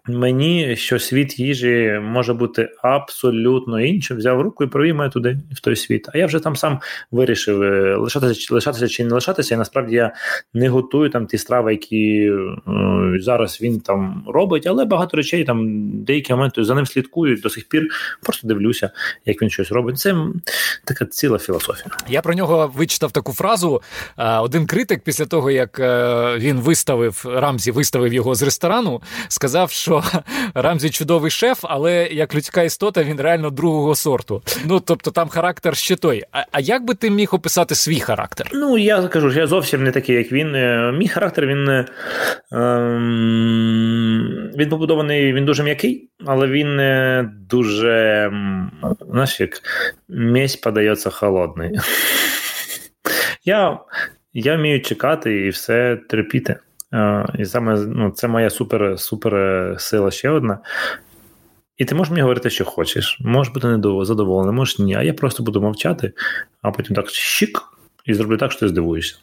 Е, 0.09 0.13
Мені 0.13 0.77
що 0.77 0.99
світ 0.99 1.39
їжі 1.39 2.01
може 2.03 2.35
бути 2.35 2.69
абсолютно 2.83 3.81
іншим. 3.81 4.17
Взяв 4.17 4.41
руку 4.41 4.65
і 4.65 4.67
провів 4.67 4.95
мене 4.95 5.11
туди, 5.11 5.39
в 5.53 5.61
той 5.61 5.77
світ. 5.77 6.09
А 6.15 6.19
я 6.19 6.27
вже 6.27 6.39
там 6.39 6.57
сам 6.57 6.81
вирішив 7.11 7.63
е, 7.63 7.97
лишатися 7.97 8.55
лишатися 8.55 8.89
чи 8.89 9.05
не 9.05 9.15
лишатися. 9.15 9.55
І 9.55 9.59
насправді 9.59 9.97
я 9.97 10.15
не 10.55 10.69
готую 10.69 11.11
там 11.11 11.27
ті 11.27 11.39
страви, 11.39 11.73
які 11.73 12.33
е, 12.33 13.21
зараз 13.21 13.61
він 13.63 13.81
там 13.81 14.25
робить, 14.27 14.67
але 14.67 14.85
багато 14.85 15.17
речей 15.17 15.45
там 15.45 15.91
деякі 16.05 16.33
моменти 16.33 16.65
за 16.65 16.75
ним 16.75 16.87
слідкують 16.87 17.41
до 17.41 17.51
сих 17.51 17.69
пір. 17.69 17.89
Просто 18.23 18.49
дивлюся, 18.49 18.91
як 19.27 19.43
він 19.43 19.51
щось 19.51 19.73
робить. 19.73 19.99
Це 19.99 20.17
така 20.85 21.05
ціла 21.05 21.39
філософія. 21.39 21.87
Я 22.09 22.23
про 22.23 22.35
нього 22.35 22.73
вичитав 22.77 23.13
таку 23.13 23.33
фразу. 23.33 23.83
Один 24.17 24.67
критик, 24.67 25.03
після 25.05 25.27
того 25.27 25.51
як 25.51 25.81
е, 25.81 26.37
він 26.39 26.61
виставив 26.61 27.25
Рамзі, 27.29 27.71
виставив 27.71 28.13
його 28.13 28.35
з 28.35 28.43
ресторану, 28.43 29.03
сказав, 29.29 29.71
що 29.71 29.96
Рамзі 30.55 30.91
чудовий 30.91 31.31
шеф, 31.31 31.59
але 31.63 32.07
як 32.07 32.35
людська 32.35 32.63
істота, 32.63 33.03
він 33.03 33.21
реально 33.21 33.51
другого 33.51 33.95
сорту. 33.95 34.43
Ну 34.67 34.81
тобто 34.81 35.11
там 35.11 35.29
характер 35.29 35.77
ще 35.77 35.97
той. 35.97 36.23
А, 36.33 36.43
а 36.53 36.61
як 36.61 36.85
би 36.85 36.95
ти 36.95 37.11
міг 37.11 37.29
описати 37.35 37.75
свій 37.75 38.01
характер? 38.01 38.51
Ну 38.55 38.79
я 38.79 39.03
кажу, 39.03 39.33
я 39.33 39.47
зовсім 39.47 39.85
не 39.85 39.91
такий, 39.91 40.17
як 40.17 40.33
він. 40.33 40.55
Е, 40.55 40.93
мій 40.93 41.09
характер 41.09 41.47
він 41.47 41.69
е, 41.69 41.87
ем, 42.53 44.51
він 44.57 44.69
побудований, 44.69 45.33
він 45.33 45.45
дуже 45.45 45.63
м'який, 45.63 46.11
але 46.27 46.47
він 46.47 46.81
дуже 47.51 48.31
знаєш, 49.11 49.41
як 49.41 49.51
м'ясь 50.09 50.57
подається 50.57 51.11
холодний. 51.11 51.71
Я 53.45 53.79
я 54.35 54.57
вмію 54.57 54.81
чекати 54.81 55.47
і 55.47 55.49
все 55.49 55.97
терпіти. 56.09 56.57
І 57.39 57.45
саме 57.45 57.87
ну, 57.87 58.11
це 58.11 58.29
моя 58.29 58.51
супер 58.51 59.01
супер 59.01 59.75
сила 59.79 60.11
ще 60.11 60.31
одна. 60.31 60.59
І 61.77 61.85
ти 61.85 61.95
можеш 61.95 62.11
мені 62.11 62.23
говорити, 62.23 62.51
що 62.51 62.65
хочеш. 62.65 63.19
Можеш 63.21 63.53
бути 63.53 63.69
задоволений, 64.05 64.55
можеш 64.55 64.79
ні. 64.79 64.95
А 64.95 65.03
я 65.03 65.13
просто 65.13 65.43
буду 65.43 65.61
мовчати, 65.61 66.13
а 66.63 66.71
потім 66.71 66.97
так 66.97 67.11
щик, 67.11 67.63
і 68.05 68.15
зроблю 68.15 68.37
так, 68.37 68.53
що 68.53 68.61
ти 68.61 68.69
здивуєшся. 68.69 69.17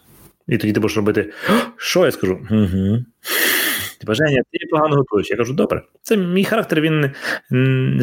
І 0.47 0.58
тоді 0.58 0.73
ти 0.73 0.80
будеш 0.80 0.97
робити, 0.97 1.34
що 1.78 2.06
я 2.06 2.12
скажу? 2.12 2.39
Угу. 2.52 2.99
Ти 4.06 4.13
Женя, 4.13 4.41
ти 4.52 4.60
погано 4.71 4.95
готуєш. 4.95 5.32
Я 5.32 5.38
кажу, 5.38 5.54
добре. 5.54 5.82
Це 6.02 6.17
мій 6.17 6.43
характер. 6.43 6.82
Він 6.82 7.12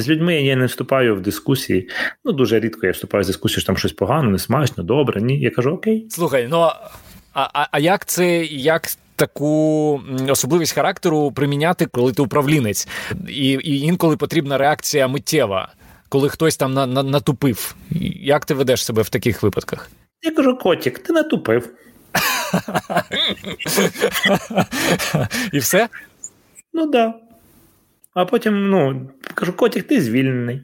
з 0.00 0.08
людьми 0.08 0.42
я 0.42 0.56
не 0.56 0.66
вступаю 0.66 1.16
в 1.16 1.20
дискусії. 1.20 1.88
Ну, 2.24 2.32
дуже 2.32 2.60
рідко 2.60 2.86
я 2.86 2.92
вступаю 2.92 3.24
в 3.24 3.26
дискусію, 3.26 3.60
що 3.60 3.66
там 3.66 3.76
щось 3.76 3.92
погано, 3.92 4.30
не 4.30 4.38
смачно, 4.38 4.84
добре. 4.84 5.22
Ні. 5.22 5.40
Я 5.40 5.50
кажу, 5.50 5.70
окей. 5.70 6.06
Слухай, 6.10 6.48
ну 6.50 6.58
а 6.60 6.90
а, 7.34 7.66
а 7.70 7.78
як 7.78 8.04
це 8.04 8.44
як 8.44 8.82
таку 9.20 10.00
особливість 10.28 10.72
характеру 10.72 11.32
приміняти, 11.32 11.86
коли 11.86 12.12
ти 12.12 12.22
управлінець, 12.22 12.88
і 13.28 13.50
і 13.50 13.80
інколи 13.80 14.16
потрібна 14.16 14.58
реакція 14.58 15.08
миттєва, 15.08 15.72
коли 16.08 16.28
хтось 16.28 16.56
там 16.56 16.74
на, 16.74 16.86
на, 16.86 17.02
натупив. 17.02 17.74
Як 18.22 18.44
ти 18.44 18.54
ведеш 18.54 18.84
себе 18.84 19.02
в 19.02 19.08
таких 19.08 19.42
випадках? 19.42 19.90
Я 20.22 20.30
кажу, 20.30 20.56
котик, 20.56 20.98
ти 20.98 21.12
натупив. 21.12 21.68
І 25.52 25.58
все? 25.58 25.88
Ну 26.72 26.82
так. 26.82 26.90
Да. 26.92 27.14
А 28.14 28.24
потім, 28.24 28.70
ну, 28.70 29.10
кажу, 29.34 29.52
котик, 29.52 29.86
ти 29.86 30.00
звільнений. 30.00 30.60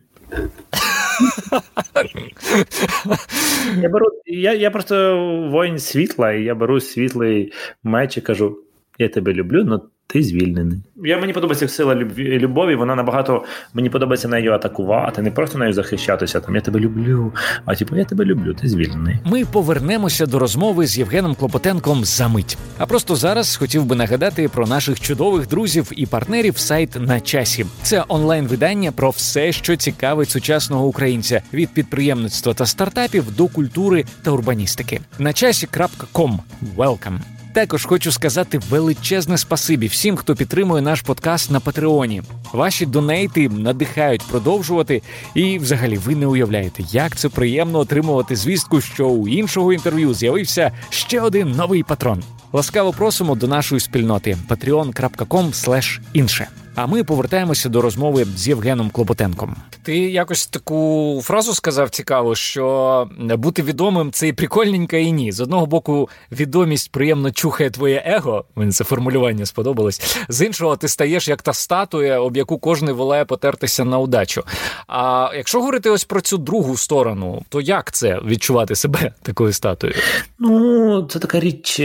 Я 3.77 3.89
беру, 3.89 4.07
я, 4.27 4.55
я 4.55 4.71
просто 4.71 5.17
воїн 5.51 5.79
світла, 5.79 6.33
і 6.33 6.45
я 6.45 6.55
беру 6.55 6.81
світлий 6.81 7.53
меч 7.83 8.17
і 8.17 8.21
кажу: 8.21 8.59
я 8.99 9.09
тебе 9.09 9.33
люблю, 9.33 9.65
але 9.69 9.81
ти 10.07 10.23
звільнений. 10.23 10.79
Я 11.05 11.19
Мені 11.19 11.33
подобається 11.33 11.69
сила 11.69 11.95
любові, 12.17 12.75
вона 12.75 12.95
набагато 12.95 13.45
мені 13.75 13.91
подобається 13.91 14.29
нею 14.29 14.53
атакувати, 14.53 15.23
не 15.23 15.31
просто 15.31 15.59
нею 15.59 15.73
захищатися. 15.73 16.41
Там 16.41 16.55
я 16.55 16.61
тебе 16.61 16.81
люблю, 16.81 17.33
а 17.65 17.75
типу 17.75 17.97
я 17.97 18.05
тебе 18.05 18.25
люблю, 18.25 18.55
ти 18.55 18.69
звільнений. 18.69 19.19
Ми 19.25 19.45
повернемося 19.45 20.27
до 20.27 20.39
розмови 20.39 20.87
з 20.87 20.99
Євгеном 20.99 21.35
Клопотенком 21.35 22.05
за 22.05 22.29
мить. 22.29 22.59
А 22.79 22.87
просто 22.87 23.17
зараз 23.17 23.57
хотів 23.57 23.85
би 23.85 23.97
нагадати 23.97 24.49
про 24.49 24.67
наших 24.67 25.01
чудових 25.01 25.49
друзів 25.49 25.93
і 25.97 26.07
партнерів 26.07 26.59
сайт 26.59 27.01
на 27.01 27.21
часі. 27.21 27.67
Це 27.83 28.05
онлайн-видання 28.09 28.93
про 28.93 29.11
все, 29.11 29.53
що 29.53 29.77
цікавить 29.77 30.31
сучасного 30.31 30.87
українця 30.87 31.43
від 31.53 31.69
підприємництва 31.75 32.55
та 32.55 32.67
стартапів 32.67 33.37
до 33.37 33.47
культури 33.47 34.05
та 34.23 34.31
урбаністики. 34.31 35.01
На 35.19 35.33
часі.ком. 35.33 36.41
Welcome! 36.77 37.36
Також 37.57 37.85
хочу 37.85 38.13
сказати 38.13 38.61
величезне 38.71 39.39
спасибі 39.39 39.87
всім, 39.87 40.17
хто 40.17 40.35
підтримує 40.35 40.83
наш 40.83 41.01
подкаст 41.01 41.51
на 41.51 41.61
Патреоні. 41.61 42.23
Ваші 42.53 42.87
донейти 42.87 43.49
надихають 43.49 44.23
продовжувати, 44.23 45.03
і, 45.35 45.59
взагалі, 45.59 45.97
ви 45.97 46.15
не 46.15 46.27
уявляєте, 46.27 46.83
як 46.91 47.17
це 47.17 47.29
приємно 47.29 47.79
отримувати 47.79 48.37
звістку, 48.37 48.81
що 48.81 49.09
у 49.09 49.29
іншого 49.29 49.73
інтерв'ю 49.73 50.15
з'явився 50.15 50.73
ще 50.91 51.21
один 51.21 51.51
новий 51.51 51.83
патрон. 51.83 52.23
Ласкаво 52.53 52.93
просимо 52.93 53.35
до 53.35 53.49
нашої 53.49 53.81
спільноти 53.81 54.37
patreon.com 54.49 56.01
інше. 56.13 56.49
А 56.77 56.87
ми 56.87 57.05
повертаємося 57.05 57.69
до 57.69 57.81
розмови 57.81 58.27
з 58.37 58.49
Євгеном 58.49 58.91
Клопотенком. 58.91 59.57
Ти 59.83 59.99
якось 59.99 60.47
таку 60.47 61.21
фразу 61.25 61.55
сказав 61.55 61.91
цікаву, 61.91 62.35
що 62.35 63.09
бути 63.19 63.63
відомим 63.63 64.13
це 64.13 64.29
і 64.29 64.33
прикольненько, 64.33 64.97
і 64.97 65.13
ні. 65.13 65.33
З 65.33 65.41
одного 65.41 65.67
боку, 65.67 66.09
відомість 66.33 66.93
приємно 66.93 67.31
чухає 67.31 67.71
твоє 67.71 68.03
его. 68.07 68.45
Мені 68.57 68.73
це 68.73 68.85
формулювання 68.85 69.47
сподобалось. 69.47 70.17
З 70.29 70.47
іншого, 70.47 70.77
ти 70.77 70.89
стаєш 70.89 71.29
як 71.29 71.43
та 71.43 71.53
статуя, 71.53 72.21
об 72.21 72.37
яку 72.37 72.59
кожен 72.59 72.93
волає 72.93 73.25
потертися 73.25 73.85
на 73.85 73.99
удачу. 73.99 74.43
А 74.87 75.31
якщо 75.37 75.61
говорити 75.61 75.91
ось 75.91 76.05
про 76.05 76.21
цю 76.21 76.39
другу 76.39 76.77
сторону, 76.77 77.43
то 77.49 77.61
як 77.61 77.93
це 77.93 78.21
відчувати 78.27 78.75
себе 78.75 79.13
такою 79.23 79.53
статуєю? 79.53 79.99
Ну, 80.39 81.03
це 81.11 81.19
така 81.19 81.41
річ. 81.41 81.81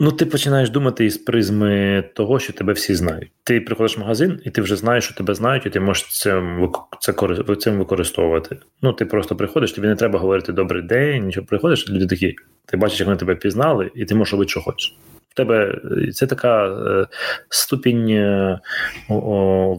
Ну, 0.00 0.12
ти 0.12 0.26
починаєш 0.26 0.70
думати 0.70 1.04
із 1.04 1.18
призми 1.18 2.04
того, 2.14 2.38
що 2.38 2.52
тебе 2.52 2.72
всі 2.72 2.94
знають. 2.94 3.30
Ти 3.44 3.60
приходиш 3.60 3.96
в 3.96 4.00
магазин, 4.00 4.40
і 4.44 4.50
ти 4.50 4.62
вже 4.62 4.76
знаєш, 4.76 5.04
що 5.04 5.14
тебе 5.14 5.34
знають, 5.34 5.66
і 5.66 5.70
ти 5.70 5.80
можеш 5.80 6.20
цим 6.20 6.72
це, 7.00 7.14
цим 7.58 7.78
використовувати. 7.78 8.56
Ну, 8.82 8.92
ти 8.92 9.04
просто 9.04 9.36
приходиш, 9.36 9.72
тобі 9.72 9.86
не 9.86 9.96
треба 9.96 10.18
говорити 10.18 10.52
добрий 10.52 10.82
день, 10.82 11.26
нічого 11.26 11.46
приходиш, 11.46 11.90
люди 11.90 12.06
такі, 12.06 12.36
ти 12.66 12.76
бачиш, 12.76 13.00
як 13.00 13.06
вони 13.06 13.18
тебе 13.18 13.34
пізнали, 13.34 13.90
і 13.94 14.04
ти 14.04 14.14
можеш 14.14 14.32
робити, 14.32 14.50
що 14.50 14.60
хочеш. 14.60 14.96
В 15.28 15.34
тебе 15.34 15.80
це 16.14 16.26
така 16.26 16.66
е, 16.66 17.06
ступінь 17.48 18.08
е, 18.08 18.60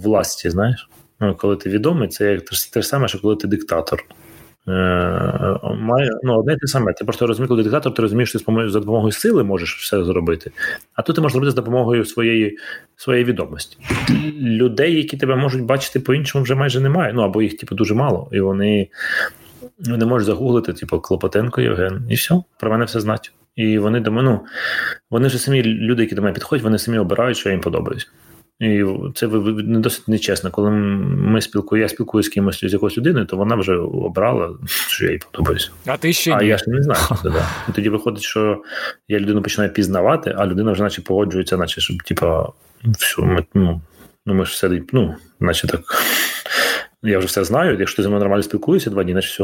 власті, 0.03 0.49
знаєш. 0.49 0.89
Ну, 1.19 1.35
Коли 1.35 1.55
ти 1.55 1.69
відомий, 1.69 2.07
це 2.07 2.31
як 2.31 2.43
те 2.73 2.81
ж 2.81 2.87
саме, 2.87 3.07
що 3.07 3.21
коли 3.21 3.35
ти 3.35 3.47
диктатор. 3.47 4.03
Е, 4.67 4.71
має 5.79 6.11
ну, 6.23 6.39
одне 6.39 6.57
те 6.57 6.67
саме. 6.67 6.93
Ти 6.93 7.05
просто 7.05 7.27
розумієш, 7.27 7.47
коли 7.47 7.63
диктатор, 7.63 7.93
ти 7.93 8.01
розумієш, 8.01 8.29
що 8.29 8.39
ти 8.39 8.69
за 8.69 8.79
допомогою 8.79 9.11
сили 9.11 9.43
можеш 9.43 9.75
все 9.75 10.03
зробити. 10.03 10.51
А 10.93 11.01
тут 11.01 11.15
ти 11.15 11.21
можеш 11.21 11.33
зробити 11.33 11.51
за 11.51 11.55
допомогою 11.55 12.05
своєї 12.05 12.57
своєї 12.95 13.25
відомості. 13.25 13.77
Людей, 14.39 14.95
які 14.95 15.17
тебе 15.17 15.35
можуть 15.35 15.63
бачити 15.63 15.99
по-іншому, 15.99 16.43
вже 16.43 16.55
майже 16.55 16.79
немає. 16.79 17.13
Ну 17.13 17.21
або 17.21 17.41
їх 17.41 17.57
типу, 17.57 17.75
дуже 17.75 17.93
мало. 17.93 18.29
І 18.31 18.39
вони 18.39 18.87
не 19.79 20.05
можуть 20.05 20.25
загуглити, 20.25 20.73
типу, 20.73 20.99
Клопотенко 20.99 21.61
Євген, 21.61 22.05
і 22.09 22.15
все, 22.15 22.35
про 22.59 22.71
мене 22.71 22.85
все 22.85 22.99
знають. 22.99 23.31
І 23.55 23.77
вони 23.77 23.99
до 23.99 24.11
мене, 24.11 24.29
ну, 24.29 24.39
вони 25.09 25.27
вже 25.27 25.37
самі 25.37 25.63
люди, 25.63 26.03
які 26.03 26.15
до 26.15 26.21
мене 26.21 26.33
підходять, 26.33 26.63
вони 26.63 26.77
самі 26.77 26.97
обирають, 26.97 27.37
що 27.37 27.49
їм 27.49 27.61
подобається. 27.61 28.07
І 28.59 28.85
це 29.15 29.27
не 29.27 29.79
досить 29.79 30.07
нечесно. 30.07 30.51
Коли 30.51 30.69
ми 30.71 31.41
спілкуємо, 31.41 31.83
я 31.83 31.89
спілкуюся 31.89 32.29
з 32.29 32.33
кимось 32.33 32.59
з 32.65 32.73
якоюсь 32.73 32.97
людиною, 32.97 33.25
то 33.25 33.37
вона 33.37 33.55
вже 33.55 33.75
обрала, 33.77 34.49
що 34.67 35.05
я 35.05 35.11
їй 35.11 35.19
подобаюся. 35.31 35.69
А 35.85 35.97
ти 35.97 36.13
ще 36.13 36.31
а 36.31 36.41
ні. 36.41 36.47
я 36.47 36.57
ж 36.57 36.63
не 36.67 36.83
знаю. 36.83 36.99
Да. 37.23 37.47
І 37.69 37.71
тоді 37.71 37.89
виходить, 37.89 38.23
що 38.23 38.63
я 39.07 39.19
людину 39.19 39.41
починаю 39.41 39.73
пізнавати, 39.73 40.35
а 40.37 40.45
людина 40.47 40.71
вже 40.71 40.83
наче 40.83 41.01
погоджується, 41.01 41.57
наче 41.57 41.81
щоб 41.81 42.03
типа, 42.03 42.49
все, 42.97 43.21
ми, 43.21 43.45
ну, 43.53 43.81
ну 44.25 44.33
ми 44.33 44.45
ж 44.45 44.51
все, 44.51 44.81
ну, 44.93 45.15
наче 45.39 45.67
так. 45.67 45.81
Я 47.03 47.17
вже 47.17 47.27
все 47.27 47.43
знаю. 47.43 47.77
Якщо 47.79 47.95
ти 47.95 48.01
зі 48.01 48.07
мною 48.07 48.19
нормально 48.19 48.43
спілкуєшся 48.43 48.89
два 48.89 49.03
дні, 49.03 49.11
значить 49.11 49.31
все. 49.31 49.43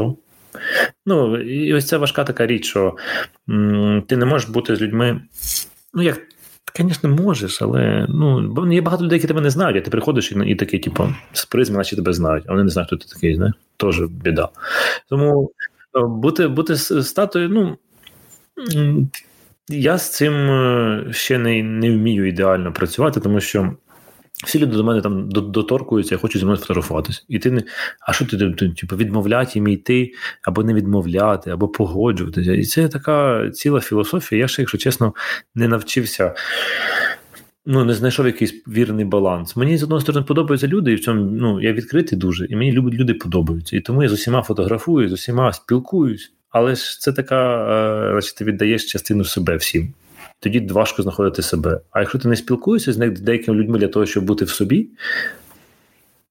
Ну, 1.06 1.36
і 1.38 1.74
ось 1.74 1.86
це 1.86 1.96
важка 1.96 2.24
така 2.24 2.46
річ, 2.46 2.66
що 2.66 2.96
м- 3.50 4.02
ти 4.08 4.16
не 4.16 4.24
можеш 4.24 4.48
бути 4.48 4.76
з 4.76 4.82
людьми. 4.82 5.20
Ну, 5.94 6.02
як 6.02 6.20
Звісно, 6.78 7.10
можеш, 7.10 7.62
але 7.62 8.06
ну, 8.08 8.48
бо 8.48 8.66
є 8.66 8.80
багато 8.80 9.04
людей, 9.04 9.16
які 9.16 9.28
тебе 9.28 9.40
не 9.40 9.50
знають, 9.50 9.76
а 9.76 9.80
ти 9.80 9.90
приходиш 9.90 10.32
і 10.32 10.38
і 10.46 10.54
такий, 10.54 10.80
типу, 10.80 11.08
з 11.32 11.44
призми, 11.44 11.76
наче 11.76 11.96
тебе 11.96 12.12
знають, 12.12 12.44
а 12.46 12.52
вони 12.52 12.64
не 12.64 12.70
знають, 12.70 12.88
хто 12.88 12.96
ти 12.96 13.06
такий, 13.14 13.38
не? 13.38 13.52
Теж 13.76 14.00
біда. 14.00 14.48
Тому 15.08 15.50
е, 15.94 16.00
бути 16.06 16.48
бути 16.48 16.76
статою, 16.76 17.48
ну. 17.48 17.76
Я 19.68 19.98
з 19.98 20.10
цим 20.10 20.34
е, 20.34 21.06
ще 21.10 21.38
не 21.38 21.62
не 21.62 21.90
вмію 21.90 22.28
ідеально 22.28 22.72
працювати, 22.72 23.20
тому 23.20 23.40
що 23.40 23.72
всі 24.44 24.58
люди 24.58 24.76
до 24.76 24.84
мене 24.84 25.00
там 25.00 25.28
доторкуються, 25.30 26.14
я 26.14 26.18
хочу 26.18 26.38
зі 26.38 26.44
мною 26.44 26.60
фотографуватися. 26.60 27.22
І 27.28 27.38
ти 27.38 27.50
не. 27.50 27.62
А 28.00 28.12
що 28.12 28.26
ти 28.26 28.50
типу, 28.50 28.96
відмовляти 28.96 29.52
їм 29.54 29.68
йти, 29.68 30.12
або 30.42 30.62
не 30.62 30.74
відмовляти, 30.74 31.50
або 31.50 31.68
погоджуватися. 31.68 32.52
І 32.52 32.62
це 32.62 32.88
така 32.88 33.50
ціла 33.50 33.80
філософія. 33.80 34.40
Я 34.40 34.48
ще, 34.48 34.62
якщо 34.62 34.78
чесно, 34.78 35.14
не 35.54 35.68
навчився. 35.68 36.34
Ну, 37.66 37.84
не 37.84 37.94
знайшов 37.94 38.26
якийсь 38.26 38.62
вірний 38.68 39.04
баланс. 39.04 39.56
Мені 39.56 39.78
з 39.78 39.82
одної 39.82 40.00
сторони 40.00 40.26
подобаються 40.26 40.66
люди, 40.66 40.92
і 40.92 40.94
в 40.94 41.00
цьому 41.00 41.24
ну, 41.24 41.62
я 41.62 41.72
відкритий 41.72 42.18
дуже, 42.18 42.46
і 42.46 42.56
мені 42.56 42.72
люди 42.72 43.14
подобаються. 43.14 43.76
І 43.76 43.80
тому 43.80 44.02
я 44.02 44.08
з 44.08 44.12
усіма 44.12 44.42
фотографую, 44.42 45.08
з 45.08 45.12
усіма 45.12 45.52
спілкуюсь. 45.52 46.32
Але 46.50 46.74
ж 46.74 47.00
це 47.00 47.12
така, 47.12 47.66
е, 48.08 48.12
значить, 48.12 48.36
ти 48.36 48.44
віддаєш 48.44 48.92
частину 48.92 49.24
себе 49.24 49.56
всім 49.56 49.94
тоді 50.40 50.60
важко 50.60 51.02
знаходити 51.02 51.42
себе. 51.42 51.80
А 51.90 52.00
якщо 52.00 52.18
ти 52.18 52.28
не 52.28 52.36
спілкуєшся 52.36 52.92
з 52.92 52.96
деякими 52.96 53.56
людьми 53.56 53.78
для 53.78 53.88
того, 53.88 54.06
щоб 54.06 54.24
бути 54.24 54.44
в 54.44 54.50
собі, 54.50 54.88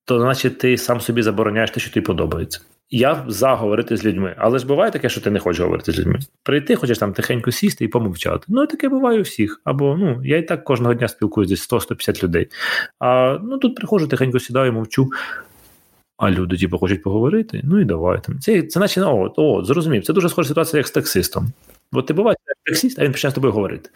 то 0.05 0.19
значить 0.19 0.57
ти 0.57 0.77
сам 0.77 1.01
собі 1.01 1.21
забороняєш 1.21 1.71
те, 1.71 1.79
що 1.79 1.93
тобі 1.93 2.05
подобається. 2.05 2.61
Я 2.89 3.25
за 3.27 3.55
говорити 3.55 3.97
з 3.97 4.05
людьми, 4.05 4.35
але 4.37 4.59
ж 4.59 4.67
буває 4.67 4.91
таке, 4.91 5.09
що 5.09 5.21
ти 5.21 5.31
не 5.31 5.39
хочеш 5.39 5.59
говорити 5.59 5.91
з 5.91 5.99
людьми. 5.99 6.19
Прийти, 6.43 6.75
хочеш 6.75 6.97
там 6.97 7.13
тихенько 7.13 7.51
сісти 7.51 7.85
і 7.85 7.87
помовчати. 7.87 8.45
Ну, 8.47 8.63
і 8.63 8.67
таке 8.67 8.89
буває 8.89 9.19
у 9.19 9.21
всіх. 9.21 9.61
Або 9.63 9.97
ну, 9.99 10.21
я 10.25 10.37
і 10.37 10.43
так 10.43 10.63
кожного 10.63 10.93
дня 10.93 11.07
спілкуюся 11.07 11.49
десь 11.49 11.71
100-150 11.71 12.23
людей. 12.23 12.47
А 12.99 13.37
ну 13.43 13.57
тут 13.57 13.75
приходжу, 13.75 14.07
тихенько 14.07 14.39
сідаю, 14.39 14.73
мовчу. 14.73 15.09
А 16.17 16.31
люди, 16.31 16.57
типу, 16.57 16.77
хочуть 16.77 17.03
поговорити, 17.03 17.61
ну 17.63 17.81
і 17.81 17.85
давай 17.85 18.19
там. 18.23 18.39
Це 18.39 18.61
це 18.61 18.79
наче 18.79 19.01
о, 19.01 19.33
о, 19.35 19.63
зрозумів. 19.63 20.03
Це 20.03 20.13
дуже 20.13 20.29
схожа 20.29 20.47
ситуація, 20.47 20.79
як 20.79 20.87
з 20.87 20.91
таксистом. 20.91 21.51
Бо 21.95 22.01
ти 22.01 22.13
буваєш 22.13 22.38
таксист, 22.65 22.99
а 22.99 23.03
він 23.03 23.12
почне 23.12 23.29
з 23.29 23.34
тобою 23.34 23.53
говорити. 23.53 23.89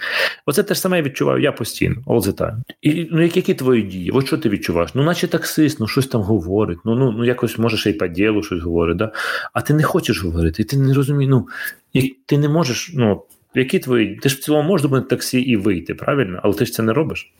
Оце 0.45 0.63
те 0.63 0.73
ж 0.73 0.79
саме 0.79 0.97
я 0.97 1.03
відчуваю 1.03 1.41
я 1.41 1.51
постійно, 1.51 1.95
all 2.07 2.21
the 2.21 2.33
time. 2.33 2.57
І 2.81 3.07
ну, 3.11 3.21
які 3.21 3.53
твої 3.53 3.83
дії? 3.83 4.11
От 4.11 4.27
що 4.27 4.37
ти 4.37 4.49
відчуваєш? 4.49 4.95
Ну, 4.95 5.03
наче 5.03 5.27
таксист, 5.27 5.79
ну 5.79 5.87
щось 5.87 6.07
там 6.07 6.21
говорить, 6.21 6.77
ну 6.85 6.95
ну, 6.95 7.11
ну 7.11 7.25
якось 7.25 7.57
може 7.57 7.77
ще 7.77 7.89
й 7.89 7.93
по 7.93 8.07
ділу 8.07 8.43
щось 8.43 8.61
говорить, 8.61 8.97
да? 8.97 9.11
а 9.53 9.61
ти 9.61 9.73
не 9.73 9.83
хочеш 9.83 10.23
говорити, 10.23 10.61
і 10.61 10.65
ти 10.65 10.77
не 10.77 10.93
розумієш, 10.93 11.31
ну, 11.31 11.47
і 11.93 12.15
ти 12.25 12.37
не 12.37 12.49
можеш, 12.49 12.91
ну, 12.93 13.23
які 13.55 13.79
твої. 13.79 14.15
Ти 14.15 14.29
ж 14.29 14.35
в 14.35 14.39
цілому 14.39 14.69
можеш 14.69 14.81
зупинити 14.81 15.07
таксі 15.09 15.41
і 15.41 15.55
вийти, 15.55 15.95
правильно? 15.95 16.39
Але 16.43 16.53
ти 16.53 16.65
ж 16.65 16.71
це 16.71 16.83
не 16.83 16.93
робиш. 16.93 17.33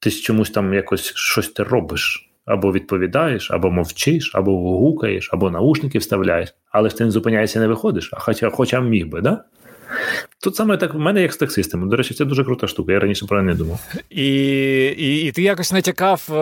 Ти 0.00 0.10
ж 0.10 0.22
чомусь 0.22 0.50
там 0.50 0.74
якось 0.74 1.12
щось 1.14 1.48
ти 1.48 1.62
робиш. 1.62 2.22
Або 2.44 2.72
відповідаєш, 2.72 3.50
або 3.50 3.70
мовчиш, 3.70 4.30
або 4.34 4.78
гукаєш, 4.78 5.30
або 5.32 5.50
наушники 5.50 5.98
вставляєш, 5.98 6.54
але 6.70 6.88
ж 6.88 6.96
ти 6.96 7.04
не 7.04 7.10
зупиняєшся 7.10 7.58
і 7.58 7.62
не 7.62 7.68
виходиш, 7.68 8.10
а 8.12 8.18
хоча 8.18 8.50
хоча 8.50 8.80
міг 8.80 9.06
би, 9.06 9.20
да? 9.20 9.44
Тут 10.42 10.56
саме 10.56 10.76
так 10.76 10.94
в 10.94 10.98
мене 10.98 11.22
як 11.22 11.32
з 11.32 11.36
таксистами. 11.36 11.86
До 11.86 11.96
речі, 11.96 12.14
це 12.14 12.24
дуже 12.24 12.44
крута 12.44 12.66
штука. 12.66 12.92
Я 12.92 13.00
раніше 13.00 13.26
про 13.26 13.42
не 13.42 13.54
думав. 13.54 13.80
І 14.10 14.26
і, 14.98 15.26
і 15.26 15.32
ти 15.32 15.42
якось 15.42 15.72
натякав 15.72 16.28
е, 16.30 16.34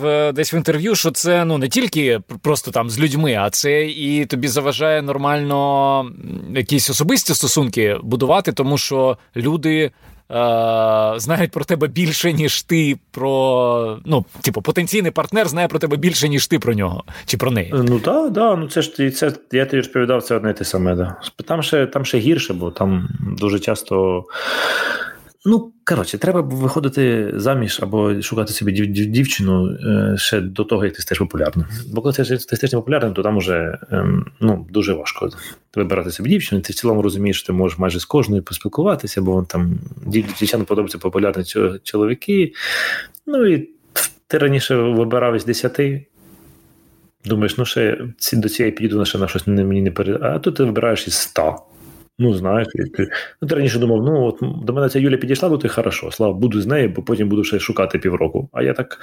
в 0.00 0.32
десь 0.32 0.54
в 0.54 0.56
інтерв'ю, 0.56 0.94
що 0.94 1.10
це 1.10 1.44
ну 1.44 1.58
не 1.58 1.68
тільки 1.68 2.20
просто 2.42 2.70
там 2.70 2.90
з 2.90 3.00
людьми, 3.00 3.34
а 3.34 3.50
це 3.50 3.86
і 3.86 4.26
тобі 4.26 4.48
заважає 4.48 5.02
нормально 5.02 6.06
якісь 6.54 6.90
особисті 6.90 7.34
стосунки 7.34 7.98
будувати, 8.02 8.52
тому 8.52 8.78
що 8.78 9.18
люди 9.36 9.90
знають 11.16 11.50
про 11.50 11.64
тебе 11.64 11.88
більше, 11.88 12.32
ніж 12.32 12.62
ти 12.62 12.98
про. 13.10 13.98
Ну, 14.04 14.24
типу, 14.40 14.62
потенційний 14.62 15.10
партнер 15.10 15.48
знає 15.48 15.68
про 15.68 15.78
тебе 15.78 15.96
більше, 15.96 16.28
ніж 16.28 16.46
ти 16.46 16.58
про 16.58 16.74
нього 16.74 17.04
чи 17.26 17.36
про 17.36 17.50
неї. 17.50 17.74
Ну 17.74 18.00
так, 18.00 18.32
да, 18.32 18.56
ну 18.56 18.68
це 18.68 18.82
ж 18.82 19.10
це, 19.10 19.32
я 19.52 19.66
тобі 19.66 19.76
розповідав, 19.76 20.22
це 20.22 20.36
одне 20.36 20.52
те 20.52 20.64
саме. 20.64 20.94
Да. 20.94 21.16
Там 21.46 21.62
ще 21.62 21.86
там 21.86 22.04
ще 22.04 22.18
гірше, 22.18 22.54
бо 22.54 22.70
там 22.70 23.08
дуже 23.20 23.58
часто. 23.58 24.24
Ну, 25.44 25.72
коротше, 25.84 26.18
треба 26.18 26.40
виходити 26.40 27.32
заміж 27.34 27.78
або 27.82 28.22
шукати 28.22 28.52
собі 28.52 28.86
дівчину 28.86 29.66
е, 29.66 30.14
ще 30.18 30.40
до 30.40 30.64
того, 30.64 30.84
як 30.84 30.94
ти 30.94 31.02
стаєш 31.02 31.18
популярним. 31.18 31.66
Бо 31.92 32.02
коли 32.02 32.14
ти 32.14 32.38
стаєш 32.38 32.70
популярним, 32.72 33.14
то 33.14 33.22
там 33.22 33.38
вже 33.38 33.78
ем, 33.90 34.26
ну, 34.40 34.66
дуже 34.70 34.92
важко 34.92 35.30
вибирати 35.74 36.10
собі 36.10 36.30
дівчину. 36.30 36.60
Ти 36.60 36.72
в 36.72 36.76
цілому 36.76 37.02
розумієш, 37.02 37.38
що 37.38 37.46
ти 37.46 37.52
можеш 37.52 37.78
майже 37.78 38.00
з 38.00 38.04
кожною 38.04 38.42
поспілкуватися, 38.42 39.22
бо 39.22 39.42
там 39.42 39.78
дівчатам 40.06 40.64
подобаються 40.64 40.98
популярні 40.98 41.44
чоловіки. 41.82 42.52
Ну 43.26 43.46
і 43.46 43.68
ти 44.26 44.38
раніше 44.38 44.76
вибирав 44.76 45.36
із 45.36 45.44
десяти. 45.44 46.06
Думаєш, 47.24 47.58
ну 47.58 47.64
ще 47.64 48.08
до 48.32 48.48
цієї 48.48 48.72
піду 48.72 49.04
ще 49.04 49.18
на 49.18 49.28
щось 49.28 49.46
мені 49.46 49.82
не 49.82 49.90
перед. 49.90 50.22
А 50.22 50.38
тут 50.38 50.56
ти 50.56 50.64
вибираєш 50.64 51.06
із 51.06 51.14
ста. 51.14 51.56
Ну, 52.18 52.34
знаєш, 52.34 52.68
ну, 53.42 53.48
ти 53.48 53.54
раніше 53.54 53.78
думав, 53.78 54.02
ну 54.02 54.24
от 54.24 54.64
до 54.64 54.72
мене 54.72 54.88
ця 54.88 54.98
Юля 54.98 55.16
підійшла, 55.16 55.48
ну 55.48 55.58
ти 55.58 55.68
хорошо, 55.68 56.10
слава, 56.10 56.34
буду 56.34 56.60
з 56.60 56.66
нею, 56.66 56.88
бо 56.88 57.02
потім 57.02 57.28
буду 57.28 57.44
ще 57.44 57.58
шукати 57.58 57.98
півроку. 57.98 58.48
А 58.52 58.62
я 58.62 58.72
так. 58.72 58.98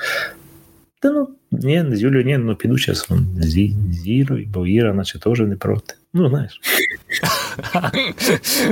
Та 1.00 1.12
ну, 1.12 1.30
ні, 1.52 1.86
з 1.92 2.02
Юлею, 2.02 2.24
ні, 2.24 2.38
ну 2.38 2.56
піду 2.56 2.78
зараз 2.78 3.08
з, 3.36 3.58
з 3.92 4.08
Ірою, 4.08 4.48
бо 4.54 4.68
Іра, 4.68 4.94
наче 4.94 5.20
теж 5.20 5.40
не 5.40 5.56
проти. 5.56 5.96
Ну, 6.14 6.30
знаєш. 6.30 6.62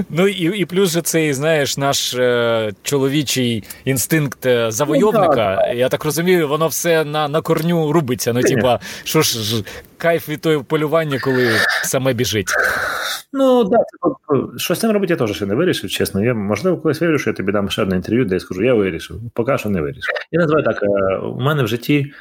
Ну 0.10 0.28
і 0.28 0.60
і 0.60 0.65
плюс 0.65 0.91
же 0.91 1.02
цей, 1.02 1.34
знаєш, 1.34 1.78
наш 1.78 2.13
е, 2.13 2.71
чоловічий 2.84 3.63
інстинкт 3.86 4.45
е, 4.45 4.71
завойовника. 4.71 5.67
Ну, 5.67 5.80
я 5.80 5.89
так 5.89 6.06
розумію, 6.06 6.47
воно 6.47 6.67
все 6.67 7.04
на 7.04 7.28
на 7.28 7.41
корню 7.41 7.91
рубиться. 7.91 8.34
Ну, 8.34 8.41
типа, 8.41 8.80
що 9.04 9.21
ж, 9.21 9.63
кайф 9.97 10.30
від 10.30 10.41
того 10.41 10.63
полювання, 10.63 11.19
коли 11.19 11.50
саме 11.84 12.13
біжить. 12.13 12.47
Ну 13.34 13.65
так, 13.65 13.82
да, 14.04 14.58
що 14.58 14.76
з 14.76 14.80
цим 14.80 14.91
робити, 14.91 15.13
я 15.13 15.17
теж 15.17 15.36
ще 15.36 15.45
не 15.45 15.56
вирішив, 15.56 15.89
чесно. 15.89 16.23
Я 16.23 16.34
можливо 16.34 16.78
колись 16.78 17.02
вирішу, 17.02 17.30
я 17.30 17.34
тобі 17.34 17.52
дам 17.52 17.69
ще 17.69 17.82
одне 17.82 17.95
інтерв'ю, 17.95 18.26
де 18.26 18.36
я 18.36 18.39
скажу, 18.39 18.63
я 18.63 18.73
вирішив. 18.73 19.17
Поки 19.34 19.58
що 19.58 19.69
не 19.69 19.82
вирішив. 19.82 20.15
Я 20.32 20.39
називаю 20.39 20.65
так: 20.65 20.84
е, 20.84 21.17
у 21.17 21.39
мене 21.39 21.63
в 21.63 21.67
житті. 21.67 22.13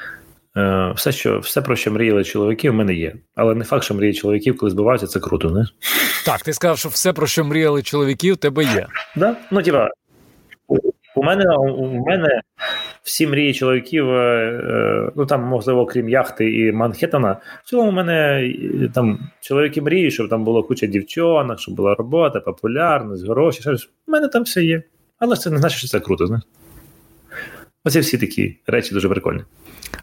Е, 0.57 0.93
все, 0.97 1.13
що 1.13 1.39
все, 1.39 1.63
про 1.63 1.77
що 1.77 1.91
мріяли 1.91 2.25
чоловіки, 2.25 2.71
в 2.71 2.75
мене 2.75 2.95
є. 2.95 3.15
Але 3.35 3.55
не 3.55 3.65
факт, 3.65 3.85
що 3.85 3.95
мрії 3.95 4.15
чоловіків, 4.15 4.57
коли 4.57 4.71
збиваються, 4.71 5.07
це 5.07 5.21
круто, 5.21 5.51
не? 5.51 5.67
Так, 6.25 6.43
ти 6.43 6.53
сказав, 6.53 6.79
що 6.79 6.89
все, 6.89 7.13
про 7.13 7.27
що 7.27 7.45
мріяли 7.45 7.83
чоловіки, 7.83 8.33
у 8.33 8.37
тебе 8.37 8.65
є. 8.65 8.87
Да? 9.17 9.37
Ну, 9.51 9.63
тіба, 9.63 9.91
у 11.17 11.23
мене 11.23 11.57
у 11.57 12.05
мене 12.07 12.41
всі 13.03 13.27
мрії 13.27 13.55
чоловіків, 13.55 14.11
е, 14.11 15.11
ну 15.17 15.27
там, 15.27 15.43
можливо, 15.43 15.87
крім 15.87 16.09
яхти 16.09 16.53
і 16.53 16.73
Манхеттена, 16.73 17.37
в 17.65 17.69
цілому 17.69 17.89
у 17.89 17.93
мене 17.93 18.51
там 18.95 19.19
чоловіки 19.41 19.83
мріють, 19.83 20.13
щоб 20.13 20.29
там 20.29 20.45
було 20.45 20.63
куча 20.63 20.87
дівчонок, 20.87 21.61
щоб 21.61 21.75
була 21.75 21.95
робота, 21.95 22.41
популярність, 22.41 23.27
гроші. 23.29 23.61
щось. 23.61 23.89
У 24.07 24.13
мене 24.13 24.29
там 24.29 24.43
все 24.43 24.65
є. 24.65 24.83
Але 25.19 25.37
це 25.37 25.51
не 25.51 25.59
значить, 25.59 25.79
що 25.79 25.89
це 25.89 26.01
круто, 26.01 26.27
знаєш. 26.27 26.45
Оці 27.87 28.01
всі 28.01 28.19
такі 28.19 28.57
речі 28.67 28.95
дуже 28.95 29.09
прикольні. 29.09 29.43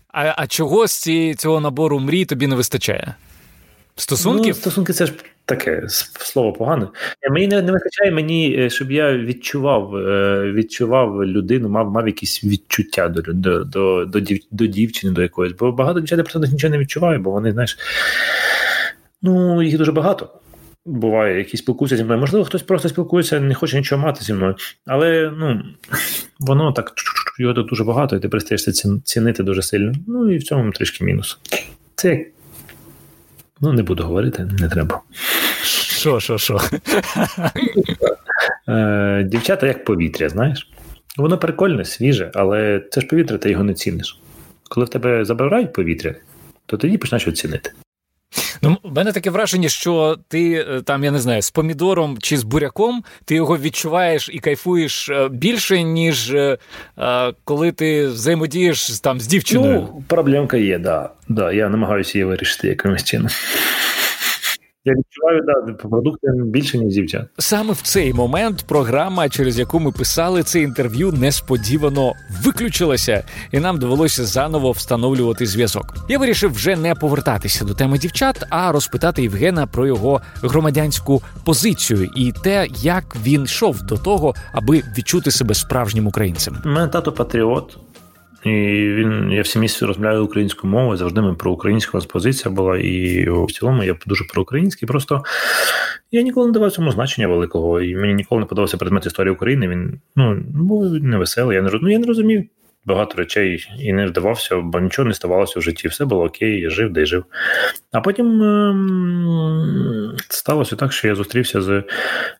А 0.08 0.34
а 0.38 0.48
чого 0.48 0.88
з 0.88 1.02
ці, 1.02 1.36
цього 1.36 1.60
набору 1.60 2.00
мрій 2.00 2.26
тобі 2.26 2.48
не 2.48 2.56
вистачає? 2.56 3.16
Стосунків? 3.96 4.56
Ну, 4.56 4.62
Стосунки 4.62 4.94
це 4.94 5.06
ж 5.06 5.14
таке 5.46 5.84
слово 6.20 6.54
погане. 6.54 6.88
Мені 7.32 7.48
не, 7.48 7.62
не 7.62 7.72
вистачає 7.72 8.12
мені, 8.12 8.56
е, 8.60 8.70
щоб 8.70 8.92
я 8.92 9.18
відчував 9.18 9.96
е, 9.96 10.52
відчував 10.52 11.26
людину, 11.26 11.70
мав 11.70 11.92
мав 11.92 12.08
якісь 12.08 12.44
відчуття 12.44 13.10
до 13.10 13.22
до, 13.22 13.64
до, 13.64 14.06
до, 14.06 14.20
дів, 14.20 14.40
до 14.52 14.66
дівчини, 14.66 15.14
до 15.14 15.22
якоїсь. 15.22 15.54
Бо 15.54 15.72
багато 15.72 16.00
дівчат 16.00 16.18
я 16.18 16.24
просто 16.24 16.40
нічого 16.40 16.72
не 16.72 16.78
відчуваю, 16.78 17.20
бо 17.20 17.32
вони, 17.32 17.52
знаєш, 17.52 17.78
ну, 19.22 19.64
їх 19.64 19.78
дуже 19.78 19.92
багато. 19.92 20.30
Буває, 20.86 21.38
які 21.38 21.58
спілкуються 21.58 21.98
зі 21.98 22.04
мною. 22.04 22.20
Можливо, 22.20 22.46
хтось 22.46 22.64
просто 22.64 22.90
спілкується, 22.90 23.40
не 23.40 23.54
хоче 23.54 23.78
нічого 23.78 24.02
мати 24.02 24.24
зі 24.24 24.34
мною. 24.34 24.56
Але 24.86 25.34
ну, 25.38 25.64
воно 26.40 26.72
так 26.72 26.94
його 27.40 27.54
тут 27.54 27.68
дуже 27.68 27.84
багато, 27.84 28.16
і 28.16 28.20
ти 28.20 28.30
перестаєшся 28.30 29.00
цінити 29.04 29.44
дуже 29.44 29.62
сильно. 29.62 29.94
Ну 30.08 30.34
і 30.34 30.38
в 30.38 30.44
цьому 30.44 30.72
трішки 30.72 31.04
мінус. 31.04 31.40
Це 31.96 32.10
як 32.10 32.28
Ну, 33.62 33.74
не 33.74 33.84
буду 33.84 34.04
говорити, 34.04 34.48
не 34.60 34.70
треба. 34.70 35.02
Що, 35.64 36.20
що, 36.20 36.38
що? 36.38 36.60
Е, 38.68 39.24
дівчата 39.28 39.68
як 39.68 39.86
повітря, 39.86 40.30
знаєш? 40.30 40.70
Воно 41.18 41.38
прикольне, 41.38 41.86
свіже, 41.86 42.32
але 42.34 42.84
це 42.92 43.02
ж 43.02 43.08
повітря, 43.08 43.38
ти 43.38 43.52
його 43.52 43.64
не 43.64 43.74
ціниш. 43.74 44.20
Коли 44.70 44.86
в 44.86 44.90
тебе 44.90 45.26
забирають 45.26 45.74
повітря, 45.74 46.16
то 46.66 46.78
тоді 46.78 46.98
почнеш 46.98 47.28
оцінити. 47.28 47.72
Ну, 48.64 48.78
в 48.84 48.96
мене 48.96 49.12
таке 49.12 49.30
враження, 49.30 49.70
що 49.70 50.18
ти 50.28 50.52
е, 50.54 50.82
там, 50.82 51.04
я 51.04 51.12
не 51.12 51.20
знаю, 51.20 51.42
з 51.42 51.52
помідором 51.52 52.18
чи 52.22 52.38
з 52.38 52.44
буряком 52.44 53.04
ти 53.26 53.36
його 53.36 53.58
відчуваєш 53.58 54.30
і 54.34 54.40
кайфуєш 54.40 55.10
е, 55.10 55.30
більше, 55.30 55.84
ніж 55.84 56.34
е, 56.34 56.58
коли 57.44 57.72
ти 57.72 58.08
взаємодієш 58.08 59.00
там 59.00 59.20
з 59.20 59.28
дівчиною. 59.28 59.88
Ну, 59.94 60.04
проблемка 60.08 60.58
є, 60.58 60.80
да. 60.80 61.10
да. 61.28 61.52
Я 61.52 61.70
намагаюся 61.70 62.18
її 62.18 62.26
вирішити 62.26 62.68
якимось 62.68 63.04
чином. 63.04 63.30
Я 64.86 64.94
відчуваю, 64.94 65.42
да, 65.46 65.74
продукти 65.74 66.28
більше, 66.46 66.78
ніж 66.78 66.94
дівчат. 66.94 67.26
Саме 67.38 67.74
в 67.74 67.82
цей 67.82 68.14
момент 68.14 68.66
програма, 68.68 69.30
через 69.30 69.60
яку 69.60 69.80
ми 69.80 69.92
писали 69.92 70.44
це 70.44 70.60
інтерв'ю, 70.60 71.12
несподівано 71.12 72.14
виключилася, 72.44 73.24
і 73.52 73.60
нам 73.60 73.80
довелося 73.80 74.26
заново 74.26 74.72
встановлювати 74.72 75.46
зв'язок. 75.46 75.96
Я 76.10 76.18
вирішив 76.18 76.54
вже 76.54 76.76
не 76.76 76.96
повертатися 76.96 77.66
до 77.66 77.74
теми 77.74 77.98
дівчат, 77.98 78.46
а 78.50 78.72
розпитати 78.72 79.22
Євгена 79.22 79.68
про 79.68 79.88
його 79.88 80.22
громадянську 80.42 81.22
позицію 81.46 82.10
і 82.16 82.34
те, 82.44 82.68
як 82.82 83.16
він 83.26 83.44
йшов 83.44 83.84
до 83.84 83.98
того, 83.98 84.34
аби 84.54 84.84
відчути 84.98 85.32
себе 85.32 85.54
справжнім 85.54 86.08
українцем. 86.08 86.58
У 86.66 86.70
мене 86.70 86.88
тато 86.88 87.12
патріот. 87.12 87.78
І 88.46 88.50
він 88.96 89.32
я 89.32 89.42
всі 89.42 89.60
місяці 89.60 89.86
розмовляю 89.86 90.26
українською 90.26 90.74
мовою. 90.74 90.98
Завжди 90.98 91.22
ми 91.22 91.34
про 91.34 91.52
українську 91.52 92.00
позиція 92.00 92.56
була, 92.56 92.78
і 92.78 93.26
в 93.30 93.52
цілому 93.52 93.84
я 93.84 93.96
дуже 94.06 94.24
про 94.24 94.42
український. 94.42 94.88
Просто 94.88 95.24
я 96.12 96.22
ніколи 96.22 96.48
не 96.48 96.54
давав 96.54 96.72
цьому 96.72 96.92
значення 96.92 97.28
великого, 97.28 97.82
і 97.82 97.96
мені 97.96 98.14
ніколи 98.14 98.42
не 98.42 98.46
подобався 98.46 98.78
предмет 98.78 99.06
історії 99.06 99.34
України. 99.34 99.68
Він 99.68 100.00
ну 100.16 100.36
був 100.50 100.94
невеселий. 100.94 101.56
Я 101.56 101.62
не 101.62 101.70
ну, 101.82 101.90
я 101.90 102.00
не 102.00 102.08
розумів 102.08 102.46
багато 102.86 103.18
речей 103.18 103.68
і 103.80 103.94
не 103.94 104.06
вдавався, 104.06 104.58
бо 104.58 104.80
нічого 104.80 105.08
не 105.08 105.14
ставалося 105.14 105.60
в 105.60 105.64
житті. 105.64 105.88
Все 105.88 106.06
було 106.06 106.24
окей, 106.24 106.60
я 106.60 106.70
жив, 106.70 106.94
де 106.94 107.02
й 107.02 107.06
жив. 107.06 107.26
А 107.92 108.02
потім 108.02 108.42
ем, 108.42 110.16
сталося 110.30 110.76
так, 110.76 110.94
що 110.94 111.08
я 111.08 111.16
зустрівся 111.16 111.62
з 111.62 111.84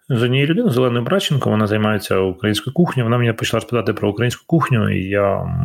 з 0.10 0.24
однією 0.24 0.48
людиною, 0.48 0.74
Зеленою 0.74 1.06
Браченко, 1.06 1.50
вона 1.50 1.68
займається 1.68 2.18
українською 2.18 2.74
кухнею. 2.74 3.06
Вона 3.06 3.18
мені 3.18 3.34
почала 3.34 3.60
розповідати 3.60 3.94
про 3.94 4.10
українську 4.10 4.44
кухню, 4.48 4.98
і 4.98 5.04
я, 5.10 5.56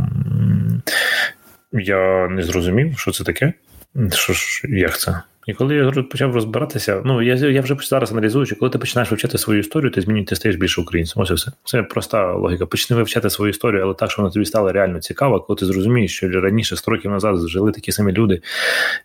я 1.73 2.29
не 2.29 2.43
зрозумів, 2.43 2.99
що 2.99 3.11
це 3.11 3.25
таке. 3.25 3.53
Що 4.13 4.33
ж, 4.33 4.63
як 4.69 4.99
це? 4.99 5.23
І 5.49 5.55
коли 5.55 5.75
я 5.75 5.91
почав 5.91 6.35
розбиратися, 6.35 7.03
ну 7.05 7.23
я 7.23 7.35
я 7.35 7.61
вже 7.61 7.77
зараз 7.83 8.13
аналізую, 8.13 8.47
що 8.47 8.57
коли 8.57 8.71
ти 8.71 8.79
починаєш 8.79 9.11
вивчати 9.11 9.39
свою 9.39 9.61
історію, 9.61 9.91
ти 9.91 10.01
змінюєш, 10.01 10.29
ти 10.29 10.37
стаєш 10.37 10.57
більше 10.57 10.81
українцем. 10.81 11.23
Ось 11.23 11.31
і 11.31 11.35
все. 11.35 11.53
Це 11.65 11.83
проста 11.83 12.33
логіка. 12.33 12.67
Почни 12.67 12.97
вивчати 12.97 13.31
свою 13.31 13.51
історію, 13.51 13.83
але 13.83 13.95
так, 13.95 14.11
що 14.11 14.23
вона 14.23 14.33
тобі 14.33 14.45
стала 14.45 14.73
реально 14.73 15.01
цікава, 15.01 15.41
коли 15.41 15.57
ти 15.57 15.67
зрозумієш, 15.67 16.17
що 16.17 16.29
раніше 16.29 16.77
100 16.77 16.91
років 16.91 17.11
назад 17.11 17.49
жили 17.49 17.73
такі 17.73 17.93
самі 17.93 18.13
люди, 18.13 18.41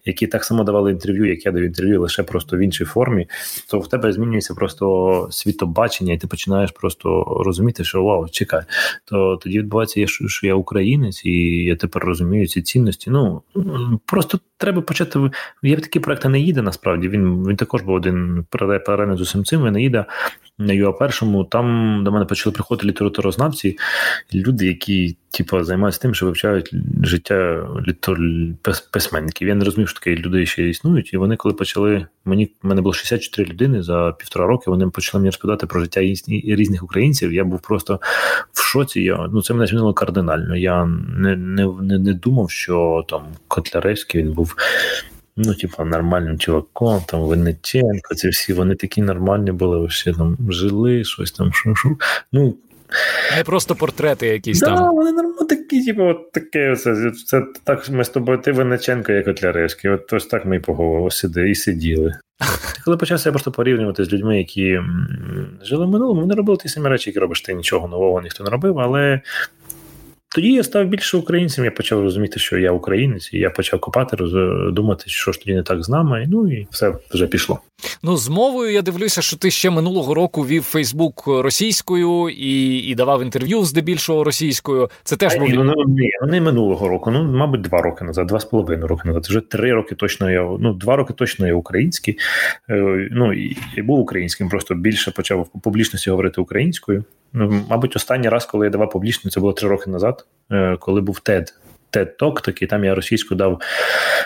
які 0.05 0.27
так 0.27 0.43
само 0.43 0.63
давали 0.63 0.91
інтерв'ю, 0.91 1.25
як 1.25 1.45
я 1.45 1.51
дав 1.51 1.61
інтерв'ю, 1.61 2.01
лише 2.01 2.23
просто 2.23 2.57
в 2.57 2.59
іншій 2.59 2.85
формі, 2.85 3.27
то 3.69 3.79
в 3.79 3.89
тебе 3.89 4.11
змінюється 4.11 4.53
просто 4.53 5.27
світобачення, 5.31 6.13
і 6.13 6.17
ти 6.17 6.27
починаєш 6.27 6.71
просто 6.71 7.23
розуміти, 7.45 7.83
що 7.83 8.03
вау, 8.03 8.29
чекай, 8.29 8.61
то 9.05 9.39
тоді 9.43 9.59
відбувається, 9.59 10.07
що 10.07 10.47
я 10.47 10.55
українець, 10.55 11.25
і 11.25 11.31
я 11.63 11.75
тепер 11.75 12.03
розумію 12.03 12.47
ці 12.47 12.61
цінності. 12.61 13.11
Ну 13.11 13.41
просто 14.05 14.39
треба 14.63 14.81
почати. 14.81 15.19
Є 15.63 15.75
такі 15.75 15.99
проекти 15.99 16.29
не 16.29 16.39
їде 16.39 16.61
насправді. 16.61 17.09
Він 17.09 17.47
він 17.47 17.55
також 17.55 17.81
був 17.81 17.95
один 17.95 18.45
паралельно 18.51 19.17
з 19.17 19.21
усім 19.21 19.43
цим. 19.43 19.77
їде. 19.77 20.05
на 20.57 20.73
ЮА 20.73 20.91
першому. 20.91 21.43
Там 21.43 21.99
до 22.03 22.11
мене 22.11 22.25
почали 22.25 22.53
приходити 22.53 22.87
літературознавці, 22.87 23.77
люди, 24.33 24.65
які 24.65 25.17
типу, 25.33 25.63
займаються 25.63 26.01
тим, 26.01 26.15
що 26.15 26.25
вивчають 26.25 26.75
життя 27.03 27.67
літор... 27.87 28.19
письменників. 28.91 29.47
Я 29.47 29.55
не 29.55 29.65
розумів, 29.65 29.89
що 29.89 29.99
такі 29.99 30.15
люди 30.15 30.45
ще 30.45 30.69
існують. 30.69 31.13
І 31.13 31.17
вони, 31.17 31.35
коли 31.35 31.53
почали, 31.53 32.07
мені 32.25 32.51
в 32.63 32.67
мене 32.67 32.81
було 32.81 32.93
64 32.93 33.49
людини 33.49 33.83
за 33.83 34.15
півтора 34.19 34.45
роки. 34.47 34.71
Вони 34.71 34.89
почали 34.89 35.19
мені 35.19 35.27
розповідати 35.27 35.67
про 35.67 35.79
життя 35.79 36.01
різних 36.45 36.83
українців. 36.83 37.33
Я 37.33 37.43
був 37.43 37.61
просто 37.61 37.99
в 38.53 38.61
шоці. 38.61 39.01
Я 39.01 39.29
ну 39.31 39.41
це 39.41 39.53
мене 39.53 39.67
змінило 39.67 39.93
кардинально. 39.93 40.55
Я 40.55 40.85
не 41.17 41.35
не, 41.35 41.67
не, 41.81 41.99
не 41.99 42.13
думав, 42.13 42.51
що 42.51 43.05
там 43.09 43.21
Котляревський 43.47 44.21
він 44.21 44.31
був 44.31 44.55
ну, 45.37 45.53
типа, 45.55 45.85
нормальним 45.85 46.39
чуваком, 46.39 47.01
там 47.07 47.21
Винниченко, 47.21 48.15
ці 48.15 48.29
всі 48.29 48.53
вони 48.53 48.75
такі 48.75 49.01
нормальні 49.01 49.51
були, 49.51 49.89
ще 49.89 50.13
там 50.13 50.37
жили, 50.49 51.03
щось 51.03 51.31
там, 51.31 51.53
що, 51.53 51.75
що. 51.75 51.89
Ну, 52.31 52.55
не 53.37 53.43
просто 53.43 53.75
портрети 53.75 54.27
якісь 54.27 54.59
да, 54.59 54.65
там. 54.65 54.95
Вони 54.95 55.11
нормально 55.11 55.45
такі, 55.49 55.85
типу, 55.85 56.03
от 56.03 56.31
таке. 56.31 56.75
Це, 56.75 57.11
це 57.25 57.43
так 57.63 57.89
ми 57.89 58.03
з 58.03 58.09
тобою, 58.09 58.37
ти 58.37 58.51
Винниченко, 58.51 59.11
як 59.11 59.25
Котляревський. 59.25 59.91
От 59.91 60.13
ось 60.13 60.25
так 60.25 60.45
ми 60.45 60.55
і 60.55 60.59
поговорили, 60.59 61.11
сиди, 61.11 61.49
і 61.49 61.55
сиділи. 61.55 62.13
Коли 62.85 62.97
почався 62.97 63.29
я 63.29 63.33
просто 63.33 63.51
порівнювати 63.51 64.05
з 64.05 64.13
людьми, 64.13 64.37
які 64.37 64.79
жили 65.63 65.85
в 65.85 65.89
минулому, 65.89 66.21
вони 66.21 66.35
робили 66.35 66.57
ті 66.57 66.69
самі 66.69 66.87
речі, 66.87 67.09
які 67.09 67.19
робиш 67.19 67.41
ти 67.41 67.53
нічого 67.53 67.87
нового 67.87 68.21
ніхто 68.21 68.43
не 68.43 68.49
робив, 68.49 68.79
але 68.79 69.21
тоді 70.35 70.51
я 70.51 70.63
став 70.63 70.87
більше 70.87 71.17
українцем, 71.17 71.65
я 71.65 71.71
почав 71.71 72.01
розуміти, 72.01 72.39
що 72.39 72.57
я 72.57 72.71
українець, 72.71 73.33
і 73.33 73.39
я 73.39 73.49
почав 73.49 73.79
копати, 73.79 74.17
думати, 74.71 75.03
що 75.07 75.31
ж 75.31 75.39
тоді 75.39 75.55
не 75.55 75.63
так 75.63 75.83
з 75.83 75.89
нами. 75.89 76.27
Ну 76.29 76.51
і 76.51 76.67
все 76.71 76.93
вже 77.13 77.27
пішло. 77.27 77.59
Ну 78.03 78.17
з 78.17 78.29
мовою 78.29 78.71
я 78.71 78.81
дивлюся, 78.81 79.21
що 79.21 79.37
ти 79.37 79.51
ще 79.51 79.69
минулого 79.69 80.13
року 80.13 80.45
вів 80.45 80.63
Фейсбук 80.63 81.27
російською 81.27 82.29
і 82.29 82.77
і 82.77 82.95
давав 82.95 83.21
інтерв'ю 83.21 83.63
здебільшого 83.63 84.23
російською. 84.23 84.89
Це 85.03 85.15
теж 85.15 85.35
був... 85.35 85.49
ну, 85.49 85.63
ну, 85.63 85.73
ні, 85.87 86.09
не 86.27 86.41
минулого 86.41 86.87
року. 86.87 87.11
Ну 87.11 87.23
мабуть, 87.23 87.61
два 87.61 87.81
роки 87.81 88.05
назад, 88.05 88.27
два 88.27 88.39
з 88.39 88.45
половиною 88.45 88.87
роки 88.87 89.07
назад. 89.07 89.25
Вже 89.25 89.41
три 89.41 89.73
роки 89.73 89.95
точно 89.95 90.31
я 90.31 90.41
ну 90.59 90.73
два 90.73 90.95
роки 90.95 91.13
точно 91.13 91.47
я 91.47 91.53
український. 91.53 92.17
Е, 92.69 93.07
ну 93.11 93.33
і, 93.33 93.57
і 93.77 93.81
був 93.81 93.99
українським, 93.99 94.49
просто 94.49 94.75
більше 94.75 95.11
почав 95.11 95.49
в 95.55 95.61
публічності 95.61 96.09
говорити 96.09 96.41
українською. 96.41 97.03
Ну, 97.33 97.65
мабуть, 97.69 97.95
останній 97.95 98.29
раз, 98.29 98.45
коли 98.45 98.65
я 98.65 98.69
давав 98.69 98.89
публічно, 98.89 99.31
це 99.31 99.39
було 99.39 99.53
три 99.53 99.69
роки 99.69 99.89
назад, 99.89 100.25
е, 100.51 100.77
коли 100.79 101.01
був 101.01 101.19
TED. 101.25 101.53
TED 101.93 102.07
Talk 102.19 102.41
такий, 102.41 102.67
там 102.67 102.83
я 102.83 102.95
російську 102.95 103.35
дав 103.35 103.61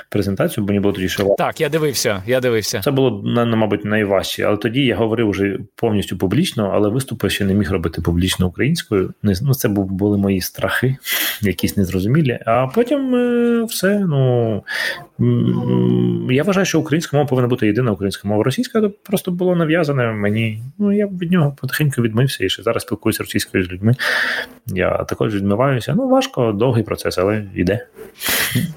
презентацію, 0.10 0.64
бо 0.64 0.68
мені 0.68 0.80
було 0.80 0.94
тоді 0.94 1.10
ще 1.10 1.24
Так, 1.38 1.62
я 1.62 1.70
дивився. 1.70 2.24
я 2.28 2.40
дивився. 2.40 2.82
Це 2.84 2.92
було 2.92 3.22
мабуть 3.46 3.86
найважче. 3.86 4.44
Але 4.44 4.58
тоді 4.58 4.86
я 4.86 4.96
говорив 4.96 5.30
вже 5.30 5.60
повністю 5.76 6.18
публічно, 6.18 6.72
але 6.74 6.90
виступи 6.90 7.30
ще 7.30 7.46
не 7.46 7.54
міг 7.54 7.72
робити 7.72 8.02
публічно 8.02 8.48
українською. 8.48 9.14
Ну, 9.24 9.54
Це 9.54 9.68
були 9.70 10.18
мої 10.18 10.42
страхи, 10.42 10.96
якісь 11.42 11.78
незрозумілі. 11.78 12.40
А 12.46 12.68
потім 12.68 13.16
е, 13.16 13.64
все. 13.64 14.00
Ну 14.00 14.64
Я 16.30 16.44
вважаю, 16.44 16.66
що 16.66 16.80
українська 16.80 17.18
мова 17.18 17.30
повинна 17.30 17.48
бути 17.48 17.68
єдина 17.68 17.92
українська 17.92 18.28
мова. 18.28 18.44
Російська 18.44 18.90
просто 19.04 19.32
було 19.32 19.56
нав'язане 19.56 20.12
мені. 20.12 20.64
Ну 20.78 20.92
я 20.92 21.08
від 21.08 21.32
нього 21.32 21.56
потихеньку 21.62 22.02
відмився 22.02 22.46
і 22.46 22.50
ще 22.50 22.64
зараз 22.64 22.84
спілкуюся 22.84 23.24
російською 23.24 23.64
з 23.64 23.70
людьми. 23.70 23.96
Я 24.68 25.04
також 25.04 25.36
відмиваюся. 25.36 25.94
Ну 25.98 26.08
важко, 26.08 26.52
довгий 26.52 26.84
процес, 26.84 27.18
але 27.18 27.44
йде. 27.56 27.88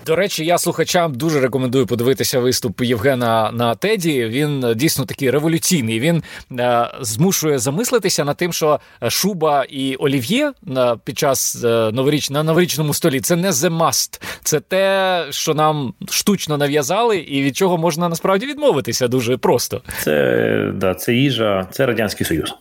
До 0.07 0.16
речі, 0.16 0.45
я 0.45 0.59
слухачам 0.59 1.14
дуже 1.14 1.41
рекомендую 1.41 1.86
подивитися 1.86 2.41
виступ 2.41 2.80
Євгена 2.80 3.51
на 3.53 3.74
Теді. 3.74 4.24
Він 4.24 4.72
дійсно 4.76 5.05
такий 5.05 5.30
революційний. 5.30 6.01
Він 6.01 6.22
е, 6.59 6.91
змушує 7.01 7.59
замислитися 7.59 8.24
над 8.24 8.36
тим, 8.36 8.53
що 8.53 8.80
шуба 9.09 9.64
і 9.68 9.97
олів'є 9.97 10.53
е, 10.76 10.97
під 11.05 11.18
час 11.18 11.64
е, 11.64 11.91
новоріч 11.93 12.30
на 12.30 12.43
новорічному 12.43 12.95
столі 12.95 13.20
це 13.20 13.36
не 13.36 13.51
the 13.51 13.78
must. 13.78 14.22
це 14.45 14.61
те, 14.61 15.24
що 15.30 15.55
нам 15.55 15.95
штучно 16.31 16.59
нав'язали, 16.59 17.18
і 17.18 17.43
від 17.43 17.57
чого 17.57 17.78
можна 17.78 18.09
насправді 18.09 18.47
відмовитися 18.47 19.09
дуже 19.09 19.37
просто. 19.37 19.83
Це 20.03 20.72
да, 20.74 20.95
це 20.95 21.14
їжа, 21.14 21.68
це 21.70 21.87
радянський 21.87 22.26
союз. 22.26 22.55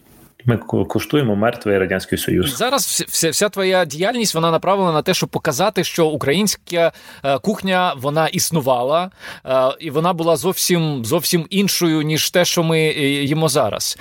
Ми 0.45 0.57
куштуємо 0.57 1.35
мертвий 1.35 1.77
радянський 1.77 2.17
союз. 2.17 2.57
Зараз 2.57 3.05
вся 3.09 3.29
вся 3.29 3.49
твоя 3.49 3.85
діяльність 3.85 4.35
вона 4.35 4.51
направлена 4.51 4.91
на 4.91 5.01
те, 5.01 5.13
щоб 5.13 5.29
показати, 5.29 5.83
що 5.83 6.07
українська 6.07 6.91
е, 7.23 7.39
кухня 7.39 7.93
вона 7.97 8.27
існувала, 8.27 9.11
е, 9.45 9.51
і 9.79 9.89
вона 9.89 10.13
була 10.13 10.35
зовсім 10.35 11.05
зовсім 11.05 11.45
іншою 11.49 12.01
ніж 12.01 12.29
те, 12.29 12.45
що 12.45 12.63
ми 12.63 12.79
е, 12.79 13.09
їмо 13.23 13.49
зараз. 13.49 13.97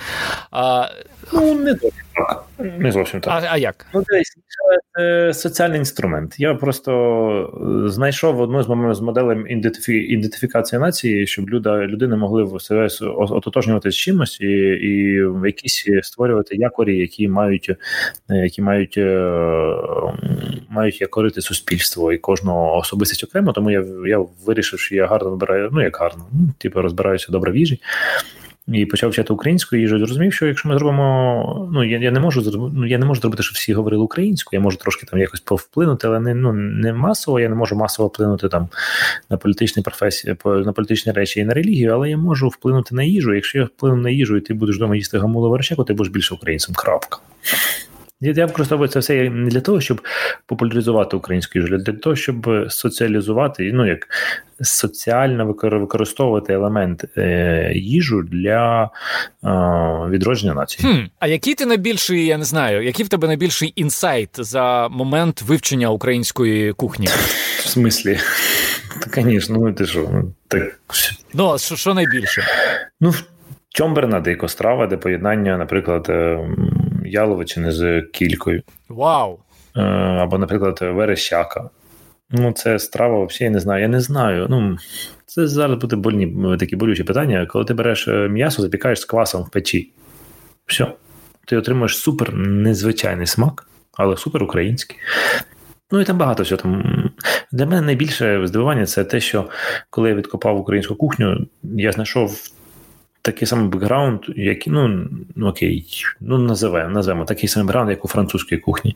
Ну 1.33 1.55
не 1.55 1.71
зовсім 1.71 1.91
так. 2.15 2.45
Не 2.59 2.91
зовсім 2.91 3.21
так. 3.21 3.43
А 3.43 3.47
а 3.51 3.57
як? 3.57 3.85
Ну, 3.93 4.03
це 4.03 5.33
соціальний 5.33 5.79
інструмент. 5.79 6.35
Я 6.37 6.55
просто 6.55 7.85
знайшов 7.87 8.39
одну 8.39 8.63
з 8.63 8.97
з 8.97 9.01
моделей 9.01 9.37
ідентифікації 9.87 10.79
нації, 10.79 11.27
щоб 11.27 11.49
люди, 11.49 11.69
людини 11.69 12.15
могли 12.15 12.43
в 12.43 12.61
себе 12.61 12.87
ототожнювати 13.09 13.91
з 13.91 13.95
чимось 13.95 14.41
і 14.41 14.47
і 14.81 15.23
якісь 15.45 15.85
створювати 16.01 16.55
якорі, 16.55 16.97
які 16.97 17.27
мають 17.27 17.71
які 18.29 18.61
мають 18.61 18.97
мають 20.69 21.01
якорити 21.01 21.41
суспільство 21.41 22.13
і 22.13 22.17
кожного 22.17 22.77
особистість 22.77 23.23
окремо. 23.23 23.53
Тому 23.53 23.71
я 23.71 23.85
я 24.07 24.25
вирішив, 24.45 24.79
що 24.79 24.95
я 24.95 25.05
гарно 25.05 25.29
вибираю, 25.29 25.69
ну 25.71 25.81
як 25.81 25.97
гарно, 25.97 26.25
ну, 26.31 26.39
типу 26.57 26.81
розбираюся 26.81 27.31
добре 27.31 27.51
в 27.51 27.57
їжі 27.57 27.79
і 28.73 28.85
почав 28.85 29.09
вчати 29.09 29.33
українську 29.33 29.75
їжу, 29.75 29.97
зрозумів, 29.97 30.33
що 30.33 30.47
якщо 30.47 30.69
ми 30.69 30.77
зробимо, 30.77 31.69
ну 31.73 31.83
я 31.83 31.99
я 31.99 32.11
не 32.11 32.19
можу 32.19 32.69
ну, 32.73 32.85
я 32.85 32.97
не 32.97 33.05
можу 33.05 33.21
зробити, 33.21 33.43
щоб 33.43 33.55
всі 33.55 33.73
говорили 33.73 34.03
українською, 34.03 34.59
я 34.59 34.63
можу 34.63 34.77
трошки 34.77 35.05
там 35.05 35.19
якось 35.19 35.39
повплинути, 35.39 36.07
але 36.07 36.19
не 36.19 36.33
ну 36.33 36.53
не 36.53 36.93
масово, 36.93 37.39
я 37.39 37.49
не 37.49 37.55
можу 37.55 37.75
масово 37.75 38.09
вплинути 38.09 38.49
там 38.49 38.69
на 39.29 39.37
політичні 39.37 39.83
професії, 39.83 40.35
на 40.45 40.73
політичні 40.73 41.11
речі 41.11 41.39
і 41.39 41.45
на 41.45 41.53
релігію, 41.53 41.93
але 41.93 42.09
я 42.09 42.17
можу 42.17 42.47
вплинути 42.47 42.95
на 42.95 43.03
їжу. 43.03 43.33
Якщо 43.33 43.57
я 43.57 43.63
вплину 43.63 43.95
на 43.95 44.09
їжу, 44.09 44.37
і 44.37 44.41
ти 44.41 44.53
будеш 44.53 44.75
вдома 44.75 44.95
їсти 44.95 45.19
гамулу 45.19 45.49
вершеку, 45.49 45.83
ти 45.83 45.93
будеш 45.93 46.13
більше 46.13 46.35
українцем. 46.35 46.75
Крапка. 46.75 47.19
Я 48.21 48.45
використовую 48.45 48.89
це 48.89 48.99
все 48.99 49.29
не 49.29 49.49
для 49.49 49.61
того, 49.61 49.81
щоб 49.81 50.01
популяризувати 50.45 51.17
українську 51.17 51.59
їжу, 51.59 51.75
а 51.75 51.77
для 51.77 51.93
того, 51.93 52.15
щоб 52.15 52.65
соціалізувати, 52.69 53.71
ну 53.73 53.87
як 53.87 54.07
соціально 54.61 55.55
використовувати 55.61 56.53
елемент 56.53 57.05
е, 57.17 57.71
їжу 57.75 58.23
для 58.23 58.83
е, 58.83 58.89
відродження 60.09 60.53
нації. 60.53 60.93
Хм, 60.93 60.99
А 61.19 61.27
який 61.27 61.55
ти 61.55 61.65
найбільший, 61.65 62.25
я 62.25 62.37
не 62.37 62.43
знаю, 62.43 62.81
який 62.81 63.05
в 63.05 63.09
тебе 63.09 63.27
найбільший 63.27 63.73
інсайт 63.75 64.29
за 64.33 64.87
момент 64.87 65.41
вивчення 65.41 65.89
української 65.89 66.73
кухні? 66.73 67.07
В 67.59 67.67
смислі? 67.67 68.17
Звісно, 69.15 69.57
ну 69.59 69.73
ти 69.73 69.85
що? 69.85 70.09
Ну, 70.13 70.33
так. 70.47 70.79
Ну, 71.33 71.57
що, 71.57 71.75
що 71.75 71.93
найбільше? 71.93 72.43
Ну, 73.01 73.13
Чомберна 73.69 74.19
дико 74.19 74.47
страва, 74.47 74.87
де 74.87 74.97
поєднання, 74.97 75.57
наприклад, 75.57 76.05
е, 76.09 76.39
яловичини 77.09 77.71
з 77.71 78.01
кількою. 78.01 78.63
Вау! 78.89 79.39
Е, 79.75 79.81
або, 79.81 80.37
наприклад, 80.37 80.79
верещака. 80.81 81.69
Ну, 82.31 82.51
це 82.51 82.79
страва, 82.79 83.25
взагалі, 83.25 83.43
я 83.43 83.49
не 83.49 83.59
знаю. 83.59 83.81
Я 83.81 83.87
не 83.87 84.01
знаю. 84.01 84.47
Ну, 84.49 84.77
Це 85.25 85.47
зараз 85.47 85.77
буде 85.77 85.95
больні 85.95 86.57
такі 86.59 86.75
болючі 86.75 87.03
питання. 87.03 87.45
Коли 87.45 87.65
ти 87.65 87.73
береш 87.73 88.07
е, 88.07 88.11
м'ясо, 88.11 88.61
запікаєш 88.61 89.01
з 89.01 89.05
квасом 89.05 89.43
в 89.43 89.49
печі. 89.49 89.91
Все. 90.65 90.87
Ти 91.45 91.57
отримуєш 91.57 91.97
супер 91.97 92.33
незвичайний 92.35 93.27
смак, 93.27 93.67
але 93.93 94.17
супер 94.17 94.43
український. 94.43 94.97
Ну 95.91 96.01
і 96.01 96.05
там 96.05 96.17
багато 96.17 96.43
всього 96.43 96.61
там. 96.61 97.11
Для 97.51 97.65
мене 97.65 97.81
найбільше 97.81 98.47
здивування 98.47 98.85
це 98.85 99.03
те, 99.03 99.19
що 99.19 99.49
коли 99.89 100.09
я 100.09 100.15
відкопав 100.15 100.59
українську 100.59 100.95
кухню, 100.95 101.47
я 101.63 101.91
знайшов 101.91 102.49
такий 103.21 103.47
самий 103.47 103.67
бекграунд, 103.67 104.19
який, 104.35 104.73
ну, 104.73 105.07
ну 105.35 105.47
окей, 105.47 105.87
ну 106.19 106.37
називаємо, 106.37 106.93
називаємо 106.93 107.25
такий 107.25 107.49
самий 107.49 107.67
бекграунд, 107.67 107.89
як 107.89 108.05
у 108.05 108.07
французькій 108.07 108.57
кухні. 108.57 108.95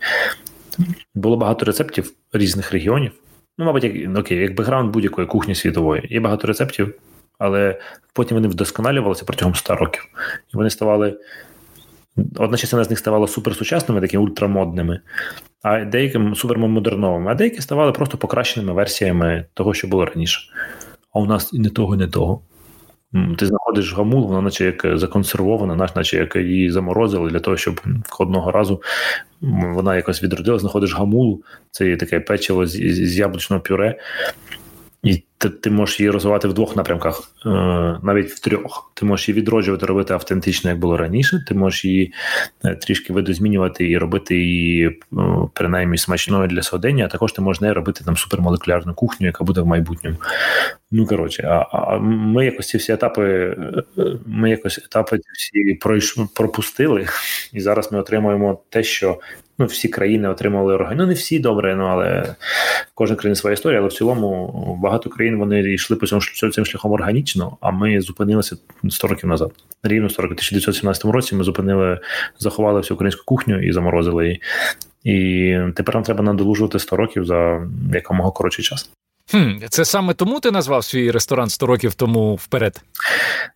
Було 1.15 1.37
багато 1.37 1.65
рецептів 1.65 2.13
різних 2.33 2.71
регіонів. 2.71 3.11
Ну, 3.57 3.65
мабуть, 3.65 3.83
як 3.83 4.17
окей, 4.17 4.37
як 4.37 4.55
бекграунд 4.55 4.93
будь-якої 4.93 5.27
кухні 5.27 5.55
світової. 5.55 6.07
Є 6.09 6.19
багато 6.19 6.47
рецептів, 6.47 6.95
але 7.37 7.79
потім 8.13 8.37
вони 8.37 8.47
вдосконалювалися 8.47 9.25
протягом 9.25 9.55
100 9.55 9.75
років. 9.75 10.07
І 10.53 10.57
вони 10.57 10.69
ставали. 10.69 11.19
Одна 12.35 12.57
частина 12.57 12.83
з 12.83 12.89
них 12.89 12.99
ставала 12.99 13.27
суперсучасними, 13.27 14.01
такими 14.01 14.23
ультрамодними, 14.23 14.99
а 15.61 15.85
деякими 15.85 16.35
супермодерновими, 16.35 17.31
а 17.31 17.35
деякі 17.35 17.61
ставали 17.61 17.91
просто 17.91 18.17
покращеними 18.17 18.73
версіями 18.73 19.45
того, 19.53 19.73
що 19.73 19.87
було 19.87 20.05
раніше. 20.05 20.41
А 21.13 21.19
у 21.19 21.25
нас 21.25 21.53
і 21.53 21.59
не 21.59 21.69
того, 21.69 21.95
і 21.95 21.97
не 21.97 22.07
того. 22.07 22.41
Ти 23.37 23.45
знаходиш 23.45 23.93
гамул, 23.93 24.27
вона 24.27 24.41
наче 24.41 24.65
як 24.65 24.97
законсервована, 24.97 25.89
наче 25.95 26.17
як 26.17 26.35
її 26.35 26.71
заморозили 26.71 27.29
для 27.29 27.39
того, 27.39 27.57
щоб 27.57 27.81
одного 28.19 28.51
разу 28.51 28.81
вона 29.41 29.95
якось 29.95 30.23
відродила, 30.23 30.59
знаходиш 30.59 30.95
гамул, 30.95 31.41
це 31.71 31.95
таке 31.97 32.19
печиво 32.19 32.67
з, 32.67 32.71
з 32.91 33.17
яблучного 33.17 33.61
пюре, 33.61 33.99
і 35.03 35.23
ти, 35.37 35.49
ти 35.49 35.69
можеш 35.69 35.99
її 35.99 36.09
розвивати 36.09 36.47
в 36.47 36.53
двох 36.53 36.75
напрямках, 36.75 37.31
е, 37.45 37.49
навіть 38.03 38.31
в 38.31 38.39
трьох. 38.39 38.91
Ти 38.93 39.05
можеш 39.05 39.29
її 39.29 39.41
відроджувати, 39.41 39.85
робити 39.85 40.13
автентично, 40.13 40.69
як 40.69 40.79
було 40.79 40.97
раніше. 40.97 41.45
Ти 41.47 41.55
можеш 41.55 41.85
її 41.85 42.13
е, 42.65 42.75
трішки 42.75 43.13
видозмінювати 43.13 43.89
і 43.89 43.97
робити 43.97 44.35
її 44.35 44.87
е, 44.87 44.95
принаймні 45.53 45.97
смачною 45.97 46.47
для 46.47 46.61
сьогодення, 46.61 47.05
а 47.05 47.07
також 47.07 47.31
ти 47.31 47.41
можеш 47.41 47.61
не 47.61 47.73
робити 47.73 48.03
там 48.05 48.17
супермолекулярну 48.17 48.93
кухню, 48.93 49.27
яка 49.27 49.43
буде 49.43 49.61
в 49.61 49.65
майбутньому. 49.65 50.17
Ну 50.91 51.05
коротше, 51.05 51.43
а, 51.43 51.77
а 51.77 51.97
ми 51.99 52.45
якось 52.45 52.67
ці 52.67 52.77
всі 52.77 52.91
етапи, 52.93 53.55
ми 54.25 54.49
якось 54.49 54.77
етапи 54.77 55.19
всі 55.33 55.79
пропустили, 56.35 57.07
і 57.53 57.61
зараз 57.61 57.91
ми 57.91 57.99
отримуємо 57.99 58.61
те, 58.69 58.83
що 58.83 59.19
ну, 59.57 59.65
всі 59.65 59.87
країни 59.87 60.29
отримали 60.29 60.73
органи. 60.73 60.95
Ну, 60.95 61.07
не 61.07 61.13
всі 61.13 61.39
добре, 61.39 61.75
ну 61.75 61.83
але 61.83 62.35
кожна 62.93 63.15
країна 63.15 63.35
своя 63.35 63.53
історія, 63.53 63.79
але 63.79 63.89
в 63.89 63.93
цілому 63.93 64.79
багато 64.83 65.09
країн 65.09 65.37
вони 65.37 65.73
йшли 65.73 65.97
по 65.97 66.07
цьому 66.07 66.21
цим 66.51 66.65
шляхом 66.65 66.91
органічно, 66.91 67.57
а 67.61 67.71
ми 67.71 68.01
зупинилися 68.01 68.57
100 68.89 69.07
років 69.07 69.29
назад. 69.29 69.51
Рівно 69.83 70.09
40 70.09 70.31
1917 70.31 71.05
році 71.05 71.35
ми 71.35 71.43
зупинили, 71.43 71.99
заховали 72.39 72.79
всю 72.79 72.95
українську 72.95 73.25
кухню 73.25 73.63
і 73.63 73.71
заморозили 73.71 74.25
її. 74.25 74.41
І 75.03 75.57
тепер 75.75 75.95
нам 75.95 76.03
треба 76.03 76.23
надолужувати 76.23 76.79
100 76.79 76.95
років 76.95 77.25
за 77.25 77.67
якомога 77.93 78.31
коротший 78.31 78.65
час. 78.65 78.91
Хм, 79.31 79.51
Це 79.69 79.85
саме 79.85 80.13
тому 80.13 80.39
ти 80.39 80.51
назвав 80.51 80.83
свій 80.83 81.11
ресторан 81.11 81.49
100 81.49 81.65
років 81.65 81.93
тому 81.93 82.35
вперед? 82.35 82.81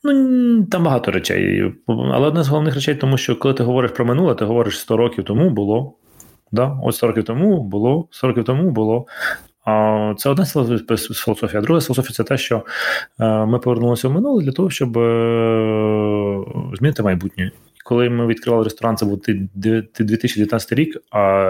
Ну 0.03 0.63
там 0.63 0.83
багато 0.83 1.11
речей. 1.11 1.73
Але 1.87 2.27
одне 2.27 2.43
з 2.43 2.47
головних 2.47 2.75
речей, 2.75 2.95
тому 2.95 3.17
що 3.17 3.35
коли 3.35 3.53
ти 3.53 3.63
говориш 3.63 3.91
про 3.91 4.05
минуле, 4.05 4.35
ти 4.35 4.45
говориш 4.45 4.79
100 4.79 4.97
років 4.97 5.23
тому 5.23 5.49
було. 5.49 5.93
Да? 6.51 6.79
Ось 6.83 6.95
100 6.95 7.07
років 7.07 7.23
тому 7.23 7.63
було, 7.63 8.07
100 8.11 8.27
років 8.27 8.43
тому 8.43 8.71
було. 8.71 9.05
А 9.65 10.13
Це 10.17 10.29
одна 10.29 10.45
філософія. 10.45 11.59
А 11.59 11.61
друга 11.61 11.81
філософія 11.81 12.13
це 12.13 12.23
те, 12.23 12.37
що 12.37 12.63
е, 13.19 13.45
ми 13.45 13.59
повернулися 13.59 14.07
в 14.07 14.13
минуле 14.13 14.43
для 14.43 14.51
того, 14.51 14.69
щоб 14.69 14.97
е, 14.97 16.43
змінити 16.77 17.03
майбутнє 17.03 17.51
коли 17.87 18.09
ми 18.09 18.27
відкривали 18.27 18.63
ресторан, 18.63 18.97
це 18.97 19.05
був 19.05 19.21
2019 19.55 20.73
рік, 20.73 20.97
а 21.11 21.49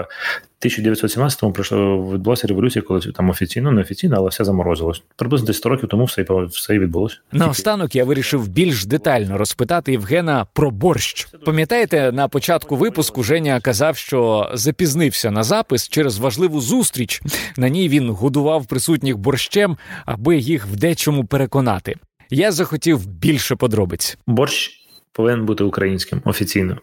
в 0.60 0.66
1917-му 0.66 1.52
пройшло 1.52 2.10
відбулася 2.12 2.46
революція, 2.46 2.82
коли 2.82 3.00
там 3.00 3.30
офіційно, 3.30 3.72
не 3.72 3.80
офіційно, 3.80 4.16
але 4.16 4.28
все 4.28 4.44
заморозилось. 4.44 5.02
Приблизно 5.16 5.46
десь 5.46 5.56
100 5.56 5.68
років 5.68 5.88
тому 5.88 6.04
все 6.04 6.26
все 6.50 6.74
і 6.74 6.78
відбулося. 6.78 7.16
Наостанок 7.32 7.96
я 7.96 8.04
вирішив 8.04 8.48
більш 8.48 8.86
детально 8.86 9.38
розпитати 9.38 9.92
Євгена 9.92 10.46
про 10.52 10.70
борщ. 10.70 11.28
Пам'ятаєте, 11.44 12.12
на 12.12 12.28
початку 12.28 12.76
випуску 12.76 13.22
Женя 13.22 13.60
казав, 13.60 13.96
що 13.96 14.50
запізнився 14.54 15.30
на 15.30 15.42
запис 15.42 15.88
через 15.88 16.18
важливу 16.18 16.60
зустріч. 16.60 17.22
На 17.56 17.68
ній 17.68 17.88
він 17.88 18.10
годував 18.10 18.66
присутніх 18.66 19.18
борщем, 19.18 19.76
аби 20.06 20.36
їх 20.36 20.66
в 20.66 20.76
дечому 20.76 21.24
переконати. 21.24 21.96
Я 22.30 22.52
захотів 22.52 23.06
більше 23.06 23.56
подробиць. 23.56 24.18
Борщ 24.26 24.77
повинен 25.12 25.46
бути 25.46 25.64
українським 25.64 26.22
офіційно. 26.24 26.76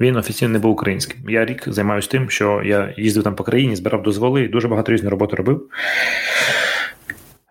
Він 0.00 0.16
офіційно 0.16 0.52
не 0.52 0.58
був 0.58 0.72
українським. 0.72 1.20
Я 1.28 1.44
рік 1.44 1.62
займаюся 1.66 2.08
тим, 2.08 2.30
що 2.30 2.62
я 2.64 2.94
їздив 2.96 3.22
там 3.22 3.34
по 3.34 3.44
країні, 3.44 3.76
збирав 3.76 4.02
дозволи, 4.02 4.48
дуже 4.48 4.68
багато 4.68 4.92
різної 4.92 5.10
роботи 5.10 5.36
робив. 5.36 5.68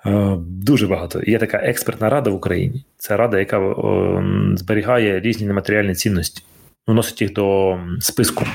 Е, 0.06 0.36
дуже 0.40 0.88
багато. 0.88 1.22
Є 1.24 1.38
така 1.38 1.58
експертна 1.58 2.10
рада 2.10 2.30
в 2.30 2.34
Україні. 2.34 2.86
Це 2.98 3.18
рада, 3.18 3.40
яка 3.40 3.76
зберігає 4.56 5.20
різні 5.20 5.48
нематеріальні 5.48 5.96
цінності, 5.96 6.44
вносить 6.88 7.22
їх 7.22 7.34
до 7.34 7.78
списку. 8.00 8.46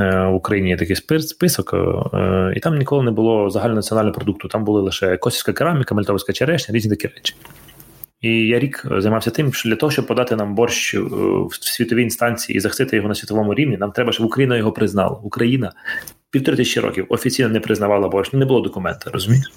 Е, 0.00 0.26
в 0.26 0.34
Україні 0.34 0.68
є 0.68 0.76
такий 0.76 0.96
список, 1.20 1.74
е, 2.14 2.52
і 2.56 2.60
там 2.60 2.78
ніколи 2.78 3.04
не 3.04 3.10
було 3.10 3.50
загальнонаціонального 3.50 4.14
продукту. 4.14 4.48
Там 4.48 4.64
були 4.64 4.80
лише 4.80 5.16
косівська 5.16 5.52
кераміка, 5.52 5.94
мельтовська 5.94 6.32
черешня, 6.32 6.74
різні 6.74 6.90
такі 6.90 7.14
речі. 7.14 7.34
І 8.20 8.46
я 8.46 8.58
рік 8.58 8.86
займався 8.98 9.30
тим, 9.30 9.52
що 9.52 9.68
для 9.68 9.76
того, 9.76 9.92
щоб 9.92 10.06
подати 10.06 10.36
нам 10.36 10.54
борщ 10.54 10.94
в 10.94 11.54
світовій 11.60 12.02
інстанції 12.02 12.56
і 12.56 12.60
захистити 12.60 12.96
його 12.96 13.08
на 13.08 13.14
світовому 13.14 13.54
рівні, 13.54 13.76
нам 13.76 13.92
треба, 13.92 14.12
щоб 14.12 14.26
Україна 14.26 14.56
його 14.56 14.72
признала. 14.72 15.20
Україна 15.22 15.72
півтори 16.30 16.56
тисячі 16.56 16.80
років 16.80 17.06
офіційно 17.08 17.48
не 17.48 17.60
признавала 17.60 18.08
борщ, 18.08 18.32
не 18.32 18.44
було 18.44 18.60
документа, 18.60 19.10
розумієш? 19.10 19.52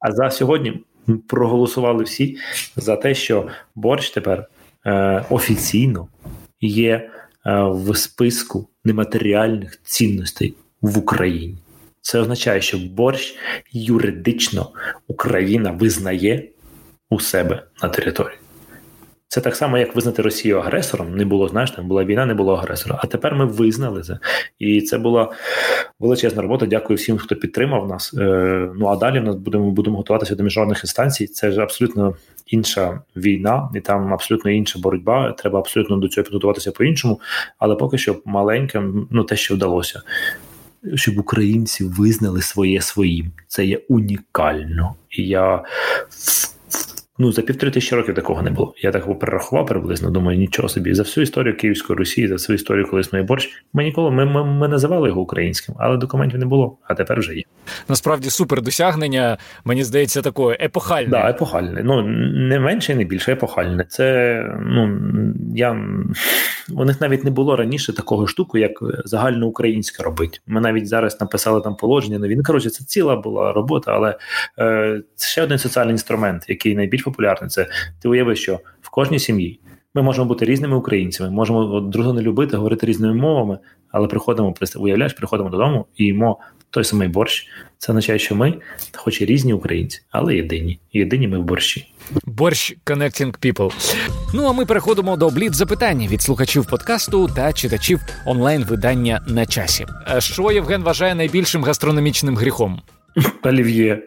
А 0.00 0.12
за 0.12 0.30
сьогодні 0.30 0.80
проголосували 1.26 2.04
всі 2.04 2.36
за 2.76 2.96
те, 2.96 3.14
що 3.14 3.48
борщ 3.74 4.10
тепер 4.10 4.48
е, 4.86 5.24
офіційно 5.30 6.08
є 6.60 6.92
е, 6.92 7.10
в 7.62 7.96
списку 7.96 8.68
нематеріальних 8.84 9.80
цінностей 9.82 10.54
в 10.80 10.98
Україні. 10.98 11.58
Це 12.00 12.20
означає, 12.20 12.60
що 12.60 12.78
борщ 12.78 13.36
юридично 13.72 14.70
Україна 15.08 15.70
визнає 15.70 16.48
у 17.10 17.20
себе 17.20 17.62
на 17.82 17.88
території. 17.88 18.38
Це 19.28 19.40
так 19.40 19.56
само, 19.56 19.78
як 19.78 19.94
визнати 19.94 20.22
Росію 20.22 20.58
агресором. 20.58 21.16
Не 21.16 21.24
було, 21.24 21.48
знаєш, 21.48 21.70
там 21.70 21.88
була 21.88 22.04
війна, 22.04 22.26
не 22.26 22.34
було 22.34 22.54
агресора. 22.54 22.98
А 23.02 23.06
тепер 23.06 23.34
ми 23.34 23.44
визнали 23.44 24.02
це. 24.02 24.18
І 24.58 24.80
це 24.80 24.98
була 24.98 25.32
величезна 26.00 26.42
робота. 26.42 26.66
Дякую 26.66 26.96
всім, 26.96 27.18
хто 27.18 27.36
підтримав 27.36 27.88
нас. 27.88 28.14
Е, 28.14 28.70
ну 28.76 28.86
а 28.86 28.96
далі 28.96 29.20
нас 29.20 29.36
будемо 29.36 29.70
будемо 29.70 29.96
готуватися 29.96 30.34
до 30.34 30.42
міжнародних 30.42 30.84
інстанцій. 30.84 31.26
Це 31.26 31.52
ж 31.52 31.60
абсолютно 31.60 32.16
інша 32.46 33.00
війна, 33.16 33.68
і 33.74 33.80
там 33.80 34.14
абсолютно 34.14 34.50
інша 34.50 34.78
боротьба. 34.78 35.32
Треба 35.32 35.58
абсолютно 35.58 35.96
до 35.96 36.08
цього 36.08 36.24
підготуватися 36.24 36.72
по-іншому. 36.72 37.20
Але 37.58 37.74
поки 37.74 37.98
що 37.98 38.16
маленьке, 38.24 38.82
ну 39.10 39.24
те, 39.24 39.36
що 39.36 39.54
вдалося. 39.54 40.02
Щоб 40.94 41.18
українці 41.18 41.84
визнали 41.84 42.42
своє 42.42 42.80
своїм, 42.80 43.32
це 43.48 43.64
є 43.64 43.80
унікально, 43.88 44.94
і 45.10 45.28
я 45.28 45.62
Ну, 47.18 47.32
за 47.32 47.42
півтори 47.42 47.72
тисячі 47.72 47.96
років 47.96 48.14
такого 48.14 48.42
не 48.42 48.50
було. 48.50 48.74
Я 48.82 48.92
так 48.92 49.18
перерахував 49.18 49.66
приблизно, 49.66 50.10
думаю, 50.10 50.38
нічого 50.38 50.68
собі. 50.68 50.94
За 50.94 51.02
всю 51.02 51.22
історію 51.22 51.56
Київської 51.56 51.98
Росії, 51.98 52.28
за 52.28 52.34
всю 52.34 52.54
історію 52.54 52.86
коли 52.90 53.00
існує 53.00 53.24
борщ, 53.24 53.64
ми 53.72 53.84
ніколи 53.84 54.10
ми, 54.10 54.24
ми, 54.24 54.44
ми 54.44 54.68
називали 54.68 55.08
його 55.08 55.20
українським, 55.20 55.74
але 55.78 55.96
документів 55.96 56.38
не 56.38 56.46
було, 56.46 56.78
а 56.82 56.94
тепер 56.94 57.18
вже 57.18 57.34
є. 57.34 57.42
Насправді 57.88 58.30
супер 58.30 58.62
досягнення, 58.62 59.38
мені 59.64 59.84
здається, 59.84 60.22
такое 60.22 60.58
епохальне. 60.60 61.10
Так, 61.10 61.22
да, 61.22 61.30
епохальне. 61.30 61.82
Ну 61.84 62.02
не 62.48 62.60
менше 62.60 62.92
і 62.92 62.96
не 62.96 63.04
більше 63.04 63.32
епохальне. 63.32 63.84
Це 63.88 64.42
ну 64.60 64.98
я 65.54 65.82
у 66.74 66.84
них 66.84 67.00
навіть 67.00 67.24
не 67.24 67.30
було 67.30 67.56
раніше 67.56 67.92
такого 67.92 68.26
штуку, 68.26 68.58
як 68.58 68.72
загальноукраїнське 69.04 70.02
робить. 70.02 70.42
Ми 70.46 70.60
навіть 70.60 70.88
зараз 70.88 71.20
написали 71.20 71.60
там 71.60 71.76
положення 71.76 72.18
нові. 72.18 72.36
Ну, 72.36 72.42
коротше, 72.42 72.70
це 72.70 72.84
ціла 72.84 73.16
була 73.16 73.52
робота, 73.52 73.92
але 73.92 74.18
е, 74.58 75.02
це 75.14 75.28
ще 75.28 75.42
один 75.42 75.58
соціальний 75.58 75.92
інструмент, 75.92 76.44
який 76.48 76.74
найбільш 76.74 77.05
популярний. 77.10 77.50
Це 77.50 77.66
ти 78.02 78.08
уяви, 78.08 78.36
що 78.36 78.60
в 78.82 78.90
кожній 78.90 79.18
сім'ї 79.18 79.60
ми 79.94 80.02
можемо 80.02 80.28
бути 80.28 80.44
різними 80.44 80.76
українцями, 80.76 81.30
можемо 81.30 81.80
друг 81.80 82.14
не 82.14 82.22
любити, 82.22 82.56
говорити 82.56 82.86
різними 82.86 83.14
мовами, 83.14 83.58
але 83.90 84.08
приходимо 84.08 84.54
уявляєш, 84.76 85.12
приходимо 85.12 85.50
додому 85.50 85.86
і 85.96 86.04
їмо 86.04 86.38
той 86.70 86.84
самий 86.84 87.08
борщ. 87.08 87.48
Це 87.78 87.92
означає, 87.92 88.18
що 88.18 88.34
ми, 88.34 88.54
хоч 88.94 89.20
і 89.20 89.24
різні 89.24 89.52
українці, 89.52 90.00
але 90.10 90.36
єдині. 90.36 90.78
Єдині 90.92 91.28
ми 91.28 91.38
в 91.38 91.42
борщі. 91.42 91.92
Борщ 92.26 92.76
Connecting 92.86 93.38
People. 93.38 93.72
Ну 94.34 94.46
а 94.46 94.52
ми 94.52 94.66
переходимо 94.66 95.16
до 95.16 95.30
блід 95.30 95.54
запитань 95.54 96.06
від 96.06 96.22
слухачів 96.22 96.66
подкасту 96.66 97.28
та 97.36 97.52
читачів 97.52 98.00
онлайн-видання 98.26 99.20
на 99.28 99.46
часі. 99.46 99.86
Що 100.18 100.52
Євген 100.52 100.82
вважає 100.82 101.14
найбільшим 101.14 101.64
гастрономічним 101.64 102.36
гріхом? 102.36 102.80
Олів'є. 103.42 104.02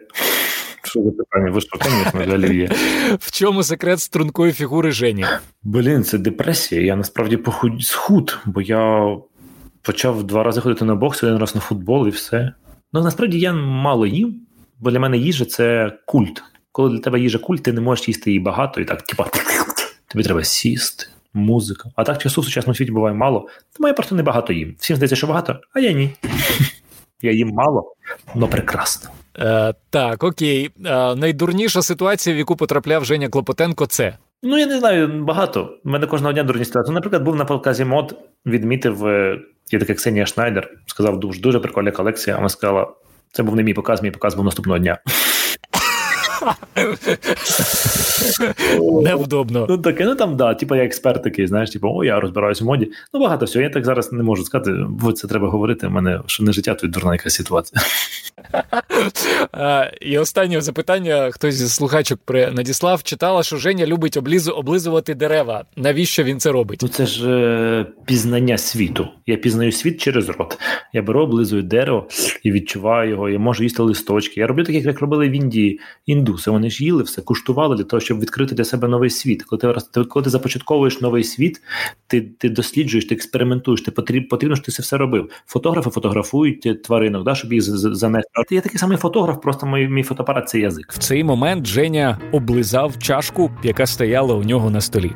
Що 0.82 1.02
за 1.02 1.10
питання? 1.10 1.50
Ви 1.50 1.60
що, 1.60 1.78
звісно, 1.82 2.34
олів'є. 2.34 2.70
В 3.18 3.32
чому 3.32 3.62
секрет 3.62 4.00
стрункої 4.00 4.52
фігури 4.52 4.92
Жені? 4.92 5.24
Блін, 5.62 6.04
це 6.04 6.18
депресія. 6.18 6.82
Я 6.82 6.96
насправді 6.96 7.36
похуд 7.36 7.82
схуд, 7.82 8.38
бо 8.46 8.60
я 8.60 9.16
почав 9.82 10.22
два 10.22 10.42
рази 10.42 10.60
ходити 10.60 10.84
на 10.84 10.94
бокс, 10.94 11.24
один 11.24 11.38
раз 11.38 11.54
на 11.54 11.60
футбол 11.60 12.06
і 12.06 12.10
все. 12.10 12.52
Ну 12.92 13.02
насправді 13.02 13.38
я 13.38 13.52
мало 13.52 14.06
їм, 14.06 14.40
бо 14.78 14.90
для 14.90 15.00
мене 15.00 15.18
їжа 15.18 15.44
це 15.44 15.92
культ. 16.06 16.42
Коли 16.72 16.90
для 16.90 16.98
тебе 16.98 17.20
їжа 17.20 17.38
культ, 17.38 17.62
ти 17.62 17.72
не 17.72 17.80
можеш 17.80 18.08
їсти 18.08 18.30
її 18.30 18.40
багато 18.40 18.80
і 18.80 18.84
так, 18.84 19.02
типа, 19.02 19.26
тобі 20.08 20.24
треба 20.24 20.44
сісти. 20.44 21.06
Музика. 21.34 21.90
А 21.96 22.04
так 22.04 22.18
часу 22.18 22.40
в 22.40 22.44
сучасному 22.44 22.74
світі 22.74 22.92
буває 22.92 23.14
мало, 23.14 23.48
тому 23.76 23.88
я 23.88 23.94
просто 23.94 24.14
небагато 24.14 24.52
їм. 24.52 24.76
Всім 24.78 24.96
здається, 24.96 25.16
що 25.16 25.26
багато, 25.26 25.60
а 25.74 25.80
я 25.80 25.92
ні. 25.92 26.10
Я 27.22 27.32
їм 27.32 27.48
мало, 27.48 27.94
але 28.34 28.46
прекрасно. 28.46 29.10
Е, 29.38 29.74
Так, 29.90 30.24
окей. 30.24 30.70
Е, 30.86 31.14
найдурніша 31.14 31.82
ситуація, 31.82 32.36
в 32.36 32.38
яку 32.38 32.56
потрапляв 32.56 33.04
Женя 33.04 33.28
Клопотенко, 33.28 33.86
це. 33.86 34.16
Ну, 34.42 34.58
я 34.58 34.66
не 34.66 34.78
знаю, 34.78 35.24
багато. 35.24 35.78
У 35.84 35.90
мене 35.90 36.06
кожного 36.06 36.32
дня 36.32 36.42
дурні 36.42 36.64
ситуації. 36.64 36.94
Наприклад, 36.94 37.22
був 37.22 37.36
на 37.36 37.44
показі 37.44 37.84
мод, 37.84 38.18
відмітив 38.46 39.06
е, 39.06 39.38
є 39.72 39.78
така 39.78 39.94
Ксенія 39.94 40.26
Шнайдер, 40.26 40.70
сказав, 40.86 41.20
дуже 41.20 41.40
дуже 41.40 41.60
прикольна 41.60 41.90
колекція. 41.90 42.36
Вона 42.36 42.48
сказала, 42.48 42.86
це 43.32 43.42
був 43.42 43.56
не 43.56 43.62
мій 43.62 43.74
показ, 43.74 44.02
мій 44.02 44.10
показ 44.10 44.34
був 44.34 44.44
наступного 44.44 44.78
дня. 44.78 44.98
Невдобно. 49.02 49.66
Ну 49.68 49.78
таке, 49.78 50.04
ну 50.04 50.14
там, 50.14 50.36
да, 50.36 50.54
типу 50.54 50.74
я 50.74 50.84
експерт 50.84 51.22
такий, 51.22 51.46
знаєш, 51.46 51.70
типу, 51.70 51.88
о, 51.94 52.04
я 52.04 52.20
розбираюся 52.20 52.64
в 52.64 52.66
моді. 52.66 52.90
Ну, 53.14 53.20
багато 53.20 53.46
всього. 53.46 53.62
Я 53.62 53.70
так 53.70 53.84
зараз 53.84 54.12
не 54.12 54.22
можу 54.22 54.44
сказати, 54.44 54.72
бо 54.88 55.12
це 55.12 55.28
треба 55.28 55.48
говорити. 55.48 55.86
У 55.86 55.90
мене 55.90 56.20
що 56.26 56.42
не 56.42 56.52
життя, 56.52 56.74
то 56.74 56.86
дурна 56.86 57.12
якась 57.12 57.34
ситуація. 57.34 57.80
І 60.00 60.18
останнє 60.18 60.60
запитання: 60.60 61.30
хтось 61.32 61.54
зі 61.54 61.68
слухачок 61.68 62.20
надіслав, 62.30 63.02
читала, 63.02 63.42
що 63.42 63.56
Женя 63.56 63.86
любить 63.86 64.18
облизувати 64.54 65.14
дерева. 65.14 65.64
Навіщо 65.76 66.22
він 66.22 66.40
це 66.40 66.52
робить? 66.52 66.80
Ну 66.82 66.88
це 66.88 67.06
ж 67.06 67.30
е, 67.30 67.86
пізнання 68.06 68.58
світу. 68.58 69.08
Я 69.26 69.36
пізнаю 69.36 69.72
світ 69.72 70.00
через 70.00 70.28
рот. 70.28 70.58
Я 70.92 71.02
беру, 71.02 71.20
облизую 71.20 71.62
дерево 71.62 72.08
і 72.42 72.52
відчуваю 72.52 73.10
його. 73.10 73.28
Я 73.28 73.38
можу 73.38 73.62
їсти 73.62 73.82
листочки. 73.82 74.40
Я 74.40 74.46
роблю 74.46 74.64
так, 74.64 74.74
як 74.74 75.00
робили 75.00 75.28
в 75.28 75.32
Індії 75.32 75.80
індуси. 76.30 76.50
Вони 76.50 76.70
ж 76.70 76.84
їли 76.84 77.02
все, 77.02 77.22
куштували 77.22 77.76
для 77.76 77.84
того, 77.84 78.00
щоб 78.00 78.20
відкрити 78.20 78.54
для 78.54 78.64
себе 78.64 78.88
новий 78.88 79.10
світ. 79.10 79.42
Коли 79.42 79.74
ти 79.92 80.04
коли 80.04 80.24
ти 80.24 80.30
започатковуєш 80.30 81.00
новий 81.00 81.24
світ, 81.24 81.62
ти 82.06 82.20
ти 82.20 82.48
досліджуєш, 82.48 83.04
ти 83.04 83.14
експериментуєш, 83.14 83.82
ти 83.82 83.90
потрібно, 83.90 84.28
потрібно, 84.28 84.56
що 84.56 84.64
ти 84.64 84.72
це 84.72 84.82
все 84.82 84.96
робив. 84.96 85.30
Фотографи 85.46 85.90
фотографують 85.90 86.82
тваринок, 86.82 87.24
да, 87.24 87.34
щоб 87.34 87.52
їх 87.52 87.62
занести. 87.62 88.30
Я 88.50 88.60
такий 88.60 88.78
самий 88.78 88.98
фотограф, 88.98 89.40
просто 89.42 89.66
мій, 89.66 89.88
мій 89.88 90.02
фотоапарат 90.02 90.48
це 90.48 90.58
язик. 90.58 90.92
В 90.92 90.98
цей 90.98 91.24
момент 91.24 91.66
Женя 91.66 92.18
облизав 92.32 92.98
чашку, 92.98 93.50
яка 93.64 93.86
стояла 93.86 94.34
у 94.34 94.42
нього 94.42 94.70
на 94.70 94.80
столі. 94.80 95.12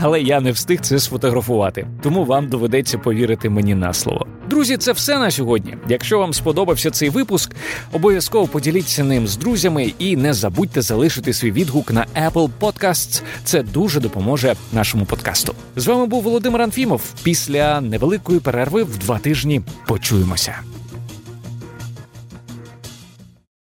Але 0.00 0.22
я 0.22 0.40
не 0.40 0.52
встиг 0.52 0.80
це 0.80 0.98
сфотографувати, 0.98 1.86
тому 2.02 2.24
вам 2.24 2.48
доведеться 2.48 2.98
повірити 2.98 3.50
мені 3.50 3.74
на 3.74 3.92
слово. 3.92 4.26
Друзі, 4.50 4.76
це 4.76 4.92
все 4.92 5.18
на 5.18 5.30
сьогодні. 5.30 5.76
Якщо 5.88 6.18
вам 6.18 6.32
сподобався 6.32 6.90
цей 6.90 7.08
випуск, 7.08 7.54
обов'язково 7.92 8.46
поділіться 8.46 9.04
ним 9.04 9.26
з 9.26 9.36
друзями 9.36 9.92
і 9.98 10.16
не 10.16 10.32
забудьте 10.44 10.82
залишити 10.82 11.32
свій 11.32 11.52
відгук 11.52 11.92
на 11.92 12.06
Apple 12.30 12.50
Podcasts. 12.60 13.22
Це 13.44 13.62
дуже 13.62 14.00
допоможе 14.00 14.54
нашому 14.72 15.04
подкасту. 15.04 15.54
З 15.76 15.86
вами 15.86 16.06
був 16.06 16.22
Володимир 16.22 16.62
Анфімов. 16.62 17.02
Після 17.22 17.80
невеликої 17.80 18.40
перерви 18.40 18.82
в 18.82 18.98
два 18.98 19.18
тижні 19.18 19.62
почуємося. 19.86 20.73